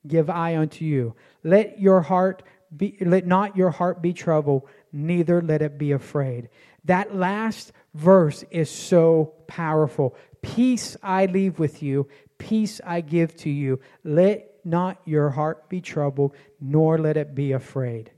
give 0.07 0.31
I 0.31 0.57
unto 0.57 0.85
you. 0.85 1.15
Let 1.45 1.79
your 1.79 2.01
heart 2.01 2.43
be, 2.75 2.97
let 3.01 3.27
not 3.27 3.57
your 3.57 3.71
heart 3.71 4.03
be 4.03 4.15
troubled, 4.15 4.63
neither 4.91 5.41
let 5.43 5.63
it 5.63 5.79
be 5.79 5.93
afraid. 5.93 6.49
That 6.87 7.15
last 7.15 7.73
verse 7.93 8.43
is 8.51 8.71
so 8.71 9.35
powerful. 9.47 10.17
Peace 10.43 10.97
I 11.03 11.27
leave 11.27 11.59
with 11.59 11.83
you, 11.83 12.09
peace 12.39 12.81
I 12.85 13.03
give 13.03 13.37
to 13.39 13.51
you. 13.51 13.81
Let 14.03 14.51
not 14.65 14.99
your 15.05 15.31
heart 15.31 15.69
be 15.69 15.83
troubled, 15.83 16.35
nor 16.59 16.99
let 16.99 17.19
it 17.19 17.35
be 17.35 17.53
afraid. 17.53 18.11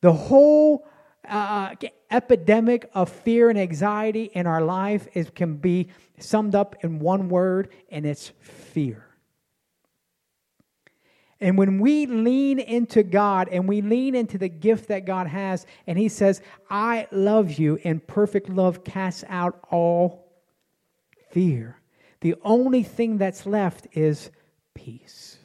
The 0.00 0.12
whole 0.12 0.86
uh, 1.28 1.74
epidemic 2.10 2.90
of 2.94 3.08
fear 3.08 3.50
and 3.50 3.58
anxiety 3.58 4.24
in 4.34 4.46
our 4.46 4.62
life 4.62 5.08
is, 5.14 5.30
can 5.30 5.56
be 5.56 5.88
summed 6.18 6.54
up 6.54 6.76
in 6.82 6.98
one 6.98 7.28
word, 7.28 7.70
and 7.90 8.04
it's 8.04 8.28
fear. 8.40 9.06
And 11.40 11.56
when 11.56 11.78
we 11.80 12.04
lean 12.06 12.58
into 12.58 13.02
God 13.02 13.48
and 13.50 13.66
we 13.66 13.80
lean 13.80 14.14
into 14.14 14.36
the 14.36 14.48
gift 14.48 14.88
that 14.88 15.06
God 15.06 15.26
has, 15.26 15.64
and 15.86 15.98
He 15.98 16.08
says, 16.08 16.42
I 16.68 17.08
love 17.10 17.52
you, 17.52 17.78
and 17.82 18.06
perfect 18.06 18.50
love 18.50 18.84
casts 18.84 19.24
out 19.28 19.58
all 19.70 20.30
fear, 21.30 21.80
the 22.20 22.34
only 22.42 22.82
thing 22.82 23.16
that's 23.16 23.46
left 23.46 23.86
is 23.92 24.30
peace. 24.74 25.39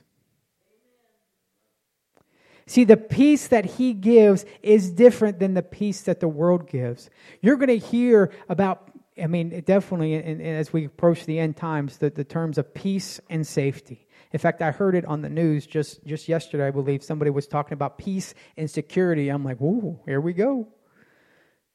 See, 2.68 2.84
the 2.84 2.98
peace 2.98 3.48
that 3.50 3.66
he 3.66 3.94
gives 3.94 4.44
is 4.64 4.92
different 4.92 5.40
than 5.40 5.54
the 5.54 5.62
peace 5.62 6.02
that 6.02 6.20
the 6.20 6.28
world 6.28 6.68
gives. 6.68 7.10
You're 7.42 7.58
going 7.58 7.68
to 7.68 7.78
hear 7.78 8.32
about, 8.50 8.90
I 9.22 9.28
mean, 9.28 9.62
definitely 9.62 10.16
in, 10.16 10.42
in, 10.42 10.56
as 10.56 10.74
we 10.74 10.86
approach 10.86 11.26
the 11.26 11.38
end 11.38 11.58
times, 11.58 11.98
the, 11.98 12.10
the 12.10 12.24
terms 12.24 12.58
of 12.58 12.74
peace 12.74 13.20
and 13.30 13.46
safety. 13.46 14.08
In 14.32 14.40
fact, 14.40 14.64
I 14.64 14.72
heard 14.72 14.96
it 14.96 15.06
on 15.06 15.22
the 15.22 15.30
news 15.30 15.68
just, 15.68 16.04
just 16.06 16.28
yesterday, 16.28 16.68
I 16.68 16.72
believe. 16.72 17.04
Somebody 17.04 17.30
was 17.30 17.48
talking 17.48 17.74
about 17.74 18.00
peace 18.00 18.34
and 18.58 18.70
security. 18.70 19.30
I'm 19.30 19.46
like, 19.46 19.60
whoa, 19.60 20.02
here 20.06 20.20
we 20.20 20.34
go. 20.34 20.68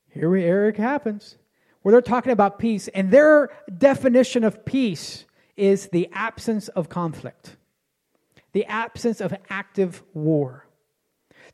Here, 0.09 0.29
we, 0.29 0.41
here 0.41 0.69
it 0.69 0.77
happens. 0.77 1.37
Where 1.83 1.93
they're 1.93 2.03
talking 2.03 2.33
about 2.33 2.59
peace, 2.59 2.89
and 2.89 3.11
their 3.11 3.51
definition 3.79 4.45
of 4.45 4.67
peace 4.67 5.25
is 5.57 5.89
the 5.89 6.11
absence 6.13 6.69
of 6.69 6.89
conflict, 6.89 7.57
the 8.53 8.67
absence 8.67 9.21
of 9.21 9.35
active 9.49 10.03
war. 10.13 10.67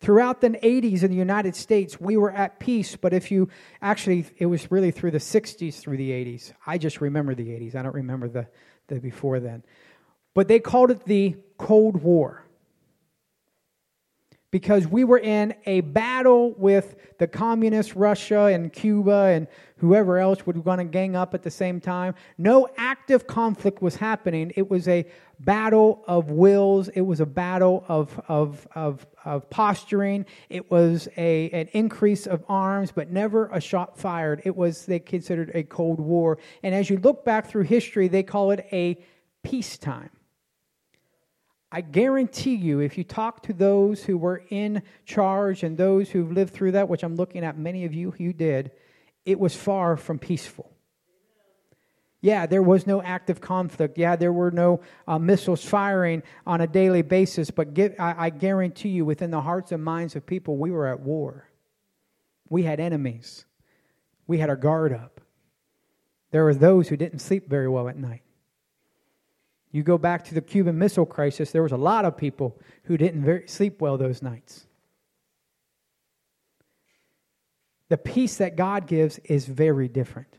Throughout 0.01 0.41
the 0.41 0.51
80s 0.51 1.03
in 1.03 1.11
the 1.11 1.17
United 1.17 1.57
States, 1.57 2.01
we 2.01 2.17
were 2.17 2.31
at 2.31 2.61
peace, 2.61 2.97
but 2.97 3.13
if 3.13 3.31
you 3.31 3.49
actually, 3.81 4.27
it 4.39 4.47
was 4.47 4.71
really 4.71 4.91
through 4.91 5.13
the 5.13 5.19
60s 5.19 5.81
through 5.81 5.97
the 5.97 6.11
80s. 6.11 6.53
I 6.67 6.79
just 6.79 7.01
remember 7.01 7.35
the 7.35 7.49
80s. 7.49 7.75
I 7.75 7.83
don't 7.83 7.95
remember 7.95 8.29
the, 8.29 8.47
the 8.89 9.01
before 9.01 9.41
then. 9.41 9.63
But 10.35 10.49
they 10.49 10.61
called 10.61 10.91
it 10.91 11.05
the 11.07 11.37
Cold 11.57 12.03
War 12.03 12.47
because 14.51 14.87
we 14.87 15.05
were 15.05 15.19
in 15.19 15.55
a 15.65 15.81
battle 15.81 16.53
with 16.57 16.95
the 17.19 17.27
communist 17.27 17.95
Russia 17.95 18.45
and 18.45 18.73
Cuba 18.73 19.33
and 19.35 19.49
whoever 19.79 20.19
else 20.19 20.47
was 20.47 20.57
going 20.57 20.79
to 20.79 20.85
gang 20.85 21.15
up 21.15 21.35
at 21.35 21.43
the 21.43 21.51
same 21.51 21.81
time. 21.81 22.15
No 22.39 22.69
active 22.77 23.27
conflict 23.27 23.83
was 23.83 23.97
happening. 23.97 24.53
It 24.57 24.71
was 24.71 24.89
a 24.89 25.07
battle 25.39 26.03
of 26.07 26.31
wills. 26.31 26.89
It 26.89 27.03
was 27.03 27.21
a 27.21 27.27
battle 27.27 27.85
of, 27.87 28.19
of, 28.27 28.67
of, 28.75 29.07
of 29.25 29.51
posturing. 29.51 30.25
It 30.49 30.71
was 30.71 31.09
a, 31.17 31.51
an 31.51 31.69
increase 31.73 32.27
of 32.27 32.43
arms, 32.49 32.91
but 32.91 33.11
never 33.11 33.49
a 33.53 33.61
shot 33.61 33.99
fired. 33.99 34.41
It 34.45 34.57
was, 34.57 34.87
they 34.87 34.99
considered 34.99 35.51
a 35.55 35.63
Cold 35.63 36.01
War. 36.01 36.39
And 36.63 36.75
as 36.75 36.89
you 36.89 36.99
look 36.99 37.25
back 37.25 37.47
through 37.47 37.65
history, 37.65 38.09
they 38.09 38.23
call 38.23 38.53
it 38.53 38.67
a 38.73 38.99
peacetime. 39.43 40.11
I 41.71 41.83
guarantee 41.83 42.55
you, 42.55 42.81
if 42.81 42.97
you 42.97 43.05
talk 43.05 43.43
to 43.43 43.53
those 43.53 44.03
who 44.05 44.17
were 44.17 44.43
in 44.49 44.83
charge 45.05 45.65
and 45.65 45.77
those 45.77 46.09
who've 46.09 46.31
lived 46.33 46.55
through 46.55 46.73
that, 46.73 46.89
which 46.89 47.03
I'm 47.03 47.17
looking 47.17 47.45
at 47.45 47.59
many 47.59 47.85
of 47.85 47.93
you, 47.93 48.15
you 48.17 48.33
did, 48.33 48.71
it 49.27 49.39
was 49.39 49.55
far 49.55 49.97
from 49.97 50.19
peaceful. 50.19 50.73
Yeah, 52.23 52.47
there 52.47 52.63
was 52.63 52.87
no 52.87 53.03
active 53.03 53.41
conflict. 53.41 53.99
Yeah, 53.99 54.17
there 54.17 54.33
were 54.33 54.51
no 54.51 54.81
uh, 55.07 55.19
missiles 55.19 55.65
firing 55.65 56.23
on 56.47 56.61
a 56.61 56.67
daily 56.67 57.03
basis. 57.03 57.51
But 57.51 57.75
get, 57.75 58.01
I, 58.01 58.15
I 58.27 58.31
guarantee 58.31 58.89
you, 58.89 59.05
within 59.05 59.31
the 59.31 59.43
hearts 59.43 59.71
and 59.71 59.85
minds 59.85 60.17
of 60.17 60.25
people, 60.25 60.57
we 60.57 60.71
were 60.71 60.87
at 60.87 61.01
war. 61.01 61.51
We 62.49 62.63
had 62.63 62.81
enemies. 62.81 63.45
We 64.27 64.39
had 64.39 64.49
our 64.49 64.57
guard 64.57 64.93
up. 64.93 65.21
There 66.31 66.45
were 66.45 66.55
those 66.55 66.89
who 66.89 66.97
didn't 66.97 67.19
sleep 67.21 67.49
very 67.49 67.69
well 67.69 67.89
at 67.89 67.97
night. 67.97 68.23
You 69.71 69.83
go 69.83 69.99
back 69.99 70.25
to 70.25 70.35
the 70.35 70.41
Cuban 70.41 70.79
Missile 70.79 71.07
Crisis, 71.07 71.51
there 71.51 71.63
was 71.63 71.73
a 71.73 71.77
lot 71.77 72.05
of 72.05 72.17
people 72.17 72.59
who 72.85 72.97
didn't 72.97 73.25
very, 73.25 73.47
sleep 73.47 73.81
well 73.81 73.99
those 73.99 74.23
nights. 74.23 74.67
The 77.89 77.99
peace 77.99 78.37
that 78.37 78.57
God 78.57 78.87
gives 78.87 79.19
is 79.21 79.47
very 79.47 79.89
different. 79.89 80.39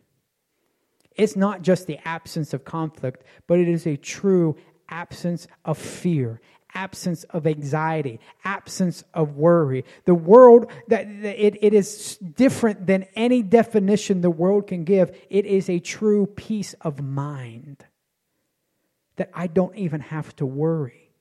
It's 1.16 1.36
not 1.36 1.62
just 1.62 1.88
the 1.88 1.98
absence 2.06 2.54
of 2.54 2.66
conflict, 2.66 3.24
but 3.48 3.60
it 3.60 3.68
is 3.68 3.88
a 3.88 3.98
true 3.98 4.56
absence 4.90 5.48
of 5.66 5.78
fear, 5.78 6.42
absence 6.74 7.24
of 7.26 7.48
anxiety, 7.48 8.20
absence 8.44 9.04
of 9.14 9.36
worry. 9.36 9.84
The 10.06 10.14
world 10.14 10.72
that 10.90 11.08
it, 11.08 11.58
it 11.62 11.74
is 11.74 12.18
different 12.18 12.86
than 12.86 13.06
any 13.16 13.42
definition 13.42 14.22
the 14.22 14.30
world 14.30 14.68
can 14.68 14.84
give. 14.84 15.18
It 15.30 15.46
is 15.46 15.70
a 15.70 15.80
true 15.80 16.28
peace 16.28 16.76
of 16.82 17.02
mind 17.02 17.84
that 19.16 19.32
I 19.34 19.48
don't 19.48 19.76
even 19.76 20.02
have 20.02 20.36
to 20.36 20.46
worry. 20.46 21.12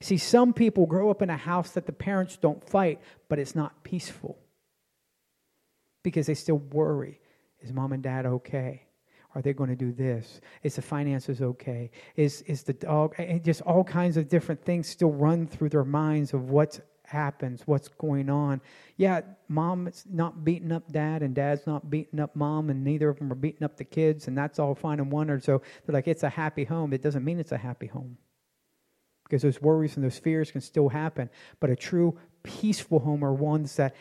See, 0.00 0.18
some 0.18 0.52
people 0.52 0.86
grow 0.86 1.10
up 1.10 1.22
in 1.22 1.30
a 1.30 1.36
house 1.36 1.70
that 1.70 1.86
the 1.86 1.92
parents 1.92 2.36
don't 2.36 2.68
fight, 2.68 3.00
but 3.28 3.38
it's 3.38 3.54
not 3.54 3.84
peaceful 3.84 4.38
because 6.04 6.26
they 6.26 6.34
still 6.34 6.58
worry. 6.58 7.18
Is 7.60 7.72
mom 7.72 7.92
and 7.92 8.02
dad 8.02 8.26
okay? 8.26 8.82
Are 9.34 9.42
they 9.42 9.52
going 9.52 9.70
to 9.70 9.76
do 9.76 9.90
this? 9.90 10.40
Is 10.62 10.76
the 10.76 10.82
finances 10.82 11.42
okay? 11.42 11.90
Is, 12.14 12.42
is 12.42 12.62
the 12.62 12.74
dog, 12.74 13.16
and 13.18 13.42
just 13.42 13.62
all 13.62 13.82
kinds 13.82 14.16
of 14.16 14.28
different 14.28 14.64
things 14.64 14.86
still 14.86 15.10
run 15.10 15.48
through 15.48 15.70
their 15.70 15.84
minds 15.84 16.32
of 16.32 16.50
what's 16.50 16.80
happens, 17.02 17.62
what's 17.66 17.88
going 17.88 18.30
on. 18.30 18.60
Yeah, 18.96 19.22
mom's 19.48 20.04
not 20.08 20.44
beating 20.44 20.70
up 20.70 20.92
dad, 20.92 21.22
and 21.22 21.34
dad's 21.34 21.66
not 21.66 21.90
beating 21.90 22.20
up 22.20 22.36
mom, 22.36 22.70
and 22.70 22.84
neither 22.84 23.08
of 23.08 23.18
them 23.18 23.32
are 23.32 23.36
beating 23.36 23.64
up 23.64 23.76
the 23.76 23.84
kids, 23.84 24.28
and 24.28 24.38
that's 24.38 24.60
all 24.60 24.74
fine 24.74 25.00
and 25.00 25.10
wonderful. 25.10 25.44
So 25.44 25.62
they're 25.84 25.94
like, 25.94 26.06
it's 26.06 26.22
a 26.22 26.28
happy 26.28 26.64
home. 26.64 26.92
It 26.92 27.02
doesn't 27.02 27.24
mean 27.24 27.40
it's 27.40 27.52
a 27.52 27.58
happy 27.58 27.86
home 27.86 28.18
because 29.24 29.42
those 29.42 29.60
worries 29.60 29.96
and 29.96 30.04
those 30.04 30.18
fears 30.18 30.50
can 30.50 30.60
still 30.60 30.88
happen. 30.88 31.30
But 31.58 31.70
a 31.70 31.76
true 31.76 32.18
peaceful 32.42 33.00
home 33.00 33.24
are 33.24 33.32
ones 33.32 33.74
that 33.76 33.96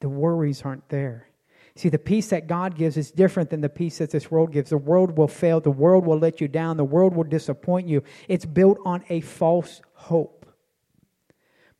the 0.00 0.08
worries 0.08 0.62
aren't 0.62 0.88
there. 0.88 1.28
See, 1.74 1.88
the 1.88 1.98
peace 1.98 2.30
that 2.30 2.48
God 2.48 2.74
gives 2.74 2.96
is 2.96 3.12
different 3.12 3.50
than 3.50 3.60
the 3.60 3.68
peace 3.68 3.98
that 3.98 4.10
this 4.10 4.32
world 4.32 4.50
gives. 4.50 4.70
The 4.70 4.78
world 4.78 5.16
will 5.16 5.28
fail, 5.28 5.60
the 5.60 5.70
world 5.70 6.04
will 6.04 6.18
let 6.18 6.40
you 6.40 6.48
down, 6.48 6.76
the 6.76 6.84
world 6.84 7.14
will 7.14 7.24
disappoint 7.24 7.86
you. 7.86 8.02
It's 8.26 8.44
built 8.44 8.78
on 8.84 9.04
a 9.08 9.20
false 9.20 9.80
hope. 9.92 10.38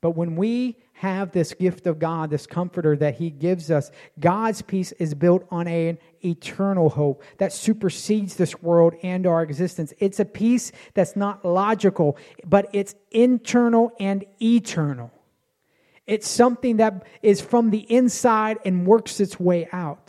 But 0.00 0.12
when 0.12 0.36
we 0.36 0.76
have 0.92 1.32
this 1.32 1.52
gift 1.54 1.86
of 1.86 1.98
God, 1.98 2.30
this 2.30 2.46
comforter 2.46 2.96
that 2.96 3.16
He 3.16 3.30
gives 3.30 3.70
us, 3.70 3.90
God's 4.20 4.62
peace 4.62 4.92
is 4.92 5.14
built 5.14 5.44
on 5.50 5.66
an 5.66 5.98
eternal 6.24 6.90
hope 6.90 7.24
that 7.38 7.52
supersedes 7.52 8.36
this 8.36 8.62
world 8.62 8.94
and 9.02 9.26
our 9.26 9.42
existence. 9.42 9.92
It's 9.98 10.20
a 10.20 10.24
peace 10.24 10.70
that's 10.94 11.16
not 11.16 11.44
logical, 11.44 12.16
but 12.44 12.68
it's 12.72 12.94
internal 13.10 13.92
and 13.98 14.24
eternal. 14.40 15.10
It's 16.08 16.28
something 16.28 16.78
that 16.78 17.04
is 17.22 17.42
from 17.42 17.68
the 17.70 17.80
inside 17.80 18.58
and 18.64 18.86
works 18.86 19.20
its 19.20 19.38
way 19.38 19.68
out. 19.72 20.07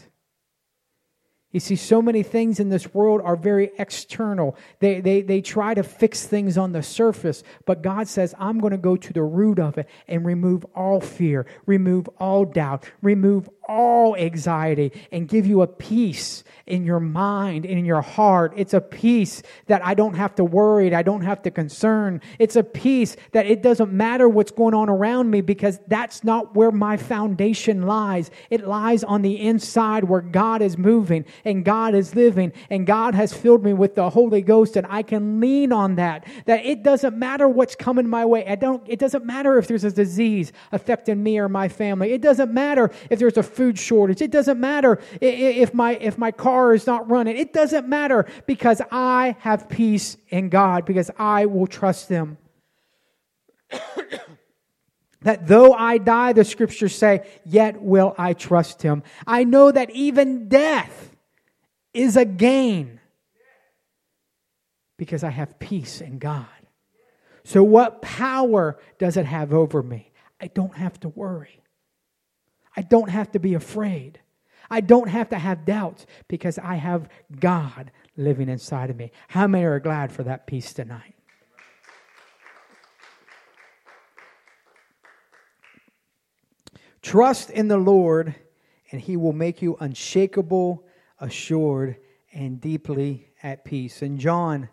You 1.52 1.60
see, 1.60 1.76
so 1.76 2.00
many 2.00 2.22
things 2.22 2.60
in 2.60 2.70
this 2.70 2.94
world 2.94 3.22
are 3.24 3.36
very 3.36 3.72
external. 3.80 4.56
They, 4.80 5.02
they, 5.02 5.22
they 5.22 5.42
try 5.42 5.74
to 5.74 5.82
fix 5.82 6.24
things 6.28 6.60
on 6.60 6.74
the 6.74 6.84
surface, 6.84 7.42
but 7.66 7.82
God 7.82 8.08
says, 8.08 8.36
I'm 8.38 8.60
going 8.60 8.72
to 8.72 8.78
go 8.78 8.96
to 8.96 9.14
the 9.14 9.24
root 9.24 9.58
of 9.58 9.80
it 9.80 9.90
and 10.08 10.24
remove 10.24 10.64
all 10.76 11.02
fear, 11.02 11.48
remove 11.66 12.08
all 12.20 12.46
doubt, 12.46 12.88
remove 13.02 13.50
all 13.68 14.16
anxiety, 14.16 14.92
and 15.12 15.28
give 15.28 15.48
you 15.48 15.62
a 15.62 15.68
peace 15.68 16.44
in 16.68 16.86
your 16.86 17.00
mind 17.00 17.66
and 17.66 17.80
in 17.80 17.86
your 17.86 18.02
heart. 18.02 18.54
It's 18.56 18.74
a 18.74 18.82
peace 18.82 19.42
that 19.68 19.84
I 19.84 19.96
don't 19.96 20.16
have 20.16 20.36
to 20.36 20.44
worry, 20.44 20.94
I 20.94 21.02
don't 21.02 21.22
have 21.22 21.42
to 21.44 21.52
concern. 21.52 22.22
It's 22.38 22.56
a 22.56 22.64
peace 22.64 23.16
that 23.32 23.48
it 23.48 23.64
doesn't 23.64 23.92
matter 23.92 24.30
what's 24.30 24.52
going 24.52 24.76
on 24.76 24.88
around 24.88 25.30
me 25.32 25.42
because 25.42 25.80
that's 25.88 26.24
not 26.24 26.56
where 26.56 26.72
my 26.72 26.98
foundation 26.98 27.84
lies. 27.84 28.30
It 28.52 28.68
lies 28.68 29.04
on 29.04 29.24
the 29.24 29.40
inside 29.40 30.04
where 30.04 30.22
God 30.22 30.62
is 30.62 30.78
moving 30.78 31.26
and 31.46 31.64
God 31.66 31.96
is 31.96 32.16
living 32.16 32.54
and 32.70 32.86
God 32.86 33.16
has 33.16 33.34
filled 33.34 33.64
me 33.64 33.74
with 33.74 33.96
the 33.96 34.10
Holy 34.10 34.42
Ghost 34.42 34.76
and 34.76 34.86
I 34.90 35.04
can 35.04 35.40
lean 35.40 35.72
on 35.72 35.96
that. 35.96 36.26
That 36.46 36.66
it 36.66 36.84
doesn't 36.84 37.18
matter 37.18 37.48
what's 37.48 37.76
coming 37.76 38.08
my 38.08 38.26
way. 38.26 38.46
I 38.46 38.56
don't, 38.56 38.84
it 38.88 39.00
doesn't 39.00 39.26
matter 39.26 39.58
if 39.58 39.68
there's 39.68 39.84
a 39.84 39.92
disease 39.92 40.52
affecting 40.72 41.22
me 41.22 41.40
or 41.40 41.50
my 41.50 41.68
family. 41.68 42.12
It 42.12 42.22
doesn't 42.22 42.54
matter 42.54 42.92
if 43.10 43.20
there's 43.20 43.38
a 43.38 43.44
food 43.44 43.78
shortage. 43.78 44.22
It 44.22 44.32
doesn't 44.32 44.60
matter 44.60 45.00
if 45.22 45.74
my, 45.74 45.96
if 45.96 46.18
my 46.18 46.32
car 46.32 46.74
is 46.74 46.88
not 46.88 47.10
running. 47.10 47.38
It 47.38 47.54
doesn't 47.54 47.88
matter 47.88 48.26
because 48.46 48.82
I 48.92 49.36
have 49.40 49.70
peace 49.70 50.18
in 50.30 50.50
God 50.50 50.86
because 50.86 51.12
I 51.18 51.46
will 51.46 51.68
trust 51.68 52.10
them. 52.10 52.38
that 55.22 55.48
though 55.48 55.74
I 55.74 55.98
die, 55.98 56.34
the 56.34 56.44
scriptures 56.44 56.96
say, 56.96 57.28
yet 57.46 57.82
will 57.82 58.16
I 58.18 58.34
trust 58.34 58.82
him. 58.82 59.04
I 59.28 59.44
know 59.44 59.72
that 59.72 59.90
even 59.92 60.48
death 60.48 61.09
is 61.94 62.16
a 62.16 62.26
gain 62.26 63.00
because 64.98 65.24
I 65.24 65.30
have 65.30 65.60
peace 65.60 66.02
in 66.02 66.20
God. 66.20 66.46
So, 67.44 67.64
what 67.64 68.02
power 68.02 68.78
does 69.00 69.18
it 69.18 69.26
have 69.26 69.54
over 69.54 69.82
me? 69.82 70.12
I 70.40 70.48
don't 70.48 70.76
have 70.76 71.00
to 71.02 71.10
worry. 71.10 71.64
I 72.76 72.82
don't 72.82 73.10
have 73.10 73.32
to 73.32 73.40
be 73.40 73.56
afraid. 73.56 74.20
I 74.70 74.82
don't 74.82 75.10
have 75.10 75.30
to 75.30 75.40
have 75.40 75.66
doubts 75.66 76.06
because 76.28 76.60
I 76.60 76.76
have 76.76 77.10
God 77.40 77.92
living 78.16 78.50
inside 78.50 78.90
of 78.90 78.98
me. 78.98 79.12
How 79.28 79.48
many 79.48 79.66
are 79.66 79.80
glad 79.80 80.12
for 80.12 80.24
that 80.24 80.46
peace 80.46 80.74
tonight? 80.74 81.16
Trust 87.02 87.50
in 87.50 87.70
the 87.70 87.78
Lord, 87.78 88.36
and 88.92 89.02
He 89.02 89.18
will 89.18 89.34
make 89.34 89.62
you 89.62 89.78
unshakable 89.80 90.86
assured, 91.20 91.98
and 92.34 92.62
deeply 92.62 93.28
at 93.44 93.66
peace. 93.66 94.02
In 94.02 94.18
John 94.18 94.70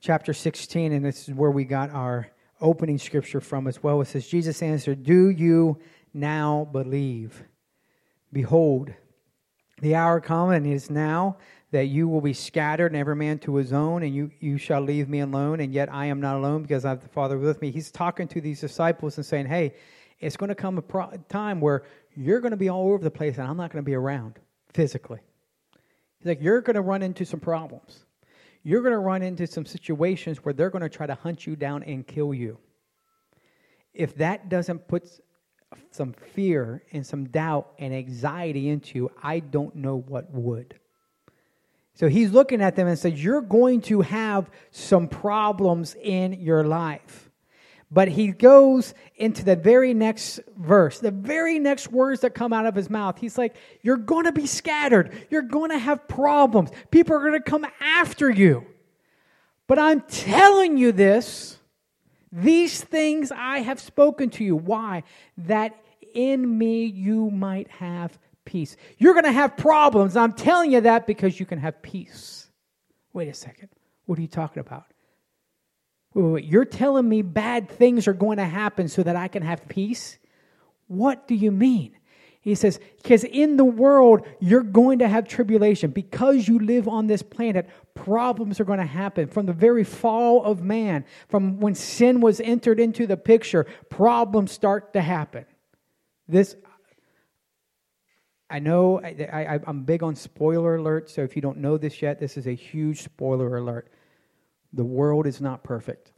chapter 0.00 0.32
16, 0.32 0.92
and 0.92 1.04
this 1.04 1.28
is 1.28 1.34
where 1.34 1.50
we 1.50 1.64
got 1.64 1.90
our 1.90 2.30
opening 2.60 2.98
scripture 2.98 3.40
from 3.40 3.66
as 3.66 3.82
well, 3.82 4.00
it 4.00 4.06
says, 4.06 4.26
Jesus 4.26 4.62
answered, 4.62 5.02
Do 5.02 5.30
you 5.30 5.78
now 6.14 6.68
believe? 6.70 7.44
Behold, 8.32 8.92
the 9.80 9.94
hour 9.94 10.20
come 10.20 10.50
and 10.50 10.66
is 10.66 10.90
now 10.90 11.38
that 11.70 11.86
you 11.86 12.08
will 12.08 12.20
be 12.20 12.32
scattered, 12.32 12.92
and 12.92 12.96
every 12.96 13.16
man 13.16 13.38
to 13.40 13.56
his 13.56 13.72
own, 13.72 14.02
and 14.02 14.14
you, 14.14 14.30
you 14.40 14.56
shall 14.56 14.80
leave 14.80 15.08
me 15.08 15.20
alone, 15.20 15.60
and 15.60 15.72
yet 15.72 15.92
I 15.92 16.06
am 16.06 16.20
not 16.20 16.36
alone 16.36 16.62
because 16.62 16.84
I 16.84 16.90
have 16.90 17.02
the 17.02 17.08
Father 17.08 17.38
with 17.38 17.60
me. 17.60 17.70
He's 17.70 17.90
talking 17.90 18.26
to 18.28 18.40
these 18.40 18.60
disciples 18.60 19.18
and 19.18 19.26
saying, 19.26 19.46
Hey, 19.46 19.74
it's 20.18 20.36
going 20.36 20.48
to 20.48 20.54
come 20.54 20.78
a 20.78 20.82
pro- 20.82 21.12
time 21.28 21.60
where 21.60 21.84
you're 22.14 22.40
going 22.40 22.52
to 22.52 22.56
be 22.56 22.68
all 22.68 22.92
over 22.92 23.04
the 23.04 23.10
place, 23.10 23.36
and 23.38 23.46
I'm 23.46 23.56
not 23.56 23.70
going 23.70 23.84
to 23.84 23.86
be 23.86 23.94
around 23.94 24.38
physically. 24.72 25.20
He's 26.18 26.26
like, 26.26 26.42
You're 26.42 26.60
going 26.60 26.74
to 26.74 26.82
run 26.82 27.02
into 27.02 27.24
some 27.24 27.40
problems. 27.40 28.04
You're 28.62 28.82
going 28.82 28.92
to 28.92 28.98
run 28.98 29.22
into 29.22 29.46
some 29.46 29.64
situations 29.64 30.38
where 30.44 30.52
they're 30.52 30.70
going 30.70 30.82
to 30.82 30.88
try 30.88 31.06
to 31.06 31.14
hunt 31.14 31.46
you 31.46 31.56
down 31.56 31.82
and 31.84 32.06
kill 32.06 32.34
you. 32.34 32.58
If 33.94 34.16
that 34.16 34.48
doesn't 34.48 34.88
put 34.88 35.08
some 35.90 36.12
fear 36.12 36.82
and 36.92 37.06
some 37.06 37.26
doubt 37.26 37.72
and 37.78 37.94
anxiety 37.94 38.68
into 38.68 38.98
you, 38.98 39.10
I 39.22 39.40
don't 39.40 39.76
know 39.76 39.96
what 39.96 40.30
would. 40.30 40.78
So 41.94 42.08
he's 42.08 42.30
looking 42.30 42.62
at 42.62 42.76
them 42.76 42.86
and 42.86 42.98
says, 42.98 43.22
You're 43.22 43.42
going 43.42 43.80
to 43.82 44.02
have 44.02 44.50
some 44.70 45.08
problems 45.08 45.96
in 46.00 46.34
your 46.34 46.64
life. 46.64 47.27
But 47.90 48.08
he 48.08 48.28
goes 48.28 48.92
into 49.16 49.44
the 49.44 49.56
very 49.56 49.94
next 49.94 50.40
verse, 50.58 50.98
the 50.98 51.10
very 51.10 51.58
next 51.58 51.90
words 51.90 52.20
that 52.20 52.34
come 52.34 52.52
out 52.52 52.66
of 52.66 52.74
his 52.74 52.90
mouth. 52.90 53.18
He's 53.18 53.38
like, 53.38 53.56
You're 53.82 53.96
going 53.96 54.26
to 54.26 54.32
be 54.32 54.46
scattered. 54.46 55.26
You're 55.30 55.42
going 55.42 55.70
to 55.70 55.78
have 55.78 56.06
problems. 56.06 56.70
People 56.90 57.16
are 57.16 57.20
going 57.20 57.32
to 57.32 57.40
come 57.40 57.66
after 57.80 58.28
you. 58.28 58.66
But 59.66 59.78
I'm 59.78 60.02
telling 60.02 60.76
you 60.76 60.92
this. 60.92 61.58
These 62.30 62.82
things 62.82 63.32
I 63.32 63.60
have 63.60 63.80
spoken 63.80 64.28
to 64.30 64.44
you. 64.44 64.54
Why? 64.54 65.04
That 65.38 65.74
in 66.14 66.58
me 66.58 66.84
you 66.84 67.30
might 67.30 67.68
have 67.70 68.18
peace. 68.44 68.76
You're 68.98 69.14
going 69.14 69.24
to 69.24 69.32
have 69.32 69.56
problems. 69.56 70.16
I'm 70.16 70.32
telling 70.32 70.72
you 70.72 70.82
that 70.82 71.06
because 71.06 71.40
you 71.40 71.46
can 71.46 71.58
have 71.58 71.80
peace. 71.80 72.50
Wait 73.12 73.28
a 73.28 73.34
second. 73.34 73.70
What 74.06 74.18
are 74.18 74.22
you 74.22 74.28
talking 74.28 74.60
about? 74.60 74.84
You're 76.14 76.64
telling 76.64 77.08
me 77.08 77.22
bad 77.22 77.68
things 77.68 78.08
are 78.08 78.14
going 78.14 78.38
to 78.38 78.44
happen 78.44 78.88
so 78.88 79.02
that 79.02 79.16
I 79.16 79.28
can 79.28 79.42
have 79.42 79.68
peace? 79.68 80.18
What 80.86 81.28
do 81.28 81.34
you 81.34 81.50
mean? 81.50 81.94
He 82.40 82.54
says, 82.54 82.80
because 82.96 83.24
in 83.24 83.56
the 83.56 83.64
world, 83.64 84.26
you're 84.40 84.62
going 84.62 85.00
to 85.00 85.08
have 85.08 85.28
tribulation. 85.28 85.90
Because 85.90 86.48
you 86.48 86.58
live 86.58 86.88
on 86.88 87.06
this 87.06 87.22
planet, 87.22 87.68
problems 87.94 88.58
are 88.58 88.64
going 88.64 88.78
to 88.78 88.86
happen. 88.86 89.28
From 89.28 89.46
the 89.46 89.52
very 89.52 89.84
fall 89.84 90.42
of 90.44 90.62
man, 90.62 91.04
from 91.28 91.60
when 91.60 91.74
sin 91.74 92.20
was 92.20 92.40
entered 92.40 92.80
into 92.80 93.06
the 93.06 93.16
picture, 93.16 93.66
problems 93.90 94.52
start 94.52 94.94
to 94.94 95.02
happen. 95.02 95.44
This, 96.26 96.56
I 98.48 98.60
know 98.60 99.00
I, 99.02 99.60
am 99.66 99.82
big 99.82 100.02
on 100.02 100.14
spoiler 100.14 100.76
alert, 100.76 101.10
so 101.10 101.22
if 101.22 101.36
you 101.36 101.42
don't 101.42 101.58
know 101.58 101.76
this 101.76 102.00
yet, 102.00 102.18
this 102.18 102.36
is 102.36 102.46
a 102.46 102.54
huge 102.54 103.02
spoiler 103.02 103.58
alert. 103.58 103.90
The 104.72 104.84
world 104.84 105.26
is 105.26 105.40
not 105.40 105.64
perfect. 105.64 106.12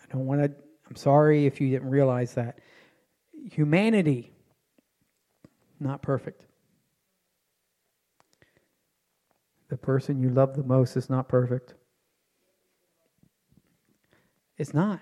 I 0.00 0.12
don't 0.12 0.26
want 0.26 0.42
to, 0.42 0.52
I'm 0.88 0.96
sorry 0.96 1.46
if 1.46 1.60
you 1.60 1.70
didn't 1.70 1.90
realize 1.90 2.34
that. 2.34 2.58
Humanity, 3.50 4.32
not 5.80 6.02
perfect. 6.02 6.44
The 9.68 9.76
person 9.76 10.22
you 10.22 10.30
love 10.30 10.56
the 10.56 10.62
most 10.62 10.96
is 10.96 11.10
not 11.10 11.28
perfect. 11.28 11.74
It's 14.56 14.74
not. 14.74 15.00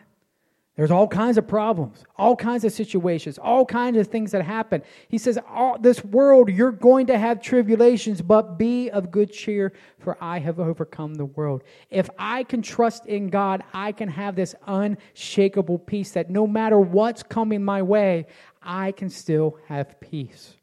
There's 0.77 0.91
all 0.91 1.09
kinds 1.09 1.39
of 1.39 1.49
problems, 1.49 2.05
all 2.17 2.37
kinds 2.37 2.63
of 2.63 2.71
situations, 2.71 3.39
all 3.39 3.65
kinds 3.65 3.97
of 3.97 4.09
things 4.09 4.33
that 4.33 4.43
happen. 4.43 4.83
He 5.09 5.17
says, 5.17 5.39
all, 5.49 5.79
This 5.79 6.05
world, 6.05 6.51
you're 6.51 6.71
going 6.71 7.07
to 7.07 7.19
have 7.19 7.41
tribulations, 7.41 8.21
but 8.21 8.59
be 8.59 8.91
of 8.91 9.11
good 9.11 9.33
cheer, 9.33 9.73
for 9.99 10.19
I 10.21 10.39
have 10.39 10.61
overcome 10.61 11.15
the 11.15 11.25
world. 11.25 11.63
If 11.89 12.11
I 12.19 12.45
can 12.45 12.61
trust 12.61 13.07
in 13.07 13.29
God, 13.29 13.65
I 13.73 13.93
can 13.93 14.11
have 14.11 14.37
this 14.37 14.55
unshakable 14.67 15.79
peace 15.79 16.11
that 16.11 16.29
no 16.29 16.47
matter 16.47 16.79
what's 16.79 17.23
coming 17.23 17.65
my 17.65 17.81
way, 17.81 18.27
I 18.63 18.93
can 18.93 19.09
still 19.09 19.59
have 19.69 19.99
peace. 20.01 20.57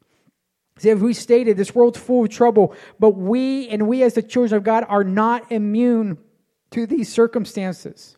See, 0.78 0.90
as 0.90 1.00
we 1.00 1.12
stated, 1.12 1.56
this 1.56 1.74
world's 1.74 1.98
full 1.98 2.24
of 2.24 2.30
trouble, 2.30 2.76
but 3.00 3.10
we 3.10 3.68
and 3.68 3.88
we 3.88 4.04
as 4.04 4.14
the 4.14 4.22
children 4.22 4.56
of 4.56 4.62
God 4.62 4.84
are 4.88 5.04
not 5.04 5.50
immune 5.50 6.18
to 6.70 6.86
these 6.86 7.12
circumstances. 7.12 8.16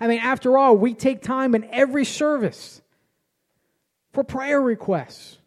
I 0.00 0.08
mean, 0.08 0.20
after 0.20 0.58
all, 0.58 0.76
we 0.76 0.94
take 0.94 1.22
time 1.22 1.54
in 1.54 1.64
every 1.72 2.04
service 2.04 2.82
for 4.12 4.24
prayer 4.24 4.60
requests, 4.60 5.38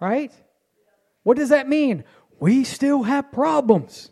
right? 0.00 0.32
What 1.22 1.36
does 1.36 1.50
that 1.50 1.68
mean? 1.68 2.04
We 2.40 2.64
still 2.64 3.02
have 3.02 3.32
problems. 3.32 4.10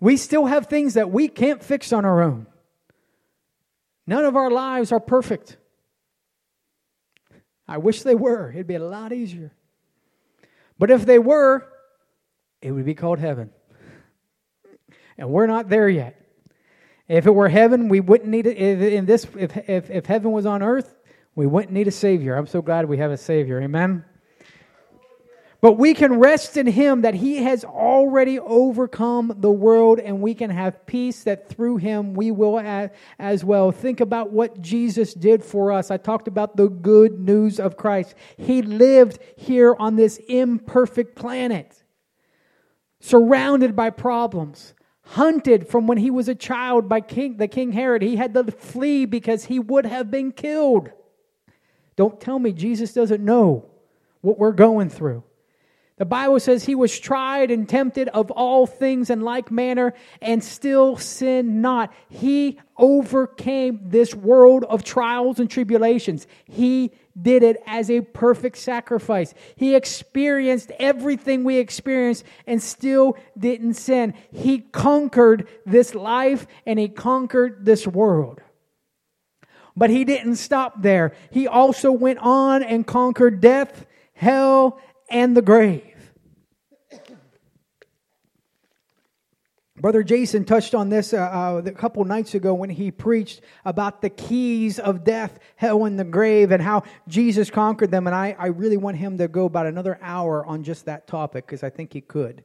We 0.00 0.16
still 0.16 0.46
have 0.46 0.66
things 0.66 0.94
that 0.94 1.10
we 1.10 1.28
can't 1.28 1.62
fix 1.62 1.92
on 1.92 2.04
our 2.04 2.22
own. 2.22 2.46
None 4.06 4.24
of 4.24 4.36
our 4.36 4.50
lives 4.50 4.90
are 4.90 5.00
perfect. 5.00 5.56
I 7.68 7.78
wish 7.78 8.02
they 8.02 8.14
were. 8.14 8.50
It'd 8.50 8.66
be 8.66 8.74
a 8.74 8.84
lot 8.84 9.12
easier. 9.12 9.52
But 10.78 10.90
if 10.90 11.06
they 11.06 11.18
were, 11.18 11.68
it 12.60 12.72
would 12.72 12.84
be 12.84 12.94
called 12.94 13.18
heaven. 13.18 13.50
And 15.16 15.30
we're 15.30 15.46
not 15.46 15.68
there 15.68 15.88
yet. 15.88 16.21
If 17.12 17.26
it 17.26 17.30
were 17.34 17.50
heaven, 17.50 17.90
we 17.90 18.00
wouldn't 18.00 18.30
need 18.30 18.46
it. 18.46 18.56
In 18.56 19.04
this, 19.04 19.26
if, 19.38 19.54
if, 19.68 19.90
if 19.90 20.06
heaven 20.06 20.32
was 20.32 20.46
on 20.46 20.62
earth, 20.62 20.96
we 21.34 21.46
wouldn't 21.46 21.70
need 21.70 21.86
a 21.86 21.90
Savior. 21.90 22.34
I'm 22.36 22.46
so 22.46 22.62
glad 22.62 22.88
we 22.88 22.96
have 22.96 23.10
a 23.10 23.18
Savior. 23.18 23.60
Amen. 23.60 24.02
But 25.60 25.72
we 25.72 25.92
can 25.92 26.18
rest 26.18 26.56
in 26.56 26.66
Him 26.66 27.02
that 27.02 27.12
He 27.12 27.42
has 27.42 27.66
already 27.66 28.38
overcome 28.38 29.34
the 29.36 29.50
world 29.50 30.00
and 30.00 30.22
we 30.22 30.32
can 30.32 30.48
have 30.48 30.86
peace 30.86 31.22
that 31.24 31.50
through 31.50 31.76
Him 31.76 32.14
we 32.14 32.30
will 32.30 32.58
as 33.18 33.44
well. 33.44 33.72
Think 33.72 34.00
about 34.00 34.32
what 34.32 34.62
Jesus 34.62 35.12
did 35.12 35.44
for 35.44 35.70
us. 35.70 35.90
I 35.90 35.98
talked 35.98 36.28
about 36.28 36.56
the 36.56 36.70
good 36.70 37.20
news 37.20 37.60
of 37.60 37.76
Christ. 37.76 38.14
He 38.38 38.62
lived 38.62 39.18
here 39.36 39.76
on 39.78 39.96
this 39.96 40.16
imperfect 40.30 41.14
planet, 41.14 41.84
surrounded 43.00 43.76
by 43.76 43.90
problems 43.90 44.72
hunted 45.12 45.68
from 45.68 45.86
when 45.86 45.98
he 45.98 46.10
was 46.10 46.28
a 46.28 46.34
child 46.34 46.88
by 46.88 47.00
king, 47.00 47.36
the 47.36 47.48
King 47.48 47.72
Herod. 47.72 48.00
He 48.00 48.16
had 48.16 48.32
to 48.34 48.50
flee 48.50 49.04
because 49.04 49.44
he 49.44 49.58
would 49.58 49.84
have 49.84 50.10
been 50.10 50.32
killed. 50.32 50.90
Don't 51.96 52.18
tell 52.18 52.38
me 52.38 52.52
Jesus 52.52 52.94
doesn't 52.94 53.22
know 53.22 53.66
what 54.22 54.38
we're 54.38 54.52
going 54.52 54.88
through. 54.88 55.22
The 55.98 56.06
Bible 56.06 56.40
says 56.40 56.64
he 56.64 56.74
was 56.74 56.98
tried 56.98 57.50
and 57.50 57.68
tempted 57.68 58.08
of 58.08 58.30
all 58.30 58.66
things 58.66 59.10
in 59.10 59.20
like 59.20 59.50
manner 59.50 59.92
and 60.22 60.42
still 60.42 60.96
sinned 60.96 61.60
not. 61.60 61.92
He 62.08 62.58
overcame 62.78 63.80
this 63.84 64.14
world 64.14 64.64
of 64.64 64.82
trials 64.82 65.38
and 65.38 65.50
tribulations. 65.50 66.26
He 66.46 66.92
did 67.20 67.42
it 67.42 67.62
as 67.66 67.90
a 67.90 68.00
perfect 68.00 68.56
sacrifice. 68.58 69.34
He 69.56 69.74
experienced 69.74 70.70
everything 70.78 71.44
we 71.44 71.58
experienced 71.58 72.24
and 72.46 72.62
still 72.62 73.16
didn't 73.38 73.74
sin. 73.74 74.14
He 74.30 74.60
conquered 74.60 75.48
this 75.66 75.94
life 75.94 76.46
and 76.66 76.78
he 76.78 76.88
conquered 76.88 77.64
this 77.64 77.86
world. 77.86 78.40
But 79.76 79.90
he 79.90 80.04
didn't 80.04 80.36
stop 80.36 80.82
there. 80.82 81.14
He 81.30 81.46
also 81.46 81.92
went 81.92 82.18
on 82.20 82.62
and 82.62 82.86
conquered 82.86 83.40
death, 83.40 83.86
hell, 84.12 84.78
and 85.10 85.36
the 85.36 85.42
grave. 85.42 85.91
Brother 89.82 90.04
Jason 90.04 90.44
touched 90.44 90.76
on 90.76 90.90
this 90.90 91.12
uh, 91.12 91.18
uh, 91.18 91.62
a 91.66 91.72
couple 91.72 92.04
nights 92.04 92.36
ago 92.36 92.54
when 92.54 92.70
he 92.70 92.92
preached 92.92 93.40
about 93.64 94.00
the 94.00 94.10
keys 94.10 94.78
of 94.78 95.02
death, 95.02 95.40
hell, 95.56 95.86
and 95.86 95.98
the 95.98 96.04
grave, 96.04 96.52
and 96.52 96.62
how 96.62 96.84
Jesus 97.08 97.50
conquered 97.50 97.90
them. 97.90 98.06
And 98.06 98.14
I, 98.14 98.36
I 98.38 98.46
really 98.46 98.76
want 98.76 98.98
him 98.98 99.18
to 99.18 99.26
go 99.26 99.44
about 99.44 99.66
another 99.66 99.98
hour 100.00 100.46
on 100.46 100.62
just 100.62 100.84
that 100.84 101.08
topic 101.08 101.46
because 101.46 101.64
I 101.64 101.70
think 101.70 101.92
he 101.92 102.00
could. 102.00 102.44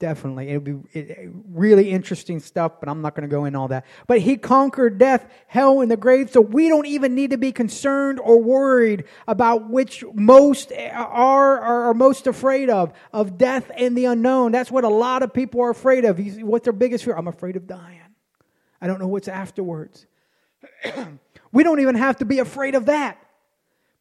Definitely. 0.00 0.48
It 0.48 0.54
would 0.54 0.64
be 0.64 0.98
it, 0.98 1.30
really 1.50 1.90
interesting 1.90 2.40
stuff, 2.40 2.80
but 2.80 2.88
I'm 2.88 3.02
not 3.02 3.14
going 3.14 3.28
to 3.28 3.30
go 3.30 3.44
in 3.44 3.54
all 3.54 3.68
that. 3.68 3.84
But 4.06 4.20
he 4.20 4.38
conquered 4.38 4.96
death, 4.96 5.30
hell, 5.46 5.82
and 5.82 5.90
the 5.90 5.96
grave, 5.98 6.30
so 6.30 6.40
we 6.40 6.68
don't 6.68 6.86
even 6.86 7.14
need 7.14 7.32
to 7.32 7.36
be 7.36 7.52
concerned 7.52 8.18
or 8.18 8.42
worried 8.42 9.04
about 9.28 9.68
which 9.68 10.02
most 10.14 10.72
are, 10.72 11.60
are, 11.60 11.92
most 11.92 12.26
afraid 12.26 12.70
of, 12.70 12.94
of 13.12 13.36
death 13.36 13.70
and 13.76 13.94
the 13.96 14.06
unknown. 14.06 14.52
That's 14.52 14.70
what 14.70 14.84
a 14.84 14.88
lot 14.88 15.22
of 15.22 15.34
people 15.34 15.60
are 15.60 15.70
afraid 15.70 16.06
of. 16.06 16.18
What's 16.40 16.64
their 16.64 16.72
biggest 16.72 17.04
fear? 17.04 17.14
I'm 17.14 17.28
afraid 17.28 17.56
of 17.56 17.66
dying. 17.66 18.00
I 18.80 18.86
don't 18.86 19.00
know 19.00 19.08
what's 19.08 19.28
afterwards. 19.28 20.06
we 21.52 21.62
don't 21.62 21.80
even 21.80 21.94
have 21.94 22.16
to 22.16 22.24
be 22.24 22.38
afraid 22.38 22.74
of 22.74 22.86
that 22.86 23.18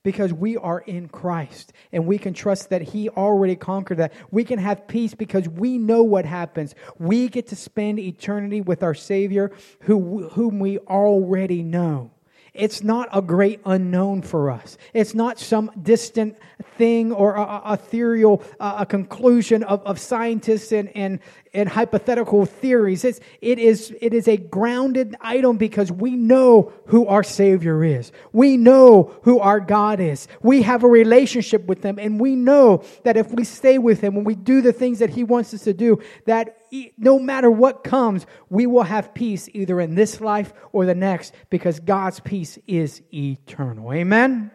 because 0.04 0.32
we 0.32 0.58
are 0.58 0.80
in 0.80 1.08
Christ 1.10 1.74
and 1.92 2.06
we 2.06 2.18
can 2.18 2.34
trust 2.34 2.70
that 2.70 2.82
He 2.82 3.10
already 3.10 3.56
conquered 3.56 3.98
that. 3.98 4.14
We 4.32 4.44
can 4.44 4.60
have 4.60 4.88
peace 4.88 5.14
because 5.14 5.48
we 5.50 5.78
know 5.78 6.04
what 6.04 6.26
happens. 6.26 6.76
We 6.98 7.28
get 7.28 7.48
to 7.48 7.56
spend 7.56 8.00
eternity 8.00 8.62
with 8.62 8.84
our 8.84 8.94
Savior 8.94 9.52
who, 9.82 10.30
whom 10.30 10.60
we 10.60 10.78
already 10.80 11.64
know. 11.64 12.12
It's 12.54 12.84
not 12.84 13.10
a 13.14 13.22
great 13.22 13.62
unknown 13.66 14.22
for 14.22 14.50
us. 14.50 14.78
It's 14.94 15.14
not 15.14 15.40
some 15.40 15.72
distant 15.82 16.38
thing 16.78 17.12
or 17.12 17.36
a, 17.36 17.42
a 17.42 17.74
ethereal 17.74 18.44
uh, 18.60 18.78
a 18.80 18.86
conclusion 18.86 19.64
of, 19.64 19.82
of 19.84 20.00
scientists 20.00 20.72
and, 20.72 20.90
and, 20.96 21.20
in 21.54 21.68
hypothetical 21.68 22.46
theories. 22.46 23.04
It's, 23.04 23.20
it, 23.42 23.60
is, 23.60 23.94
it 24.02 24.14
is 24.14 24.28
a 24.28 24.38
grounded 24.38 25.16
item 25.22 25.58
because 25.58 25.92
we 25.92 26.12
know 26.12 26.72
who 26.86 27.08
our 27.08 27.24
Savior 27.24 27.84
is. 27.84 28.12
We 28.32 28.58
know 28.58 29.16
who 29.24 29.40
our 29.40 29.60
God 29.60 30.00
is. 30.00 30.28
We 30.42 30.62
have 30.64 30.84
a 30.84 30.88
relationship 30.88 31.66
with 31.66 31.84
Him, 31.84 31.98
and 32.00 32.20
we 32.20 32.36
know 32.36 32.84
that 33.04 33.18
if 33.18 33.32
we 33.32 33.44
stay 33.44 33.78
with 33.78 34.02
Him 34.02 34.18
and 34.18 34.26
we 34.26 34.36
do 34.36 34.62
the 34.62 34.74
things 34.74 35.00
that 35.00 35.10
He 35.10 35.24
wants 35.24 35.54
us 35.54 35.64
to 35.64 35.74
do, 35.74 36.02
that 36.26 36.58
no 36.98 37.18
matter 37.20 37.50
what 37.50 37.84
comes, 37.84 38.26
we 38.50 38.68
will 38.68 38.84
have 38.84 39.14
peace 39.14 39.50
either 39.54 39.82
in 39.82 39.96
this 39.96 40.22
life 40.22 40.54
or 40.72 40.86
the 40.86 40.96
next 40.96 41.34
because 41.50 41.80
God's 41.80 42.20
peace 42.20 42.60
is 42.68 43.02
eternal. 43.14 43.92
Amen? 43.92 44.52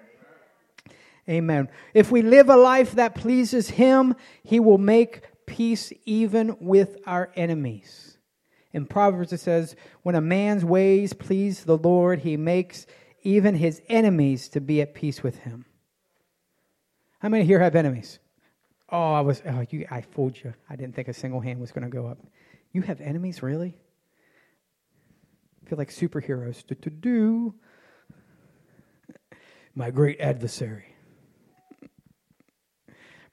Amen. 1.28 1.70
If 1.94 2.11
we 2.11 2.20
live 2.20 2.50
a 2.50 2.57
life 2.57 2.92
that 2.92 3.14
pleases 3.14 3.70
Him, 3.70 4.14
He 4.42 4.61
will 4.61 4.78
make 4.78 5.22
peace 5.46 5.92
even 6.04 6.57
with 6.61 6.96
our 7.07 7.30
enemies. 7.37 8.18
In 8.72 8.87
Proverbs 8.87 9.33
it 9.33 9.40
says, 9.40 9.76
When 10.02 10.14
a 10.14 10.20
man's 10.20 10.64
ways 10.64 11.12
please 11.12 11.64
the 11.64 11.78
Lord, 11.78 12.20
he 12.20 12.37
makes 12.37 12.87
even 13.22 13.54
his 13.54 13.80
enemies 13.88 14.48
to 14.50 14.61
be 14.61 14.83
at 14.83 14.94
peace 14.94 15.22
with 15.22 15.38
him. 15.38 15.64
How 17.20 17.28
many 17.28 17.44
here 17.44 17.61
have 17.61 17.74
enemies? 17.74 18.18
Oh, 18.90 19.12
I 19.14 19.22
was 19.22 19.42
oh, 19.46 19.64
you, 19.70 19.87
I 19.90 20.02
fooled 20.02 20.37
you. 20.42 20.52
I 20.68 20.76
didn't 20.76 20.94
think 20.94 21.09
a 21.09 21.14
single 21.14 21.40
hand 21.40 21.61
was 21.61 21.72
going 21.72 21.85
to 21.85 21.90
go 21.90 22.07
up. 22.07 22.18
You 22.72 22.83
have 22.83 23.00
enemies, 23.00 23.42
really? 23.42 23.78
I 25.64 25.68
feel 25.68 25.78
like 25.78 25.90
superheroes. 25.90 26.66
Do, 26.66 26.74
do, 26.74 26.90
do. 26.90 27.54
My 29.74 29.90
great 29.90 30.20
adversary. 30.20 30.94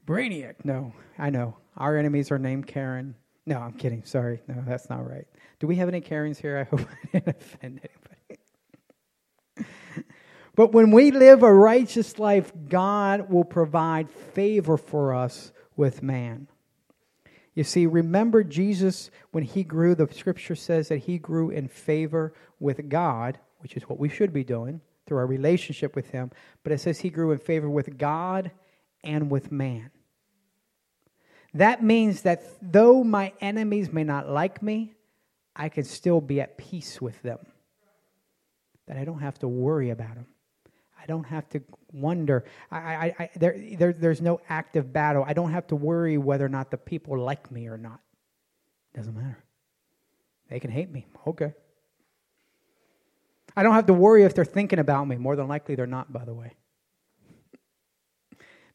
Brainiac. 0.07 0.63
No, 0.63 0.93
I 1.17 1.29
know. 1.29 1.57
Our 1.77 1.97
enemies 1.97 2.31
are 2.31 2.39
named 2.39 2.67
Karen. 2.67 3.15
No, 3.45 3.57
I'm 3.57 3.73
kidding. 3.73 4.03
Sorry. 4.03 4.41
No, 4.47 4.63
that's 4.65 4.89
not 4.89 5.07
right. 5.07 5.25
Do 5.59 5.67
we 5.67 5.75
have 5.77 5.87
any 5.87 6.01
Karens 6.01 6.39
here? 6.39 6.57
I 6.59 6.63
hope 6.75 6.81
I 6.81 7.19
didn't 7.19 7.35
offend 7.35 7.81
anybody. 9.57 9.67
but 10.55 10.71
when 10.73 10.91
we 10.91 11.11
live 11.11 11.43
a 11.43 11.53
righteous 11.53 12.19
life, 12.19 12.51
God 12.69 13.29
will 13.29 13.43
provide 13.43 14.09
favor 14.09 14.77
for 14.77 15.13
us 15.13 15.51
with 15.75 16.03
man. 16.03 16.47
You 17.53 17.63
see, 17.63 17.85
remember 17.85 18.43
Jesus, 18.43 19.11
when 19.31 19.43
he 19.43 19.63
grew, 19.63 19.93
the 19.93 20.07
scripture 20.13 20.55
says 20.55 20.87
that 20.87 20.99
he 20.99 21.17
grew 21.17 21.49
in 21.49 21.67
favor 21.67 22.33
with 22.59 22.87
God, 22.87 23.39
which 23.59 23.75
is 23.75 23.83
what 23.83 23.99
we 23.99 24.07
should 24.07 24.31
be 24.31 24.43
doing 24.43 24.79
through 25.05 25.17
our 25.17 25.27
relationship 25.27 25.95
with 25.95 26.11
him. 26.11 26.31
But 26.63 26.71
it 26.71 26.79
says 26.79 26.99
he 26.99 27.09
grew 27.09 27.31
in 27.31 27.39
favor 27.39 27.69
with 27.69 27.97
God 27.97 28.51
and 29.03 29.29
with 29.29 29.51
man. 29.51 29.91
That 31.53 31.83
means 31.83 32.21
that 32.21 32.43
though 32.61 33.03
my 33.03 33.33
enemies 33.41 33.91
may 33.91 34.03
not 34.03 34.29
like 34.29 34.61
me, 34.61 34.93
I 35.55 35.69
can 35.69 35.83
still 35.83 36.21
be 36.21 36.39
at 36.39 36.57
peace 36.57 37.01
with 37.01 37.21
them. 37.21 37.39
That 38.87 38.97
I 38.97 39.05
don't 39.05 39.19
have 39.19 39.37
to 39.39 39.47
worry 39.47 39.89
about 39.89 40.15
them. 40.15 40.27
I 41.01 41.05
don't 41.07 41.23
have 41.25 41.49
to 41.49 41.61
wonder. 41.91 42.45
I, 42.71 42.77
I, 42.77 43.15
I, 43.19 43.29
there, 43.35 43.55
there, 43.77 43.91
there's 43.91 44.21
no 44.21 44.39
active 44.49 44.93
battle. 44.93 45.25
I 45.27 45.33
don't 45.33 45.51
have 45.51 45.67
to 45.67 45.75
worry 45.75 46.17
whether 46.17 46.45
or 46.45 46.49
not 46.49 46.71
the 46.71 46.77
people 46.77 47.17
like 47.19 47.51
me 47.51 47.67
or 47.67 47.77
not. 47.77 47.99
Doesn't 48.93 49.15
matter. 49.15 49.43
They 50.49 50.59
can 50.59 50.69
hate 50.69 50.91
me. 50.91 51.07
Okay. 51.25 51.53
I 53.55 53.63
don't 53.63 53.73
have 53.73 53.87
to 53.87 53.93
worry 53.93 54.23
if 54.23 54.35
they're 54.35 54.45
thinking 54.45 54.79
about 54.79 55.05
me. 55.05 55.17
More 55.17 55.35
than 55.35 55.47
likely, 55.47 55.75
they're 55.75 55.87
not, 55.87 56.13
by 56.13 56.23
the 56.23 56.33
way. 56.33 56.53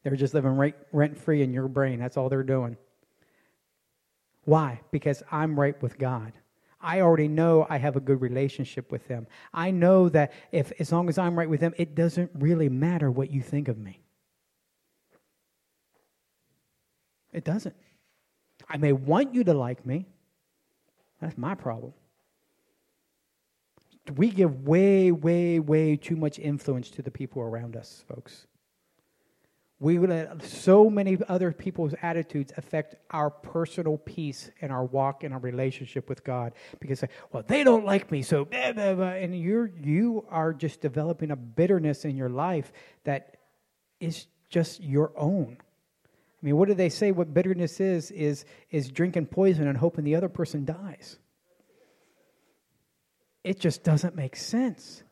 They're 0.07 0.15
just 0.15 0.33
living 0.33 0.73
rent 0.93 1.17
free 1.17 1.41
in 1.41 1.51
your 1.51 1.67
brain. 1.67 1.99
That's 1.99 2.15
all 2.15 2.29
they're 2.29 2.41
doing. 2.41 2.77
Why? 4.45 4.79
Because 4.89 5.21
I'm 5.29 5.59
right 5.59 5.79
with 5.83 5.97
God. 5.97 6.31
I 6.79 7.01
already 7.01 7.27
know 7.27 7.67
I 7.69 7.77
have 7.77 7.97
a 7.97 7.99
good 7.99 8.21
relationship 8.21 8.89
with 8.89 9.05
Him. 9.07 9.27
I 9.53 9.71
know 9.71 10.07
that 10.07 10.31
if, 10.53 10.71
as 10.79 10.93
long 10.93 11.09
as 11.09 11.17
I'm 11.17 11.37
right 11.37 11.49
with 11.49 11.59
Him, 11.59 11.73
it 11.75 11.93
doesn't 11.93 12.31
really 12.35 12.69
matter 12.69 13.11
what 13.11 13.31
you 13.31 13.41
think 13.41 13.67
of 13.67 13.77
me. 13.77 13.99
It 17.33 17.43
doesn't. 17.43 17.75
I 18.69 18.77
may 18.77 18.93
want 18.93 19.33
you 19.33 19.43
to 19.43 19.53
like 19.53 19.85
me. 19.85 20.05
That's 21.19 21.37
my 21.37 21.53
problem. 21.53 21.91
We 24.15 24.29
give 24.29 24.65
way, 24.65 25.11
way, 25.11 25.59
way 25.59 25.97
too 25.97 26.15
much 26.15 26.39
influence 26.39 26.89
to 26.91 27.01
the 27.01 27.11
people 27.11 27.41
around 27.41 27.75
us, 27.75 28.05
folks. 28.07 28.46
We 29.79 29.99
let 29.99 30.41
so 30.41 30.89
many 30.89 31.19
other 31.29 31.51
people's 31.51 31.93
attitudes 32.01 32.51
affect 32.57 32.95
our 33.11 33.29
personal 33.29 33.99
peace 33.99 34.49
and 34.59 34.71
our 34.71 34.83
walk 34.83 35.23
and 35.23 35.35
our 35.35 35.39
relationship 35.39 36.09
with 36.09 36.23
God 36.23 36.53
because, 36.79 37.03
well, 37.31 37.43
they 37.45 37.63
don't 37.63 37.85
like 37.85 38.11
me, 38.11 38.23
so 38.23 38.45
blah, 38.45 38.71
blah, 38.71 38.95
blah. 38.95 39.09
and 39.09 39.39
you're 39.39 39.67
you 39.67 40.25
are 40.31 40.51
just 40.51 40.81
developing 40.81 41.29
a 41.29 41.35
bitterness 41.35 42.05
in 42.05 42.17
your 42.17 42.29
life 42.29 42.71
that 43.03 43.37
is 43.99 44.25
just 44.49 44.81
your 44.81 45.11
own. 45.15 45.57
I 45.59 46.45
mean, 46.45 46.57
what 46.57 46.67
do 46.67 46.73
they 46.73 46.89
say? 46.89 47.11
What 47.11 47.31
bitterness 47.31 47.79
is 47.79 48.09
is 48.09 48.45
is 48.71 48.89
drinking 48.89 49.27
poison 49.27 49.67
and 49.67 49.77
hoping 49.77 50.05
the 50.05 50.15
other 50.15 50.29
person 50.29 50.65
dies. 50.65 51.19
It 53.43 53.59
just 53.59 53.83
doesn't 53.83 54.15
make 54.15 54.35
sense. 54.35 55.03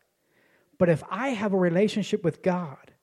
But 0.80 0.90
if 0.90 1.04
I 1.08 1.30
have 1.30 1.54
a 1.54 1.58
relationship 1.58 2.24
with 2.24 2.42
God 2.42 2.95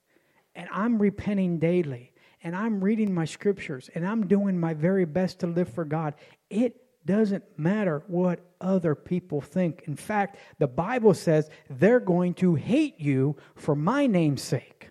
and 0.54 0.68
I'm 0.72 0.98
repenting 0.98 1.58
daily 1.58 2.12
and 2.42 2.56
I'm 2.56 2.82
reading 2.82 3.14
my 3.14 3.24
scriptures 3.24 3.88
and 3.94 4.06
I'm 4.06 4.26
doing 4.26 4.58
my 4.58 4.74
very 4.74 5.04
best 5.04 5.40
to 5.40 5.46
live 5.46 5.68
for 5.68 5.84
God, 5.84 6.14
it 6.50 6.76
doesn't 7.06 7.44
matter 7.58 8.02
what 8.06 8.40
other 8.60 8.94
people 8.94 9.40
think. 9.40 9.84
In 9.86 9.96
fact, 9.96 10.36
the 10.58 10.68
Bible 10.68 11.14
says 11.14 11.50
they're 11.68 12.00
going 12.00 12.34
to 12.34 12.54
hate 12.54 13.00
you 13.00 13.36
for 13.54 13.74
my 13.74 14.06
name's 14.06 14.42
sake. 14.42 14.90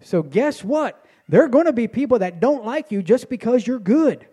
So, 0.00 0.22
guess 0.22 0.64
what? 0.64 1.04
There 1.28 1.44
are 1.44 1.48
going 1.48 1.66
to 1.66 1.72
be 1.72 1.86
people 1.86 2.18
that 2.18 2.40
don't 2.40 2.64
like 2.64 2.90
you 2.90 3.02
just 3.02 3.28
because 3.28 3.64
you're 3.64 3.78
good. 3.78 4.26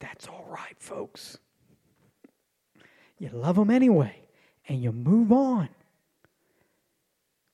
That's 0.00 0.26
all 0.26 0.46
right, 0.48 0.76
folks. 0.80 1.38
You 3.18 3.30
love 3.32 3.56
them 3.56 3.70
anyway 3.70 4.25
and 4.68 4.82
you 4.82 4.92
move 4.92 5.32
on. 5.32 5.68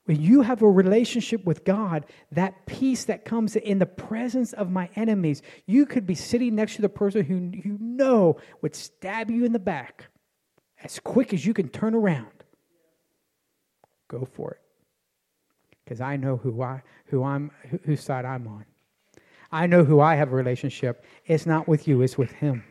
When 0.05 0.21
you 0.21 0.43
have 0.43 0.63
a 0.63 0.69
relationship 0.69 1.45
with 1.45 1.65
God, 1.65 2.07
that 2.33 2.67
peace 2.67 3.05
that 3.05 3.25
comes 3.25 3.55
in 3.55 3.79
the 3.79 3.87
presence 3.87 4.53
of 4.53 4.71
my 4.71 4.91
enemies, 4.97 5.43
you 5.65 5.87
could 5.87 6.07
be 6.07 6.17
sitting 6.17 6.57
next 6.57 6.77
to 6.77 6.83
the 6.83 6.89
person 6.89 7.25
who 7.25 7.37
you 7.57 7.79
know 7.81 8.37
would 8.63 8.75
stab 8.75 9.31
you 9.31 9.45
in 9.45 9.53
the 9.53 9.61
back 9.61 10.07
as 10.83 10.99
quick 10.99 11.33
as 11.33 11.47
you 11.47 11.55
can 11.55 11.69
turn 11.69 11.95
around. 11.95 12.27
Go 14.09 14.27
for 14.33 14.53
it. 14.53 14.61
Because 15.85 16.01
I 16.01 16.17
know 16.17 16.37
who 16.37 16.63
I 16.63 16.83
who 17.07 17.23
I'm 17.23 17.51
whose 17.85 18.03
side 18.03 18.25
I'm 18.25 18.47
on. 18.49 18.65
I 19.53 19.67
know 19.67 19.85
who 19.85 20.01
I 20.01 20.17
have 20.17 20.33
a 20.33 20.37
relationship. 20.37 21.05
It's 21.27 21.47
not 21.47 21.69
with 21.69 21.87
you, 21.87 22.03
it's 22.03 22.19
with 22.19 22.33
him. 22.33 22.65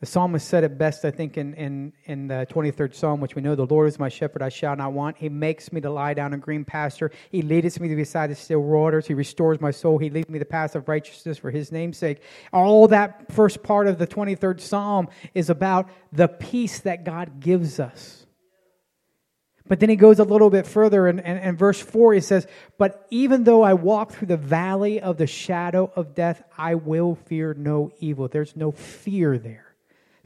The 0.00 0.04
psalmist 0.04 0.46
said 0.46 0.62
it 0.62 0.76
best, 0.76 1.06
I 1.06 1.10
think, 1.10 1.38
in, 1.38 1.54
in, 1.54 1.92
in 2.04 2.28
the 2.28 2.46
23rd 2.50 2.94
Psalm, 2.94 3.18
which 3.18 3.34
we 3.34 3.40
know 3.40 3.54
the 3.54 3.64
Lord 3.64 3.88
is 3.88 3.98
my 3.98 4.10
shepherd, 4.10 4.42
I 4.42 4.50
shall 4.50 4.76
not 4.76 4.92
want. 4.92 5.16
He 5.16 5.30
makes 5.30 5.72
me 5.72 5.80
to 5.80 5.88
lie 5.88 6.12
down 6.12 6.34
in 6.34 6.40
green 6.40 6.66
pasture. 6.66 7.10
He 7.30 7.40
leadeth 7.40 7.80
me 7.80 7.94
beside 7.94 8.28
the 8.28 8.34
still 8.34 8.60
waters. 8.60 9.06
He 9.06 9.14
restores 9.14 9.58
my 9.58 9.70
soul. 9.70 9.96
He 9.96 10.10
leads 10.10 10.28
me 10.28 10.38
the 10.38 10.44
path 10.44 10.76
of 10.76 10.86
righteousness 10.86 11.38
for 11.38 11.50
his 11.50 11.72
name's 11.72 11.96
sake. 11.96 12.20
All 12.52 12.88
that 12.88 13.32
first 13.32 13.62
part 13.62 13.86
of 13.86 13.96
the 13.96 14.06
23rd 14.06 14.60
Psalm 14.60 15.08
is 15.32 15.48
about 15.48 15.88
the 16.12 16.28
peace 16.28 16.80
that 16.80 17.04
God 17.04 17.40
gives 17.40 17.80
us. 17.80 18.26
But 19.66 19.80
then 19.80 19.88
he 19.88 19.96
goes 19.96 20.18
a 20.18 20.24
little 20.24 20.50
bit 20.50 20.66
further, 20.66 21.08
and, 21.08 21.20
and, 21.20 21.38
and 21.40 21.58
verse 21.58 21.80
4 21.80 22.12
he 22.12 22.20
says, 22.20 22.46
But 22.76 23.06
even 23.10 23.44
though 23.44 23.62
I 23.62 23.72
walk 23.72 24.12
through 24.12 24.28
the 24.28 24.36
valley 24.36 25.00
of 25.00 25.16
the 25.16 25.26
shadow 25.26 25.90
of 25.96 26.14
death, 26.14 26.42
I 26.56 26.74
will 26.74 27.14
fear 27.14 27.54
no 27.54 27.90
evil. 27.98 28.28
There's 28.28 28.54
no 28.54 28.72
fear 28.72 29.38
there. 29.38 29.65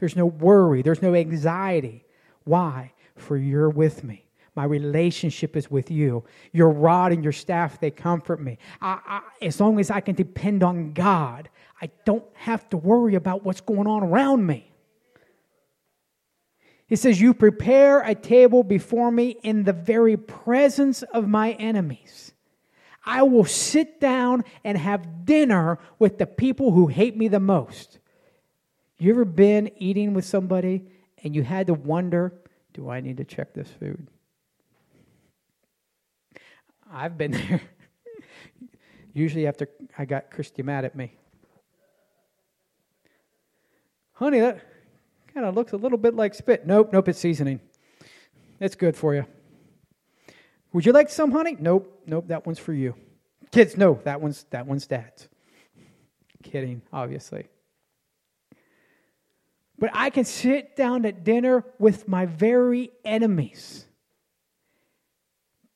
There's 0.01 0.15
no 0.15 0.25
worry. 0.25 0.81
There's 0.81 1.03
no 1.03 1.13
anxiety. 1.13 2.03
Why? 2.43 2.91
For 3.15 3.37
you're 3.37 3.69
with 3.69 4.03
me. 4.03 4.25
My 4.55 4.63
relationship 4.63 5.55
is 5.55 5.69
with 5.69 5.91
you. 5.91 6.23
Your 6.51 6.71
rod 6.71 7.11
and 7.11 7.23
your 7.23 7.31
staff, 7.31 7.79
they 7.79 7.91
comfort 7.91 8.41
me. 8.41 8.57
I, 8.81 8.99
I, 9.05 9.45
as 9.45 9.61
long 9.61 9.79
as 9.79 9.91
I 9.91 10.01
can 10.01 10.15
depend 10.15 10.63
on 10.63 10.93
God, 10.93 11.49
I 11.79 11.91
don't 12.03 12.25
have 12.33 12.67
to 12.71 12.77
worry 12.77 13.13
about 13.13 13.45
what's 13.45 13.61
going 13.61 13.85
on 13.85 14.01
around 14.01 14.45
me. 14.45 14.71
He 16.87 16.95
says, 16.95 17.21
You 17.21 17.35
prepare 17.35 18.01
a 18.01 18.15
table 18.15 18.63
before 18.63 19.11
me 19.11 19.37
in 19.43 19.65
the 19.65 19.71
very 19.71 20.17
presence 20.17 21.03
of 21.03 21.27
my 21.27 21.51
enemies. 21.51 22.33
I 23.05 23.21
will 23.21 23.45
sit 23.45 24.01
down 24.01 24.45
and 24.63 24.79
have 24.79 25.25
dinner 25.25 25.77
with 25.99 26.17
the 26.17 26.25
people 26.25 26.71
who 26.71 26.87
hate 26.87 27.15
me 27.15 27.27
the 27.27 27.39
most. 27.39 27.99
You 29.01 29.09
ever 29.09 29.25
been 29.25 29.71
eating 29.77 30.13
with 30.13 30.25
somebody 30.25 30.83
and 31.23 31.33
you 31.33 31.41
had 31.41 31.65
to 31.65 31.73
wonder, 31.73 32.39
do 32.71 32.87
I 32.87 32.99
need 32.99 33.17
to 33.17 33.23
check 33.23 33.51
this 33.51 33.67
food? 33.67 34.07
I've 36.93 37.17
been 37.17 37.31
there. 37.49 37.61
Usually 39.11 39.47
after 39.47 39.67
I 39.97 40.05
got 40.05 40.29
Christy 40.29 40.61
mad 40.61 40.85
at 40.85 40.95
me. 40.95 41.17
Honey, 44.11 44.39
that 44.39 44.61
kind 45.33 45.47
of 45.47 45.55
looks 45.55 45.73
a 45.73 45.77
little 45.77 45.97
bit 45.97 46.13
like 46.13 46.35
spit. 46.35 46.67
Nope, 46.67 46.93
nope, 46.93 47.09
it's 47.09 47.17
seasoning. 47.17 47.59
It's 48.59 48.75
good 48.75 48.95
for 48.95 49.15
you. 49.15 49.25
Would 50.73 50.85
you 50.85 50.91
like 50.91 51.09
some 51.09 51.31
honey? 51.31 51.57
Nope, 51.59 52.03
nope, 52.05 52.27
that 52.27 52.45
one's 52.45 52.59
for 52.59 52.71
you. 52.71 52.93
Kids, 53.49 53.75
no, 53.75 53.99
that 54.03 54.21
one's 54.21 54.43
that 54.51 54.67
one's 54.67 54.85
dad's. 54.85 55.27
Kidding, 56.43 56.83
obviously. 56.93 57.47
But 59.81 59.89
I 59.93 60.11
can 60.11 60.25
sit 60.25 60.75
down 60.75 61.07
at 61.07 61.23
dinner 61.23 61.65
with 61.79 62.07
my 62.07 62.27
very 62.27 62.91
enemies. 63.03 63.87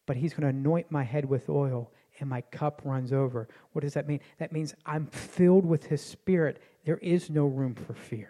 But 0.06 0.16
he's 0.16 0.32
going 0.32 0.44
to 0.44 0.50
anoint 0.50 0.92
my 0.92 1.02
head 1.04 1.26
with 1.26 1.50
oil 1.50 1.92
and 2.20 2.30
my 2.30 2.42
cup 2.42 2.84
runs 2.86 3.12
over. 3.12 3.48
What 3.72 3.82
does 3.82 3.96
that 3.96 4.08
mean? 4.08 4.20
That 4.38 4.54
means 4.54 4.76
I'm 4.86 5.08
filled 5.08 5.66
with 5.66 5.88
his 5.88 6.04
spirit. 6.04 6.62
There 6.86 7.00
is 7.00 7.32
no 7.32 7.48
room 7.48 7.74
for 7.74 7.96
fear. 7.96 8.30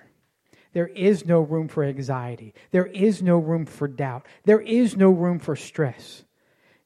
There 0.71 0.87
is 0.87 1.25
no 1.25 1.41
room 1.41 1.67
for 1.67 1.83
anxiety. 1.83 2.53
There 2.71 2.85
is 2.85 3.21
no 3.21 3.37
room 3.37 3.65
for 3.65 3.89
doubt. 3.89 4.25
There 4.45 4.61
is 4.61 4.95
no 4.95 5.09
room 5.09 5.39
for 5.39 5.57
stress 5.57 6.23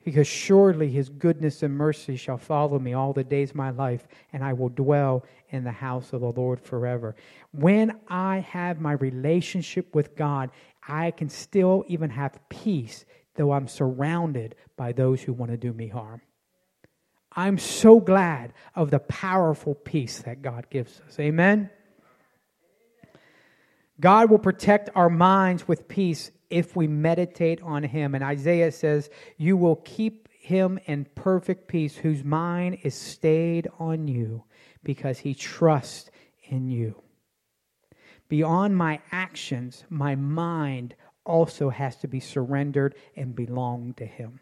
because 0.03 0.27
surely 0.27 0.89
his 0.89 1.09
goodness 1.09 1.61
and 1.61 1.75
mercy 1.75 2.15
shall 2.15 2.37
follow 2.37 2.79
me 2.79 2.93
all 2.93 3.13
the 3.13 3.23
days 3.23 3.49
of 3.49 3.55
my 3.55 3.69
life, 3.69 4.07
and 4.31 4.43
I 4.43 4.53
will 4.53 4.69
dwell 4.69 5.25
in 5.49 5.63
the 5.63 5.71
house 5.71 6.13
of 6.13 6.21
the 6.21 6.31
Lord 6.31 6.61
forever. 6.61 7.15
When 7.51 7.99
I 8.07 8.39
have 8.39 8.79
my 8.79 8.93
relationship 8.93 9.93
with 9.93 10.15
God, 10.15 10.51
I 10.87 11.11
can 11.11 11.29
still 11.29 11.83
even 11.87 12.09
have 12.11 12.39
peace, 12.49 13.05
though 13.35 13.51
I'm 13.51 13.67
surrounded 13.67 14.55
by 14.77 14.93
those 14.93 15.21
who 15.21 15.33
want 15.33 15.51
to 15.51 15.57
do 15.57 15.73
me 15.73 15.87
harm. 15.87 16.21
I'm 17.33 17.57
so 17.57 17.99
glad 17.99 18.53
of 18.75 18.91
the 18.91 18.99
powerful 18.99 19.75
peace 19.75 20.19
that 20.19 20.41
God 20.41 20.67
gives 20.69 20.99
us. 21.01 21.19
Amen. 21.19 21.69
God 23.99 24.29
will 24.29 24.39
protect 24.39 24.89
our 24.95 25.09
minds 25.09 25.67
with 25.67 25.87
peace 25.87 26.31
if 26.49 26.75
we 26.75 26.87
meditate 26.87 27.61
on 27.61 27.83
him. 27.83 28.15
And 28.15 28.23
Isaiah 28.23 28.71
says, 28.71 29.09
You 29.37 29.57
will 29.57 29.77
keep 29.77 30.27
him 30.31 30.79
in 30.85 31.05
perfect 31.15 31.67
peace, 31.67 31.95
whose 31.95 32.23
mind 32.23 32.79
is 32.83 32.95
stayed 32.95 33.67
on 33.77 34.07
you 34.07 34.43
because 34.83 35.19
he 35.19 35.33
trusts 35.33 36.09
in 36.43 36.69
you. 36.69 37.01
Beyond 38.29 38.75
my 38.75 38.99
actions, 39.11 39.83
my 39.89 40.15
mind 40.15 40.95
also 41.25 41.69
has 41.69 41.97
to 41.97 42.07
be 42.07 42.19
surrendered 42.19 42.95
and 43.15 43.35
belong 43.35 43.93
to 43.95 44.05
him. 44.05 44.39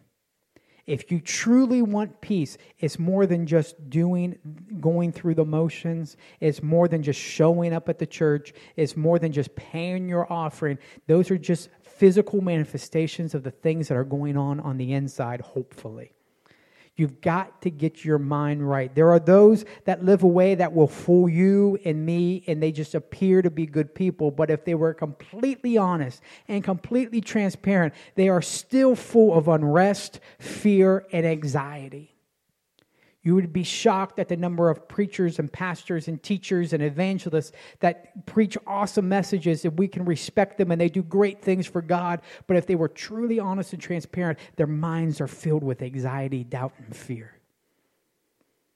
If 0.85 1.11
you 1.11 1.19
truly 1.19 1.81
want 1.81 2.21
peace, 2.21 2.57
it's 2.79 2.97
more 2.97 3.25
than 3.25 3.45
just 3.45 3.89
doing, 3.89 4.37
going 4.79 5.11
through 5.11 5.35
the 5.35 5.43
motions. 5.43 6.15
It's 6.39 6.63
more 6.63 6.87
than 6.87 7.03
just 7.03 7.19
showing 7.19 7.73
up 7.73 7.89
at 7.89 7.99
the 7.99 8.05
church. 8.05 8.53
It's 8.77 8.95
more 8.95 9.19
than 9.19 9.33
just 9.33 9.53
paying 9.55 10.07
your 10.07 10.31
offering. 10.31 10.77
Those 11.05 11.29
are 11.29 11.37
just 11.37 11.67
physical 11.97 12.41
manifestations 12.41 13.33
of 13.33 13.43
the 13.43 13.51
things 13.51 13.87
that 13.87 13.97
are 13.97 14.03
going 14.03 14.37
on 14.37 14.59
on 14.59 14.77
the 14.77 14.93
inside, 14.93 15.41
hopefully. 15.41 16.13
You've 16.95 17.21
got 17.21 17.61
to 17.61 17.69
get 17.69 18.03
your 18.03 18.17
mind 18.17 18.67
right. 18.67 18.93
There 18.93 19.11
are 19.11 19.19
those 19.19 19.65
that 19.85 20.03
live 20.03 20.23
away 20.23 20.55
that 20.55 20.73
will 20.73 20.87
fool 20.87 21.29
you 21.29 21.77
and 21.85 22.03
me, 22.03 22.43
and 22.47 22.61
they 22.61 22.71
just 22.71 22.95
appear 22.95 23.43
to 23.43 23.51
be 23.51 23.67
good 23.67 23.93
people. 23.93 24.31
But 24.31 24.49
if 24.49 24.65
they 24.65 24.73
were 24.73 24.95
completely 24.95 25.77
honest 25.77 26.23
and 26.47 26.63
completely 26.63 27.21
transparent, 27.21 27.93
they 28.15 28.29
are 28.29 28.41
still 28.41 28.95
full 28.95 29.37
of 29.37 29.47
unrest, 29.47 30.19
fear, 30.39 31.05
and 31.11 31.23
anxiety. 31.23 32.16
You 33.27 33.35
would 33.35 33.51
be 33.51 33.63
shocked 33.63 34.19
at 34.19 34.29
the 34.29 34.37
number 34.37 34.69
of 34.69 34.87
preachers 34.87 35.37
and 35.37 35.51
pastors 35.51 36.07
and 36.07 36.23
teachers 36.23 36.71
and 36.71 36.81
evangelists 36.81 37.51
that 37.81 38.25
preach 38.25 38.57
awesome 38.65 39.09
messages 39.09 39.65
and 39.65 39.77
we 39.77 39.89
can 39.89 40.05
respect 40.05 40.57
them 40.57 40.71
and 40.71 40.79
they 40.79 40.87
do 40.87 41.03
great 41.03 41.41
things 41.41 41.67
for 41.67 41.81
God. 41.81 42.21
But 42.47 42.55
if 42.55 42.67
they 42.67 42.75
were 42.75 42.87
truly 42.87 43.37
honest 43.37 43.73
and 43.73 43.81
transparent, 43.81 44.39
their 44.55 44.65
minds 44.65 45.19
are 45.19 45.27
filled 45.27 45.61
with 45.61 45.81
anxiety, 45.81 46.45
doubt, 46.45 46.71
and 46.77 46.95
fear. 46.95 47.33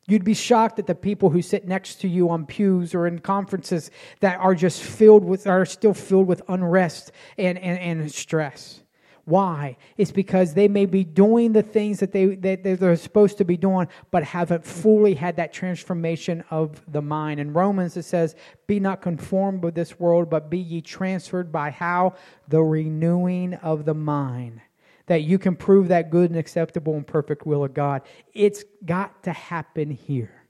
You'd 0.06 0.26
be 0.26 0.34
shocked 0.34 0.80
at 0.80 0.86
the 0.86 0.96
people 0.96 1.30
who 1.30 1.42
sit 1.42 1.66
next 1.66 2.02
to 2.02 2.10
you 2.10 2.30
on 2.30 2.46
pews 2.46 2.94
or 2.94 3.08
in 3.08 3.20
conferences 3.20 3.90
that 4.20 4.38
are 4.38 4.54
just 4.54 4.84
filled 4.84 5.24
with, 5.24 5.48
are 5.48 5.66
still 5.66 5.94
filled 5.94 6.28
with 6.28 6.42
unrest 6.50 7.14
and, 7.38 7.58
and, 7.58 7.80
and 7.80 8.12
stress. 8.12 8.84
Why? 9.26 9.78
It's 9.98 10.12
because 10.12 10.54
they 10.54 10.68
may 10.68 10.86
be 10.86 11.04
doing 11.04 11.54
the 11.54 11.62
things 11.62 12.00
that, 12.00 12.12
they, 12.12 12.36
that 12.36 12.64
they're 12.64 12.96
supposed 12.96 13.38
to 13.38 13.46
be 13.46 13.56
doing, 13.56 13.88
but 14.10 14.24
haven't 14.24 14.66
fully 14.66 15.14
had 15.14 15.36
that 15.36 15.54
transformation 15.54 16.44
of 16.50 16.82
the 16.92 17.02
mind. 17.02 17.40
In 17.40 17.54
Romans, 17.54 17.98
it 17.98 18.04
says, 18.04 18.36
Be 18.68 18.80
not 18.80 19.02
conformed 19.02 19.64
with 19.64 19.76
this 19.76 20.00
world, 20.00 20.30
but 20.30 20.50
be 20.50 20.58
ye 20.58 20.82
transferred 20.82 21.52
by 21.52 21.70
how? 21.70 22.16
The 22.48 22.62
renewing 22.62 23.54
of 23.56 23.86
the 23.86 23.94
mind. 23.94 24.62
That 25.06 25.22
you 25.22 25.38
can 25.38 25.56
prove 25.56 25.90
that 25.90 26.10
good 26.10 26.30
and 26.32 26.40
acceptable 26.40 26.96
and 26.96 27.06
perfect 27.06 27.46
will 27.46 27.64
of 27.64 27.74
God. 27.74 28.02
It's 28.34 28.64
got 28.86 29.24
to 29.24 29.34
happen 29.34 29.92
here. 29.92 30.42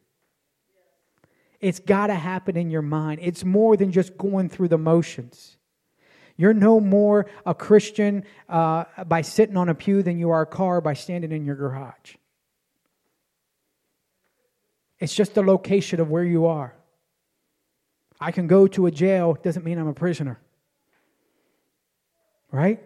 It's 1.59 1.79
got 1.79 2.07
to 2.07 2.15
happen 2.15 2.57
in 2.57 2.71
your 2.71 2.81
mind. 2.81 3.19
It's 3.21 3.43
more 3.43 3.77
than 3.77 3.91
just 3.91 4.17
going 4.17 4.49
through 4.49 4.69
the 4.69 4.77
motions. 4.77 5.57
You're 6.41 6.55
no 6.55 6.79
more 6.79 7.27
a 7.45 7.53
Christian 7.53 8.23
uh, 8.49 8.85
by 9.05 9.21
sitting 9.21 9.57
on 9.57 9.69
a 9.69 9.75
pew 9.75 10.01
than 10.01 10.17
you 10.17 10.31
are 10.31 10.41
a 10.41 10.47
car 10.47 10.81
by 10.81 10.95
standing 10.95 11.31
in 11.31 11.45
your 11.45 11.55
garage. 11.55 12.15
It's 14.97 15.13
just 15.13 15.35
the 15.35 15.43
location 15.43 15.99
of 15.99 16.09
where 16.09 16.23
you 16.23 16.47
are. 16.47 16.73
I 18.19 18.31
can 18.31 18.47
go 18.47 18.65
to 18.69 18.87
a 18.87 18.91
jail, 18.91 19.37
doesn't 19.43 19.63
mean 19.63 19.77
I'm 19.77 19.87
a 19.87 19.93
prisoner. 19.93 20.39
Right? 22.51 22.81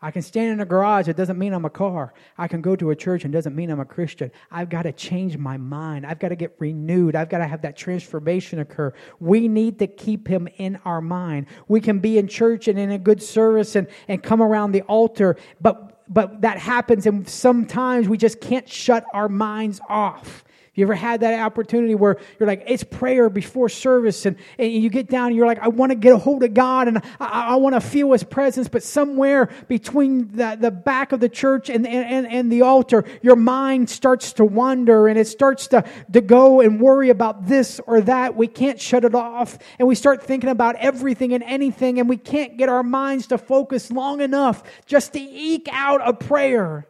I 0.00 0.12
can 0.12 0.22
stand 0.22 0.52
in 0.52 0.60
a 0.60 0.64
garage, 0.64 1.08
it 1.08 1.16
doesn't 1.16 1.38
mean 1.38 1.52
I'm 1.52 1.64
a 1.64 1.70
car. 1.70 2.14
I 2.36 2.46
can 2.46 2.60
go 2.60 2.76
to 2.76 2.90
a 2.90 2.96
church, 2.96 3.24
and 3.24 3.32
doesn't 3.32 3.56
mean 3.56 3.68
I'm 3.68 3.80
a 3.80 3.84
Christian. 3.84 4.30
I've 4.50 4.68
got 4.68 4.82
to 4.82 4.92
change 4.92 5.36
my 5.36 5.56
mind. 5.56 6.06
I've 6.06 6.20
got 6.20 6.28
to 6.28 6.36
get 6.36 6.54
renewed. 6.60 7.16
I've 7.16 7.28
got 7.28 7.38
to 7.38 7.46
have 7.46 7.62
that 7.62 7.76
transformation 7.76 8.60
occur. 8.60 8.92
We 9.18 9.48
need 9.48 9.80
to 9.80 9.88
keep 9.88 10.28
him 10.28 10.48
in 10.58 10.76
our 10.84 11.00
mind. 11.00 11.46
We 11.66 11.80
can 11.80 11.98
be 11.98 12.16
in 12.18 12.28
church 12.28 12.68
and 12.68 12.78
in 12.78 12.92
a 12.92 12.98
good 12.98 13.20
service 13.20 13.74
and, 13.74 13.88
and 14.06 14.22
come 14.22 14.40
around 14.40 14.70
the 14.70 14.82
altar, 14.82 15.36
but, 15.60 16.04
but 16.12 16.42
that 16.42 16.58
happens, 16.58 17.06
and 17.06 17.28
sometimes 17.28 18.08
we 18.08 18.18
just 18.18 18.40
can't 18.40 18.68
shut 18.68 19.04
our 19.12 19.28
minds 19.28 19.80
off. 19.88 20.44
You 20.78 20.84
ever 20.84 20.94
had 20.94 21.22
that 21.22 21.40
opportunity 21.40 21.96
where 21.96 22.18
you're 22.38 22.46
like, 22.46 22.62
it's 22.68 22.84
prayer 22.84 23.28
before 23.28 23.68
service, 23.68 24.26
and, 24.26 24.36
and 24.58 24.72
you 24.72 24.88
get 24.90 25.08
down 25.08 25.26
and 25.26 25.36
you're 25.36 25.46
like, 25.46 25.58
I 25.58 25.66
want 25.66 25.90
to 25.90 25.96
get 25.96 26.12
a 26.12 26.18
hold 26.18 26.44
of 26.44 26.54
God 26.54 26.86
and 26.86 26.98
I, 27.18 27.48
I 27.48 27.56
want 27.56 27.74
to 27.74 27.80
feel 27.80 28.12
His 28.12 28.22
presence, 28.22 28.68
but 28.68 28.84
somewhere 28.84 29.48
between 29.66 30.30
the, 30.36 30.56
the 30.60 30.70
back 30.70 31.10
of 31.10 31.18
the 31.18 31.28
church 31.28 31.68
and, 31.68 31.84
and, 31.84 32.28
and 32.28 32.52
the 32.52 32.62
altar, 32.62 33.04
your 33.22 33.34
mind 33.34 33.90
starts 33.90 34.34
to 34.34 34.44
wander 34.44 35.08
and 35.08 35.18
it 35.18 35.26
starts 35.26 35.66
to, 35.68 35.84
to 36.12 36.20
go 36.20 36.60
and 36.60 36.80
worry 36.80 37.10
about 37.10 37.48
this 37.48 37.80
or 37.86 38.00
that. 38.02 38.36
We 38.36 38.46
can't 38.46 38.80
shut 38.80 39.04
it 39.04 39.16
off, 39.16 39.58
and 39.80 39.88
we 39.88 39.96
start 39.96 40.22
thinking 40.22 40.50
about 40.50 40.76
everything 40.76 41.32
and 41.32 41.42
anything, 41.42 41.98
and 41.98 42.08
we 42.08 42.16
can't 42.16 42.56
get 42.56 42.68
our 42.68 42.84
minds 42.84 43.26
to 43.28 43.38
focus 43.38 43.90
long 43.90 44.20
enough 44.20 44.62
just 44.86 45.14
to 45.14 45.18
eke 45.20 45.68
out 45.72 46.00
a 46.04 46.12
prayer 46.12 46.87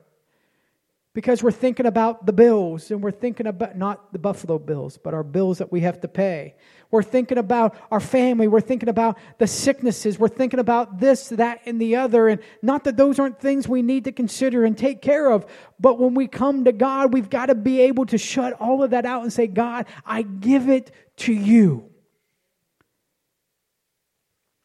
because 1.19 1.43
we're 1.43 1.51
thinking 1.51 1.85
about 1.85 2.27
the 2.27 2.33
bills 2.33 2.93
and 2.93 3.03
we're 3.03 3.11
thinking 3.11 3.49
about 3.49 3.77
not 3.77 4.13
the 4.13 4.21
Buffalo 4.21 4.57
bills, 4.57 4.97
but 4.97 5.15
our 5.15 5.25
bills 5.25 5.59
that 5.59 5.73
we 5.73 5.81
have 5.81 6.01
to 6.01 6.07
pay. 6.07 6.55
We're 6.93 7.03
thinking 7.03 7.39
about 7.39 7.75
our 7.91 7.99
family. 7.99 8.47
We're 8.47 8.61
thinking 8.61 8.89
about 8.89 9.19
the 9.39 9.49
sicknesses. 9.49 10.17
We're 10.17 10.29
thinking 10.29 10.61
about 10.61 11.01
this, 11.01 11.31
that, 11.31 11.63
and 11.67 11.81
the 11.81 11.97
other. 11.97 12.29
And 12.29 12.41
not 12.63 12.85
that 12.85 12.97
those 12.97 13.19
aren't 13.19 13.41
things 13.41 13.67
we 13.67 13.83
need 13.83 14.05
to 14.05 14.13
consider 14.13 14.65
and 14.65 14.79
take 14.79 15.03
care 15.03 15.29
of, 15.29 15.45
but 15.81 15.99
when 15.99 16.15
we 16.15 16.29
come 16.29 16.67
to 16.67 16.73
God, 16.73 17.13
we've 17.13 17.29
got 17.29 17.47
to 17.47 17.57
be 17.57 17.81
able 17.81 18.07
to 18.07 18.17
shut 18.17 18.53
all 18.53 18.85
of 18.85 18.91
that 18.91 19.05
out 19.05 19.25
and 19.25 19.33
say, 19.33 19.49
God, 19.49 19.87
I 20.07 20.23
give 20.23 20.69
it 20.69 20.93
to 21.17 21.33
you. 21.33 21.91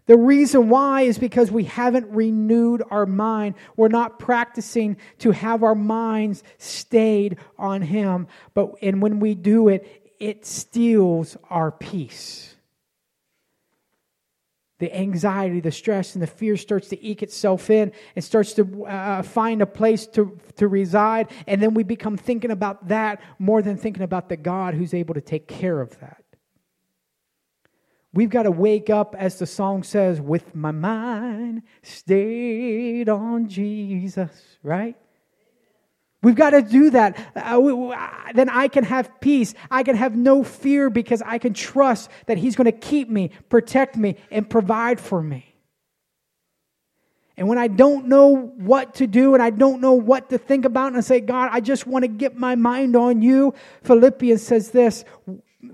The 0.06 0.18
reason 0.18 0.70
why 0.70 1.02
is 1.02 1.18
because 1.18 1.50
we 1.50 1.64
haven't 1.64 2.08
renewed 2.10 2.84
our 2.90 3.06
mind. 3.06 3.56
We're 3.78 3.88
not 3.88 4.20
practicing 4.20 4.98
to 5.20 5.32
have 5.32 5.64
our 5.64 5.76
minds 5.76 6.44
stayed 6.58 7.38
on 7.58 7.82
Him. 7.82 8.28
But 8.54 8.76
and 8.82 9.02
when 9.02 9.20
we 9.20 9.34
do 9.34 9.70
it, 9.70 10.16
it 10.20 10.46
steals 10.46 11.38
our 11.50 11.72
peace. 11.72 12.56
The 14.80 14.94
anxiety, 14.94 15.62
the 15.62 15.72
stress, 15.72 16.16
and 16.16 16.22
the 16.22 16.28
fear 16.28 16.58
starts 16.58 16.90
to 16.90 17.02
eke 17.06 17.24
itself 17.24 17.70
in 17.70 17.94
and 18.16 18.26
starts 18.26 18.52
to 18.54 18.86
uh, 18.86 19.22
find 19.22 19.62
a 19.62 19.66
place 19.66 20.06
to, 20.08 20.38
to 20.58 20.68
reside. 20.68 21.30
And 21.48 21.62
then 21.62 21.74
we 21.74 21.84
become 21.84 22.18
thinking 22.18 22.52
about 22.52 22.90
that 22.90 23.22
more 23.40 23.62
than 23.62 23.78
thinking 23.78 24.04
about 24.04 24.28
the 24.28 24.36
God 24.36 24.74
who's 24.74 24.94
able 24.94 25.14
to 25.14 25.22
take 25.22 25.48
care 25.48 25.80
of 25.80 25.98
that. 26.02 26.23
We've 28.14 28.30
got 28.30 28.44
to 28.44 28.52
wake 28.52 28.92
up, 28.92 29.16
as 29.18 29.40
the 29.40 29.48
song 29.48 29.82
says, 29.82 30.22
with 30.22 30.54
my 30.54 30.72
mind 30.72 31.64
stayed 31.82 33.10
on 33.10 33.50
Jesus, 33.50 34.30
right? 34.62 34.96
We've 36.22 36.36
got 36.36 36.52
to 36.52 36.62
do 36.62 36.92
that. 36.92 37.20
Uh, 37.36 37.90
uh, 37.90 38.08
then 38.34 38.50
I 38.50 38.68
can 38.68 38.84
have 38.84 39.20
peace. 39.20 39.56
I 39.70 39.82
can 39.84 39.96
have 39.96 40.16
no 40.16 40.44
fear 40.44 40.92
because 40.92 41.24
I 41.24 41.40
can 41.40 41.54
trust 41.54 42.10
that 42.28 42.38
He's 42.38 42.56
going 42.56 42.66
to 42.66 42.72
keep 42.72 43.10
me, 43.10 43.32
protect 43.50 43.98
me, 43.98 44.16
and 44.30 44.48
provide 44.48 45.00
for 45.02 45.22
me. 45.22 45.54
And 47.36 47.48
when 47.48 47.58
I 47.58 47.68
don't 47.68 48.08
know 48.08 48.30
what 48.30 48.96
to 48.96 49.08
do 49.08 49.34
and 49.34 49.42
I 49.42 49.50
don't 49.50 49.82
know 49.82 49.94
what 49.94 50.30
to 50.30 50.38
think 50.38 50.66
about, 50.66 50.88
and 50.88 50.98
I 50.98 51.02
say, 51.02 51.20
God, 51.20 51.50
I 51.52 51.62
just 51.62 51.88
want 51.88 52.04
to 52.04 52.08
get 52.08 52.38
my 52.38 52.56
mind 52.56 52.96
on 52.96 53.24
you, 53.24 53.56
Philippians 53.82 54.42
says 54.42 54.70
this 54.70 55.04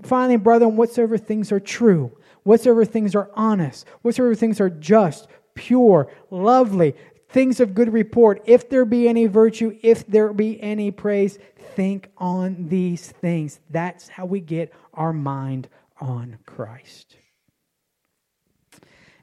finally, 0.02 0.36
brethren, 0.36 0.76
whatsoever 0.76 1.18
things 1.18 1.52
are 1.52 1.60
true, 1.60 2.16
whatsoever 2.42 2.84
things 2.84 3.14
are 3.14 3.30
honest, 3.34 3.86
whatsoever 4.02 4.34
things 4.34 4.60
are 4.60 4.70
just, 4.70 5.28
pure, 5.54 6.10
lovely, 6.30 6.94
things 7.30 7.60
of 7.60 7.74
good 7.74 7.92
report, 7.92 8.42
if 8.44 8.68
there 8.68 8.84
be 8.84 9.08
any 9.08 9.26
virtue, 9.26 9.78
if 9.82 10.06
there 10.06 10.32
be 10.32 10.60
any 10.62 10.90
praise, 10.90 11.38
think 11.74 12.10
on 12.18 12.68
these 12.68 13.10
things. 13.10 13.60
That's 13.70 14.08
how 14.08 14.26
we 14.26 14.40
get 14.40 14.72
our 14.94 15.12
mind 15.12 15.68
on 16.00 16.38
Christ. 16.46 17.16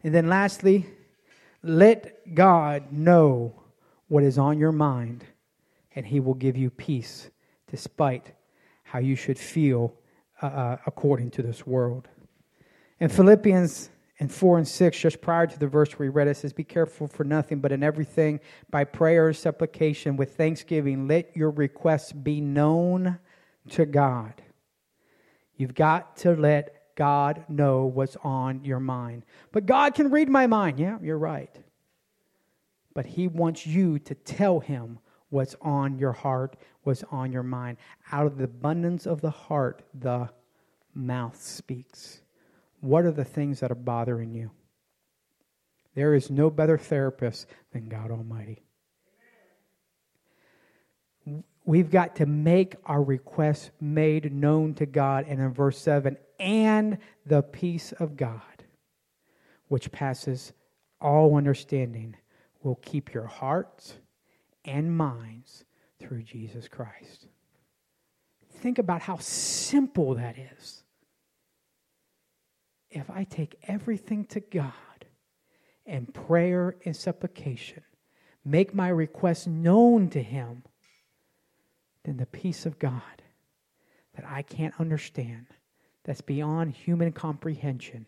And 0.04 0.14
then 0.14 0.30
lastly, 0.30 0.86
let 1.64 2.34
God 2.34 2.92
know 2.92 3.64
what 4.08 4.24
is 4.24 4.38
on 4.38 4.58
your 4.58 4.72
mind, 4.72 5.26
and 5.96 6.06
He 6.06 6.20
will 6.20 6.34
give 6.34 6.56
you 6.56 6.70
peace 6.70 7.30
despite 7.70 8.32
how 8.84 9.00
you 9.00 9.16
should 9.16 9.38
feel 9.38 9.94
uh, 10.42 10.46
uh 10.46 10.78
according 10.86 11.32
to 11.32 11.42
this 11.42 11.68
world. 11.68 12.08
In 13.00 13.10
Philippians 13.10 13.90
and 14.20 14.32
4 14.32 14.58
and 14.58 14.68
6, 14.68 15.00
just 15.00 15.22
prior 15.22 15.46
to 15.46 15.60
the 15.60 15.68
verse 15.68 16.00
we 16.00 16.10
read, 16.10 16.28
it 16.28 16.38
says, 16.38 16.54
Be 16.54 16.64
careful 16.64 17.08
for 17.08 17.24
nothing, 17.24 17.60
but 17.60 17.72
in 17.72 17.84
everything, 17.84 18.40
by 18.72 18.84
prayer 18.84 19.28
and 19.28 19.38
supplication, 19.38 20.18
with 20.18 20.36
thanksgiving, 20.36 21.08
let 21.08 21.36
your 21.36 21.52
requests 21.52 22.12
be 22.12 22.42
known 22.42 23.20
to 23.70 23.86
God. 23.86 24.42
You've 25.56 25.76
got 25.76 26.18
to 26.18 26.36
let 26.36 26.96
God 26.96 27.46
know 27.48 27.86
what's 27.86 28.18
on 28.24 28.64
your 28.64 28.80
mind. 28.80 29.24
But 29.52 29.68
God 29.68 29.94
can 29.94 30.10
read 30.10 30.30
my 30.30 30.48
mind. 30.48 30.80
Yeah, 30.80 30.98
you're 31.02 31.18
right. 31.18 31.56
But 32.96 33.06
He 33.06 33.28
wants 33.28 33.68
you 33.68 34.00
to 34.00 34.16
tell 34.16 34.60
Him 34.60 34.98
what's 35.30 35.56
on 35.62 36.00
your 36.00 36.14
heart, 36.14 36.58
what's 36.82 37.04
on 37.12 37.32
your 37.32 37.44
mind. 37.44 37.78
Out 38.12 38.26
of 38.26 38.38
the 38.38 38.46
abundance 38.46 39.06
of 39.06 39.22
the 39.22 39.30
heart, 39.30 39.84
the 39.94 40.30
mouth 40.96 41.40
speaks. 41.40 42.22
What 42.82 43.06
are 43.06 43.12
the 43.12 43.26
things 43.26 43.60
that 43.60 43.72
are 43.72 43.76
bothering 43.76 44.34
you? 44.34 44.52
There 45.96 46.14
is 46.14 46.30
no 46.30 46.50
better 46.50 46.78
therapist 46.78 47.48
than 47.72 47.90
God 47.90 48.12
Almighty. 48.12 48.62
We've 51.66 51.92
got 51.92 52.18
to 52.18 52.26
make 52.26 52.76
our 52.86 53.04
requests 53.04 53.72
made 53.82 54.32
known 54.32 54.74
to 54.76 54.86
God. 54.86 55.26
And 55.28 55.42
in 55.42 55.54
verse 55.54 55.78
7, 55.80 56.16
and 56.40 57.00
the 57.26 57.42
peace 57.42 57.92
of 57.94 58.16
God, 58.16 58.42
which 59.68 59.92
passes 59.92 60.54
all 61.02 61.36
understanding, 61.36 62.16
will 62.64 62.76
keep 62.76 63.14
your 63.14 63.26
hearts 63.26 63.96
and 64.66 64.96
minds 64.96 65.66
through 66.00 66.24
Jesus 66.24 66.68
Christ. 66.68 67.28
Think 68.50 68.80
about 68.80 69.02
how 69.02 69.18
simple 69.18 70.16
that 70.16 70.38
is. 70.38 70.77
If 72.98 73.12
I 73.12 73.26
take 73.26 73.60
everything 73.68 74.26
to 74.26 74.40
God 74.40 74.74
and 75.86 76.12
prayer 76.12 76.76
and 76.84 76.96
supplication, 76.96 77.84
make 78.44 78.74
my 78.74 78.90
request 78.90 79.48
known 79.48 80.10
to 80.10 80.24
Him, 80.24 80.64
then 82.04 82.18
the 82.18 82.26
peace 82.26 82.66
of 82.66 82.80
God 82.80 83.22
that 84.16 84.26
I 84.26 84.42
can't 84.42 84.74
understand 84.80 85.46
that's 86.06 86.22
beyond 86.22 86.74
human 86.74 87.12
comprehension 87.12 88.08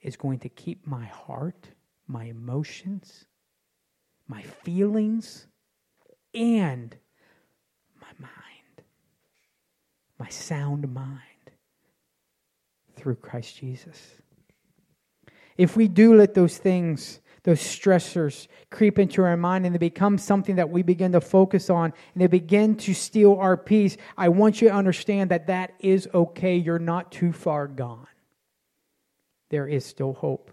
is 0.00 0.16
going 0.16 0.38
to 0.40 0.48
keep 0.48 0.86
my 0.86 1.06
heart, 1.06 1.70
my 2.06 2.24
emotions, 2.26 3.24
my 4.28 4.42
feelings, 4.42 5.48
and 6.32 6.94
my 8.00 8.12
mind, 8.20 8.86
my 10.16 10.28
sound 10.28 10.94
mind 10.94 11.31
through 13.02 13.16
Christ 13.16 13.56
Jesus. 13.56 14.12
If 15.56 15.76
we 15.76 15.88
do 15.88 16.14
let 16.14 16.34
those 16.34 16.56
things, 16.56 17.20
those 17.42 17.60
stressors, 17.60 18.46
creep 18.70 18.96
into 18.96 19.24
our 19.24 19.36
mind 19.36 19.66
and 19.66 19.74
they 19.74 19.78
become 19.78 20.18
something 20.18 20.54
that 20.56 20.70
we 20.70 20.82
begin 20.82 21.10
to 21.12 21.20
focus 21.20 21.68
on 21.68 21.92
and 22.14 22.22
they 22.22 22.28
begin 22.28 22.76
to 22.76 22.94
steal 22.94 23.34
our 23.34 23.56
peace, 23.56 23.96
I 24.16 24.28
want 24.28 24.62
you 24.62 24.68
to 24.68 24.74
understand 24.74 25.32
that 25.32 25.48
that 25.48 25.72
is 25.80 26.08
okay. 26.14 26.56
You're 26.56 26.78
not 26.78 27.10
too 27.10 27.32
far 27.32 27.66
gone. 27.66 28.06
There 29.50 29.66
is 29.66 29.84
still 29.84 30.12
hope. 30.12 30.52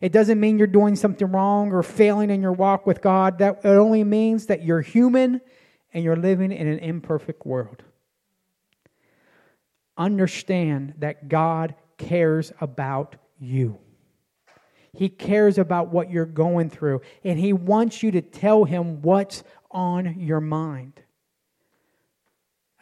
It 0.00 0.12
doesn't 0.12 0.38
mean 0.38 0.58
you're 0.58 0.68
doing 0.68 0.94
something 0.94 1.30
wrong 1.32 1.72
or 1.72 1.82
failing 1.82 2.30
in 2.30 2.40
your 2.40 2.52
walk 2.52 2.86
with 2.86 3.02
God. 3.02 3.38
That 3.38 3.62
it 3.64 3.68
only 3.68 4.04
means 4.04 4.46
that 4.46 4.62
you're 4.62 4.80
human 4.80 5.40
and 5.92 6.04
you're 6.04 6.16
living 6.16 6.52
in 6.52 6.68
an 6.68 6.78
imperfect 6.78 7.44
world. 7.44 7.82
Understand 9.98 10.94
that 10.98 11.28
God 11.28 11.74
cares 11.98 12.52
about 12.60 13.16
you. 13.38 13.78
He 14.92 15.08
cares 15.08 15.58
about 15.58 15.88
what 15.88 16.10
you're 16.10 16.24
going 16.24 16.70
through, 16.70 17.02
and 17.24 17.38
He 17.38 17.52
wants 17.52 18.02
you 18.02 18.10
to 18.12 18.22
tell 18.22 18.64
Him 18.64 19.02
what's 19.02 19.44
on 19.70 20.18
your 20.18 20.40
mind. 20.40 21.02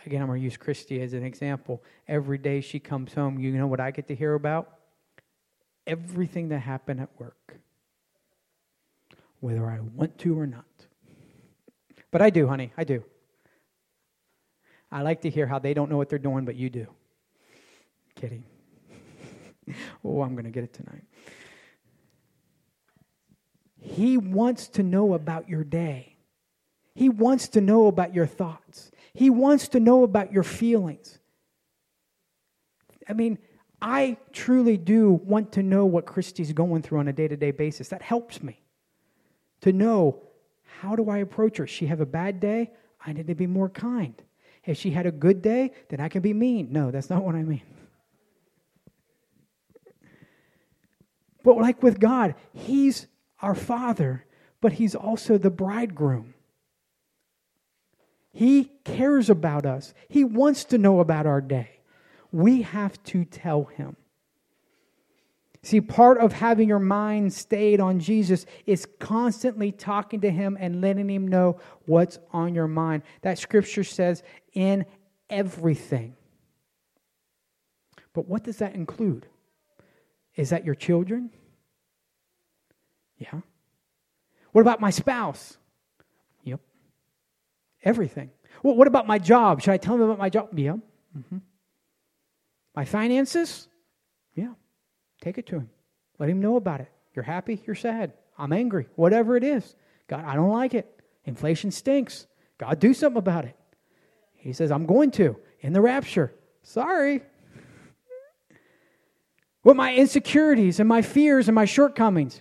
Again, 0.05 0.23
I'm 0.23 0.29
going 0.29 0.41
to 0.41 0.45
use 0.45 0.57
Christy 0.57 1.03
as 1.03 1.15
an 1.15 1.25
example. 1.25 1.83
Every 2.07 2.39
day 2.39 2.61
she 2.61 2.79
comes 2.79 3.13
home, 3.13 3.41
you 3.41 3.51
know 3.51 3.67
what 3.67 3.81
I 3.81 3.91
get 3.91 4.07
to 4.09 4.15
hear 4.15 4.35
about? 4.35 4.79
Everything 5.85 6.51
that 6.51 6.61
happened 6.61 7.01
at 7.01 7.09
work, 7.19 7.57
whether 9.41 9.69
I 9.69 9.81
want 9.81 10.17
to 10.19 10.39
or 10.39 10.47
not. 10.47 10.65
But 12.13 12.23
I 12.23 12.31
do, 12.31 12.47
honey, 12.47 12.73
I 12.77 12.85
do. 12.85 13.03
I 14.93 15.03
like 15.03 15.23
to 15.23 15.31
hear 15.31 15.47
how 15.47 15.59
they 15.59 15.75
don't 15.75 15.91
know 15.91 15.97
what 15.97 16.09
they're 16.09 16.19
doing, 16.19 16.45
but 16.45 16.55
you 16.55 16.71
do. 16.71 16.87
Kidding. 18.17 18.45
oh, 20.05 20.23
I'm 20.23 20.33
going 20.33 20.45
to 20.45 20.51
get 20.51 20.65
it 20.65 20.73
tonight. 20.73 21.05
He 23.79 24.17
wants 24.17 24.69
to 24.69 24.83
know 24.83 25.15
about 25.15 25.49
your 25.49 25.63
day. 25.63 26.17
He 26.95 27.09
wants 27.09 27.49
to 27.49 27.61
know 27.61 27.87
about 27.87 28.15
your 28.15 28.27
thoughts. 28.27 28.91
He 29.13 29.31
wants 29.31 29.69
to 29.69 29.81
know 29.81 30.03
about 30.03 30.33
your 30.33 30.43
feelings. 30.43 31.19
I 33.09 33.13
mean, 33.13 33.39
I 33.81 34.17
truly 34.33 34.77
do 34.77 35.13
want 35.13 35.53
to 35.53 35.63
know 35.63 35.85
what 35.85 36.07
Christy's 36.07 36.53
going 36.53 36.83
through 36.83 36.99
on 36.99 37.09
a 37.09 37.13
day 37.13 37.29
to 37.29 37.37
day 37.37 37.51
basis. 37.51 37.89
That 37.89 38.03
helps 38.03 38.43
me 38.43 38.63
to 39.61 39.73
know 39.73 40.23
how 40.81 40.97
do 40.97 41.11
I 41.11 41.19
approach 41.19 41.59
her. 41.59 41.67
She 41.67 41.87
have 41.87 42.01
a 42.01 42.07
bad 42.07 42.41
day? 42.41 42.73
I 43.05 43.13
need 43.13 43.27
to 43.29 43.35
be 43.35 43.47
more 43.47 43.69
kind. 43.69 44.21
If 44.65 44.79
she 44.79 44.91
had 44.91 45.07
a 45.07 45.13
good 45.13 45.43
day, 45.43 45.73
then 45.89 46.01
I 46.01 46.09
can 46.09 46.23
be 46.23 46.35
mean. 46.35 46.73
No, 46.73 46.91
that's 46.91 47.09
not 47.09 47.23
what 47.23 47.35
I 47.35 47.43
mean. 47.43 47.63
But 51.47 51.59
like 51.59 51.81
with 51.81 52.01
God, 52.01 52.35
He's 52.53 53.07
our 53.41 53.55
Father, 53.55 54.25
but 54.61 54.73
He's 54.73 54.97
also 54.97 55.39
the 55.39 55.49
bridegroom. 55.49 56.35
He 58.33 58.73
cares 58.83 59.31
about 59.31 59.65
us, 59.65 59.95
He 60.09 60.25
wants 60.25 60.65
to 60.65 60.77
know 60.77 60.99
about 60.99 61.25
our 61.25 61.41
day. 61.41 61.79
We 62.33 62.63
have 62.63 63.01
to 63.05 63.25
tell 63.25 63.67
Him. 63.67 63.95
See, 65.63 65.81
part 65.81 66.19
of 66.19 66.33
having 66.33 66.69
your 66.69 66.81
mind 66.81 67.33
stayed 67.33 67.79
on 67.79 68.01
Jesus 68.01 68.45
is 68.67 68.89
constantly 68.99 69.71
talking 69.71 70.23
to 70.23 70.31
Him 70.33 70.59
and 70.59 70.81
letting 70.81 71.09
Him 71.09 71.29
know 71.29 71.61
what's 71.85 72.19
on 72.33 72.57
your 72.57 72.67
mind. 72.67 73.05
That 73.23 73.39
scripture 73.39 73.85
says, 73.85 74.25
in 74.53 74.85
everything. 75.31 76.17
But 78.15 78.27
what 78.27 78.43
does 78.43 78.57
that 78.57 78.75
include? 78.75 79.27
Is 80.37 80.51
that 80.51 80.65
your 80.65 80.75
children? 80.75 81.31
Yeah. 83.19 83.41
What 84.53 84.61
about 84.61 84.81
my 84.81 84.91
spouse? 84.91 85.57
Yep. 86.45 86.61
Everything. 87.83 88.31
Well, 88.63 88.75
what 88.75 88.87
about 88.87 89.07
my 89.07 89.19
job? 89.19 89.63
Should 89.63 89.73
I 89.73 89.79
tell 89.79 89.97
them 89.97 90.09
about 90.09 90.19
my 90.19 90.31
job? 90.31 90.51
Yeah. 90.57 90.77
Mm-hmm. 91.17 91.39
My 92.75 92.85
finances? 92.85 93.69
Yeah. 94.35 94.53
Take 95.23 95.39
it 95.39 95.47
to 95.47 95.57
him. 95.57 95.71
Let 96.19 96.29
him 96.29 96.41
know 96.41 96.57
about 96.57 96.81
it. 96.81 96.91
You're 97.15 97.25
happy, 97.25 97.63
you're 97.67 97.75
sad. 97.75 98.13
I'm 98.39 98.53
angry. 98.53 98.89
Whatever 98.95 99.37
it 99.37 99.45
is. 99.45 99.75
God, 100.09 100.25
I 100.27 100.35
don't 100.35 100.51
like 100.51 100.75
it. 100.75 101.01
Inflation 101.25 101.71
stinks. 101.71 102.27
God, 102.59 102.79
do 102.79 102.93
something 102.93 103.19
about 103.19 103.47
it. 103.47 103.57
He 104.35 104.53
says, 104.53 104.71
I'm 104.71 104.87
going 104.87 105.11
to 105.13 105.37
in 105.61 105.73
the 105.73 105.81
rapture. 105.81 106.35
Sorry. 106.63 107.23
What 109.67 109.75
my 109.75 109.97
insecurities 109.97 110.79
and 110.79 110.89
my 110.89 111.03
fears 111.03 111.49
and 111.49 111.55
my 111.57 111.65
shortcomings. 111.65 112.37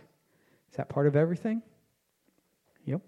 Is 0.69 0.77
that 0.77 0.89
part 0.89 1.07
of 1.07 1.15
everything? 1.15 1.63
Yep. 2.85 3.01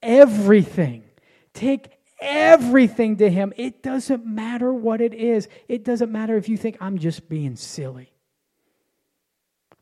everything. 0.00 1.02
Take 1.54 1.90
everything 2.20 3.16
to 3.16 3.28
Him. 3.28 3.52
It 3.56 3.82
doesn't 3.82 4.24
matter 4.24 4.72
what 4.72 5.00
it 5.00 5.12
is, 5.12 5.48
it 5.66 5.82
doesn't 5.82 6.12
matter 6.12 6.36
if 6.36 6.48
you 6.48 6.56
think 6.56 6.76
I'm 6.80 6.98
just 6.98 7.28
being 7.28 7.56
silly. 7.56 8.12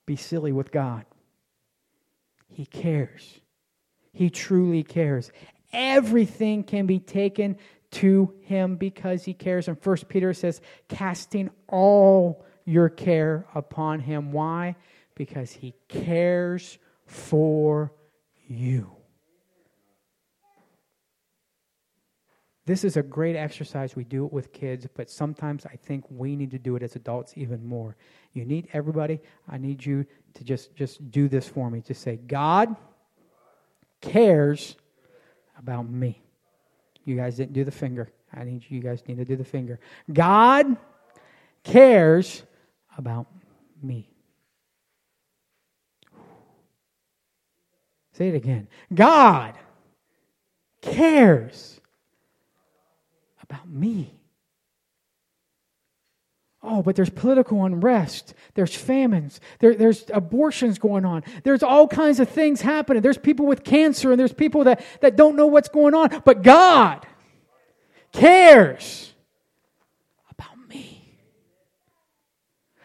Be 0.07 0.17
silly 0.17 0.53
with 0.53 0.73
God. 0.73 1.05
He 2.49 2.65
cares. 2.65 3.41
He 4.15 4.31
truly 4.31 4.85
cares. 4.85 5.33
Everything 5.71 6.65
can 6.65 6.87
be 6.87 6.99
taken 6.99 7.59
to 7.91 8.35
him 8.41 8.77
because 8.77 9.25
he 9.25 9.35
cares. 9.35 9.69
And 9.69 9.81
First 9.81 10.09
Peter 10.09 10.33
says, 10.33 10.61
casting 10.89 11.51
all 11.69 12.45
your 12.65 12.89
care 12.89 13.47
upon 13.55 14.01
him. 14.01 14.33
Why? 14.33 14.77
Because 15.15 15.51
he 15.53 15.75
cares 15.89 16.79
for 17.07 17.93
you. 18.47 18.93
This 22.67 22.85
is 22.85 22.99
a 22.99 23.03
great 23.03 23.35
exercise. 23.35 23.97
We 23.97 24.05
do 24.05 24.27
it 24.27 24.33
with 24.35 24.53
kids, 24.53 24.87
but 24.95 25.09
sometimes 25.09 25.65
I 25.65 25.77
think 25.77 26.05
we 26.11 26.37
need 26.37 26.51
to 26.51 26.59
do 26.59 26.77
it 26.77 26.83
as 26.83 26.97
adults 26.97 27.33
even 27.35 27.65
more. 27.65 27.97
You 28.35 28.45
need 28.45 28.69
everybody, 28.75 29.21
I 29.49 29.57
need 29.57 29.87
you 29.87 30.05
to 30.35 30.45
just, 30.45 30.77
just 30.77 31.11
do 31.11 31.29
this 31.29 31.49
for 31.49 31.71
me. 31.71 31.81
Just 31.81 32.03
say, 32.03 32.17
God 32.17 32.77
cares 34.03 34.77
about 35.59 35.89
me. 35.89 36.23
You 37.09 37.17
guys 37.17 37.37
didn't 37.37 37.55
do 37.55 37.65
the 37.65 37.71
finger. 37.71 38.11
I 38.35 38.45
need 38.45 38.63
you 38.69 38.83
guys 38.83 39.03
need 39.09 39.17
to 39.17 39.25
do 39.25 39.35
the 39.35 39.45
finger. 39.45 39.81
God 40.13 40.77
cares 41.65 42.43
about 42.99 43.27
me. 43.83 44.11
Say 48.13 48.29
it 48.29 48.35
again. 48.35 48.69
God 48.93 49.55
cares 50.83 51.81
about 53.43 53.67
me. 53.67 54.18
Oh, 56.63 56.83
but 56.83 56.97
there's 56.97 57.11
political 57.11 57.65
unrest. 57.65 58.35
There's 58.55 58.75
famines. 58.75 59.41
There, 59.61 59.75
there's 59.75 60.05
abortions 60.13 60.79
going 60.79 61.05
on. 61.05 61.23
There's 61.45 61.63
all 61.63 61.87
kinds 61.87 62.19
of 62.19 62.29
things 62.29 62.61
happening. 62.61 63.01
There's 63.01 63.19
people 63.19 63.47
with 63.47 63.63
cancer 63.63 64.11
and 64.11 64.19
there's 64.19 64.33
people 64.33 64.65
that, 64.65 64.85
that 65.01 65.15
don't 65.15 65.37
know 65.37 65.47
what's 65.47 65.69
going 65.69 65.95
on. 65.95 66.23
But 66.25 66.43
God 66.43 67.07
cares 68.13 69.13
about 70.33 70.57
me. 70.69 71.17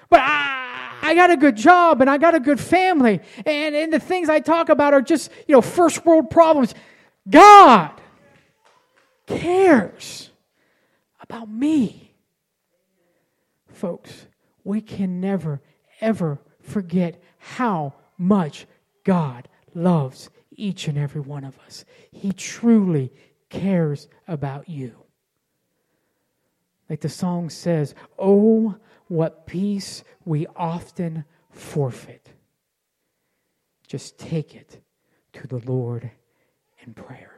But 0.08 0.20
I, 0.22 1.00
I 1.02 1.16
got 1.16 1.32
a 1.32 1.38
good 1.38 1.56
job 1.56 2.00
and 2.00 2.10
I 2.10 2.20
got 2.20 2.36
a 2.36 2.40
good 2.40 2.60
family. 2.60 3.22
And, 3.44 3.76
and 3.76 3.92
the 3.92 4.00
things 4.00 4.30
I 4.30 4.40
talk 4.40 4.70
about 4.70 4.94
are 4.94 5.02
just, 5.02 5.32
you 5.48 5.54
know, 5.54 5.62
first 5.62 6.06
world 6.06 6.30
problems. 6.30 6.76
God 7.28 7.90
cares 9.26 10.30
about 11.20 11.50
me 11.50 12.03
folks, 13.84 14.28
we 14.64 14.80
can 14.80 15.20
never, 15.20 15.62
ever 16.00 16.40
forget 16.62 17.22
how 17.38 17.94
much 18.18 18.66
God 19.04 19.50
loves 19.76 20.30
each 20.52 20.88
and 20.88 20.98
every 20.98 21.20
one 21.20 21.44
of 21.44 21.60
us. 21.68 21.84
He 22.10 22.32
truly 22.32 23.12
cares 23.50 24.08
about 24.26 24.70
you. 24.70 24.96
Like 26.90 27.02
the 27.02 27.10
song 27.10 27.50
says, 27.50 27.94
Oh, 28.18 28.78
what 29.10 29.46
peace 29.48 30.06
we 30.24 30.48
often 30.56 31.26
forfeit. 31.52 32.30
Just 33.86 34.18
take 34.18 34.56
it 34.56 34.80
to 35.34 35.46
the 35.46 35.60
Lord 35.70 36.10
in 36.86 36.94
prayer. 36.94 37.33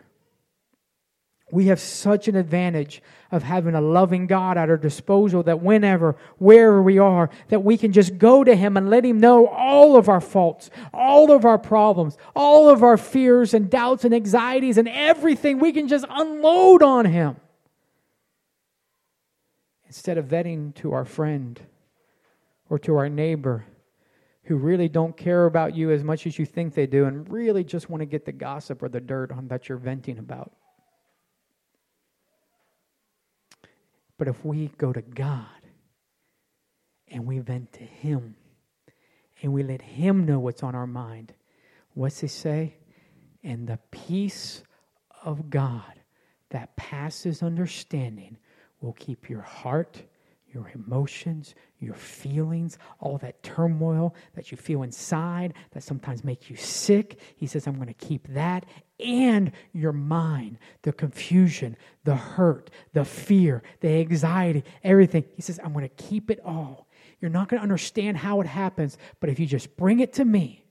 We 1.52 1.68
have 1.68 1.80
such 1.80 2.28
an 2.28 2.36
advantage 2.36 3.04
of 3.32 3.44
having 3.44 3.76
a 3.76 3.82
loving 3.82 4.26
God 4.26 4.58
at 4.58 4.70
our 4.70 4.78
disposal 4.78 5.44
that 5.44 5.62
whenever, 5.62 6.16
wherever 6.38 6.82
we 6.82 6.98
are, 6.98 7.30
that 7.50 7.64
we 7.64 7.78
can 7.78 7.92
just 7.92 8.18
go 8.18 8.44
to 8.44 8.56
Him 8.56 8.78
and 8.78 8.90
let 8.90 9.06
Him 9.06 9.20
know 9.20 9.48
all 9.48 9.96
of 9.96 10.10
our 10.10 10.22
faults, 10.22 10.72
all 10.92 11.32
of 11.32 11.46
our 11.46 11.60
problems, 11.60 12.18
all 12.36 12.68
of 12.68 12.82
our 12.82 12.98
fears 12.98 13.54
and 13.54 13.70
doubts 13.70 14.04
and 14.06 14.14
anxieties 14.14 14.78
and 14.80 14.88
everything. 14.88 15.60
We 15.60 15.72
can 15.72 15.88
just 15.88 16.06
unload 16.10 16.82
on 16.82 17.06
Him. 17.06 17.36
Instead 19.86 20.18
of 20.18 20.26
vetting 20.26 20.74
to 20.76 20.94
our 20.94 21.06
friend 21.06 21.62
or 22.70 22.80
to 22.80 22.98
our 22.98 23.08
neighbor 23.08 23.66
who 24.46 24.56
really 24.58 24.90
don't 24.90 25.16
care 25.16 25.46
about 25.46 25.76
you 25.76 25.92
as 25.92 26.04
much 26.04 26.26
as 26.26 26.40
you 26.40 26.46
think 26.46 26.74
they 26.74 26.88
do 26.88 27.06
and 27.06 27.30
really 27.30 27.64
just 27.64 27.90
want 27.90 28.02
to 28.02 28.06
get 28.06 28.26
the 28.26 28.32
gossip 28.32 28.82
or 28.82 28.90
the 28.90 29.00
dirt 29.00 29.32
on 29.32 29.48
that 29.48 29.70
you're 29.70 29.78
venting 29.78 30.18
about. 30.18 30.52
But 34.18 34.28
if 34.28 34.46
we 34.46 34.70
go 34.78 34.94
to 34.94 35.02
God 35.02 35.46
and 37.08 37.26
we 37.26 37.40
vent 37.40 37.74
to 37.74 37.84
Him 37.84 38.36
and 39.42 39.54
we 39.54 39.64
let 39.64 39.82
Him 39.82 40.26
know 40.26 40.40
what's 40.40 40.64
on 40.64 40.76
our 40.76 40.88
mind, 40.88 41.34
what's 41.94 42.22
He 42.22 42.28
say? 42.28 42.76
And 43.44 43.68
the 43.68 43.80
peace 43.92 44.64
of 45.24 45.50
God 45.50 45.94
that 46.50 46.76
passes 46.76 47.44
understanding 47.44 48.38
will 48.82 48.94
keep 48.94 49.30
your 49.30 49.42
heart, 49.42 50.04
your 50.56 50.72
emotions, 50.74 51.54
your 51.80 51.94
feelings, 51.94 52.78
all 53.00 53.18
that 53.18 53.44
turmoil 53.44 54.16
that 54.34 54.50
you 54.50 54.58
feel 54.58 54.82
inside 54.82 55.54
that 55.72 55.84
sometimes 55.84 56.24
make 56.24 56.50
you 56.50 56.56
sick. 56.56 57.20
He 57.36 57.46
says, 57.46 57.68
I'm 57.68 57.76
going 57.76 57.94
to 57.94 57.94
keep 57.94 58.28
that 58.30 58.66
and 59.00 59.52
your 59.74 59.92
mind, 59.92 60.58
the 60.84 60.94
confusion, 60.94 61.76
the 62.06 62.16
hurt, 62.16 62.70
the 62.94 63.04
fear, 63.04 63.62
the 63.82 63.90
anxiety, 63.90 64.64
everything. 64.84 65.26
He 65.36 65.42
says, 65.42 65.60
I'm 65.62 65.74
going 65.74 65.88
to 65.88 66.04
keep 66.04 66.32
it 66.32 66.40
all. 66.44 66.88
You're 67.20 67.30
not 67.30 67.50
going 67.50 67.60
to 67.60 67.64
understand 67.64 68.18
how 68.18 68.40
it 68.40 68.48
happens, 68.48 68.98
but 69.20 69.30
if 69.30 69.40
you 69.40 69.46
just 69.46 69.76
bring 69.76 70.00
it 70.00 70.14
to 70.14 70.26
me, 70.26 70.64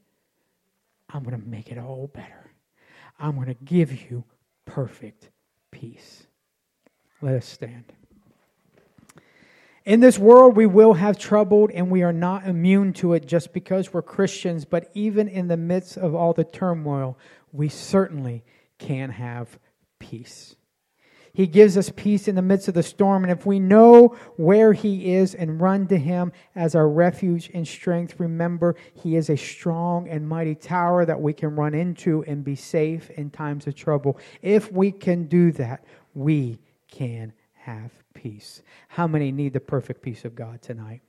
I'm 1.10 1.22
going 1.22 1.38
to 1.38 1.46
make 1.46 1.70
it 1.70 1.78
all 1.78 2.10
better. 2.12 2.50
I'm 3.18 3.36
going 3.36 3.48
to 3.48 3.64
give 3.64 4.10
you 4.10 4.24
perfect 4.64 5.28
peace. 5.70 6.26
Let 7.20 7.34
us 7.34 7.46
stand. 7.46 7.92
In 9.84 10.00
this 10.00 10.18
world, 10.18 10.56
we 10.56 10.64
will 10.64 10.94
have 10.94 11.18
trouble, 11.18 11.68
and 11.74 11.90
we 11.90 12.02
are 12.02 12.12
not 12.12 12.46
immune 12.46 12.94
to 12.94 13.12
it 13.12 13.26
just 13.26 13.52
because 13.52 13.92
we're 13.92 14.00
Christians. 14.00 14.64
But 14.64 14.90
even 14.94 15.28
in 15.28 15.48
the 15.48 15.58
midst 15.58 15.98
of 15.98 16.14
all 16.14 16.32
the 16.32 16.44
turmoil, 16.44 17.18
we 17.52 17.68
certainly 17.68 18.44
can 18.78 19.10
have 19.10 19.58
peace. 19.98 20.56
He 21.34 21.46
gives 21.46 21.76
us 21.76 21.90
peace 21.94 22.28
in 22.28 22.34
the 22.36 22.42
midst 22.42 22.68
of 22.68 22.74
the 22.74 22.82
storm. 22.82 23.24
And 23.24 23.32
if 23.32 23.44
we 23.44 23.58
know 23.58 24.16
where 24.36 24.72
He 24.72 25.12
is 25.14 25.34
and 25.34 25.60
run 25.60 25.86
to 25.88 25.98
Him 25.98 26.32
as 26.54 26.74
our 26.74 26.88
refuge 26.88 27.50
and 27.52 27.68
strength, 27.68 28.18
remember 28.18 28.76
He 28.94 29.16
is 29.16 29.28
a 29.28 29.36
strong 29.36 30.08
and 30.08 30.26
mighty 30.26 30.54
tower 30.54 31.04
that 31.04 31.20
we 31.20 31.34
can 31.34 31.56
run 31.56 31.74
into 31.74 32.24
and 32.26 32.42
be 32.42 32.54
safe 32.54 33.10
in 33.10 33.30
times 33.30 33.66
of 33.66 33.74
trouble. 33.74 34.18
If 34.40 34.72
we 34.72 34.92
can 34.92 35.26
do 35.26 35.52
that, 35.52 35.84
we 36.14 36.60
can 36.88 37.34
have 37.54 37.90
peace. 38.24 38.62
How 38.88 39.06
many 39.06 39.30
need 39.30 39.52
the 39.52 39.60
perfect 39.60 40.00
peace 40.00 40.24
of 40.24 40.34
God 40.34 40.62
tonight? 40.62 41.02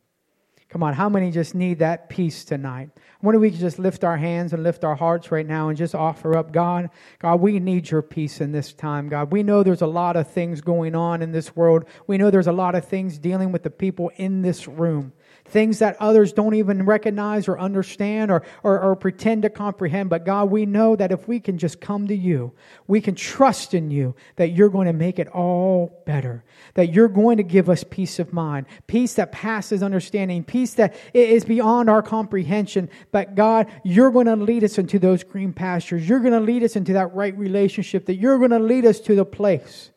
Come 0.68 0.84
on, 0.84 0.94
how 0.94 1.08
many 1.08 1.32
just 1.32 1.56
need 1.56 1.80
that 1.80 2.10
peace 2.10 2.44
tonight? 2.44 2.90
Why 3.22 3.32
don't 3.32 3.40
we 3.40 3.52
just 3.52 3.80
lift 3.80 4.04
our 4.04 4.18
hands 4.18 4.52
and 4.52 4.64
lift 4.64 4.84
our 4.84 4.96
hearts 4.96 5.32
right 5.32 5.48
now 5.48 5.70
and 5.70 5.78
just 5.78 5.96
offer 5.96 6.36
up, 6.36 6.52
God, 6.52 6.90
God, 7.20 7.40
we 7.40 7.62
need 7.62 7.90
your 7.90 8.02
peace 8.02 8.42
in 8.42 8.52
this 8.52 8.74
time, 8.74 9.08
God. 9.08 9.32
We 9.32 9.44
know 9.44 9.64
there's 9.64 9.82
a 9.82 9.88
lot 9.88 10.18
of 10.18 10.30
things 10.30 10.60
going 10.60 10.94
on 10.94 11.22
in 11.22 11.32
this 11.32 11.56
world. 11.56 11.86
We 12.06 12.18
know 12.18 12.30
there's 12.30 12.48
a 12.48 12.52
lot 12.52 12.76
of 12.76 12.84
things 12.84 13.18
dealing 13.18 13.54
with 13.54 13.64
the 13.64 13.70
people 13.70 14.12
in 14.18 14.42
this 14.42 14.68
room 14.68 15.14
things 15.48 15.80
that 15.80 15.96
others 16.00 16.34
don't 16.34 16.56
even 16.56 16.86
recognize 16.86 17.48
or 17.48 17.60
understand 17.60 18.32
or, 18.32 18.44
or, 18.64 18.80
or, 18.80 18.96
pretend 18.96 19.44
to 19.44 19.50
comprehend. 19.50 20.10
But 20.10 20.26
God, 20.26 20.50
we 20.50 20.66
know 20.66 20.96
that 20.96 21.12
if 21.12 21.28
we 21.28 21.40
can 21.40 21.58
just 21.58 21.80
come 21.80 22.08
to 22.08 22.16
you, 22.16 22.52
we 22.88 23.00
can 23.00 23.14
trust 23.14 23.76
in 23.76 23.92
you 23.92 24.16
that 24.38 24.50
you're 24.50 24.70
going 24.70 24.88
to 24.88 24.94
make 24.94 25.20
it 25.20 25.28
all 25.28 26.02
better, 26.06 26.44
that 26.74 26.92
you're 26.92 27.08
going 27.08 27.38
to 27.38 27.44
give 27.44 27.70
us 27.70 27.84
peace 27.84 28.18
of 28.18 28.34
mind, 28.34 28.66
peace 28.88 29.14
that 29.14 29.32
passes 29.32 29.84
understanding, 29.84 30.44
peace 30.44 30.74
that 30.74 30.96
is 31.14 31.46
beyond 31.46 31.90
our 31.90 32.02
comprehension. 32.02 32.90
But 33.12 33.36
God, 33.36 33.72
you're 33.84 34.12
going 34.12 34.26
to 34.26 34.36
lead 34.36 34.64
us 34.64 34.80
into 34.80 34.98
those 34.98 35.24
green 35.24 35.54
pastures. 35.54 36.10
You're 36.10 36.22
going 36.22 36.34
to 36.34 36.40
lead 36.40 36.64
us 36.64 36.76
into 36.76 36.94
that 36.94 37.14
right 37.14 37.38
relationship, 37.38 38.08
that 38.08 38.16
you're 38.16 38.40
going 38.40 38.50
to 38.50 38.60
lead 38.60 38.86
us 38.86 39.00
to 39.02 39.16
the 39.16 39.26
place 39.26 39.92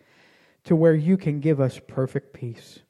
to 0.64 0.76
where 0.76 0.94
you 0.94 1.16
can 1.16 1.40
give 1.40 1.58
us 1.58 1.80
perfect 1.88 2.34
peace. 2.34 2.80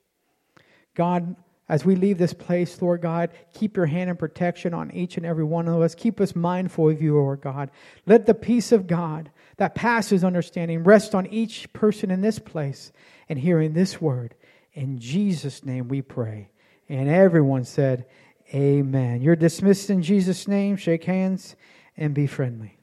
God, 0.96 1.36
as 1.68 1.84
we 1.84 1.96
leave 1.96 2.18
this 2.18 2.32
place, 2.32 2.80
Lord 2.80 3.02
God, 3.02 3.30
keep 3.52 3.76
your 3.76 3.86
hand 3.86 4.08
and 4.08 4.18
protection 4.18 4.72
on 4.72 4.90
each 4.92 5.16
and 5.16 5.26
every 5.26 5.44
one 5.44 5.68
of 5.68 5.82
us. 5.82 5.94
Keep 5.94 6.20
us 6.20 6.34
mindful 6.34 6.88
of 6.88 7.02
you, 7.02 7.14
Lord 7.14 7.42
God. 7.42 7.70
Let 8.06 8.26
the 8.26 8.34
peace 8.34 8.72
of 8.72 8.86
God 8.86 9.30
that 9.58 9.74
passes 9.74 10.24
understanding 10.24 10.84
rest 10.84 11.14
on 11.14 11.26
each 11.26 11.70
person 11.72 12.10
in 12.10 12.22
this 12.22 12.38
place 12.38 12.92
and 13.28 13.38
hearing 13.38 13.74
this 13.74 14.00
word. 14.00 14.34
In 14.72 14.98
Jesus' 14.98 15.64
name 15.64 15.88
we 15.88 16.00
pray. 16.00 16.50
And 16.88 17.08
everyone 17.08 17.64
said, 17.64 18.06
Amen. 18.54 19.20
You're 19.20 19.36
dismissed 19.36 19.90
in 19.90 20.02
Jesus' 20.02 20.48
name. 20.48 20.76
Shake 20.76 21.04
hands 21.04 21.54
and 21.98 22.14
be 22.14 22.26
friendly. 22.26 22.77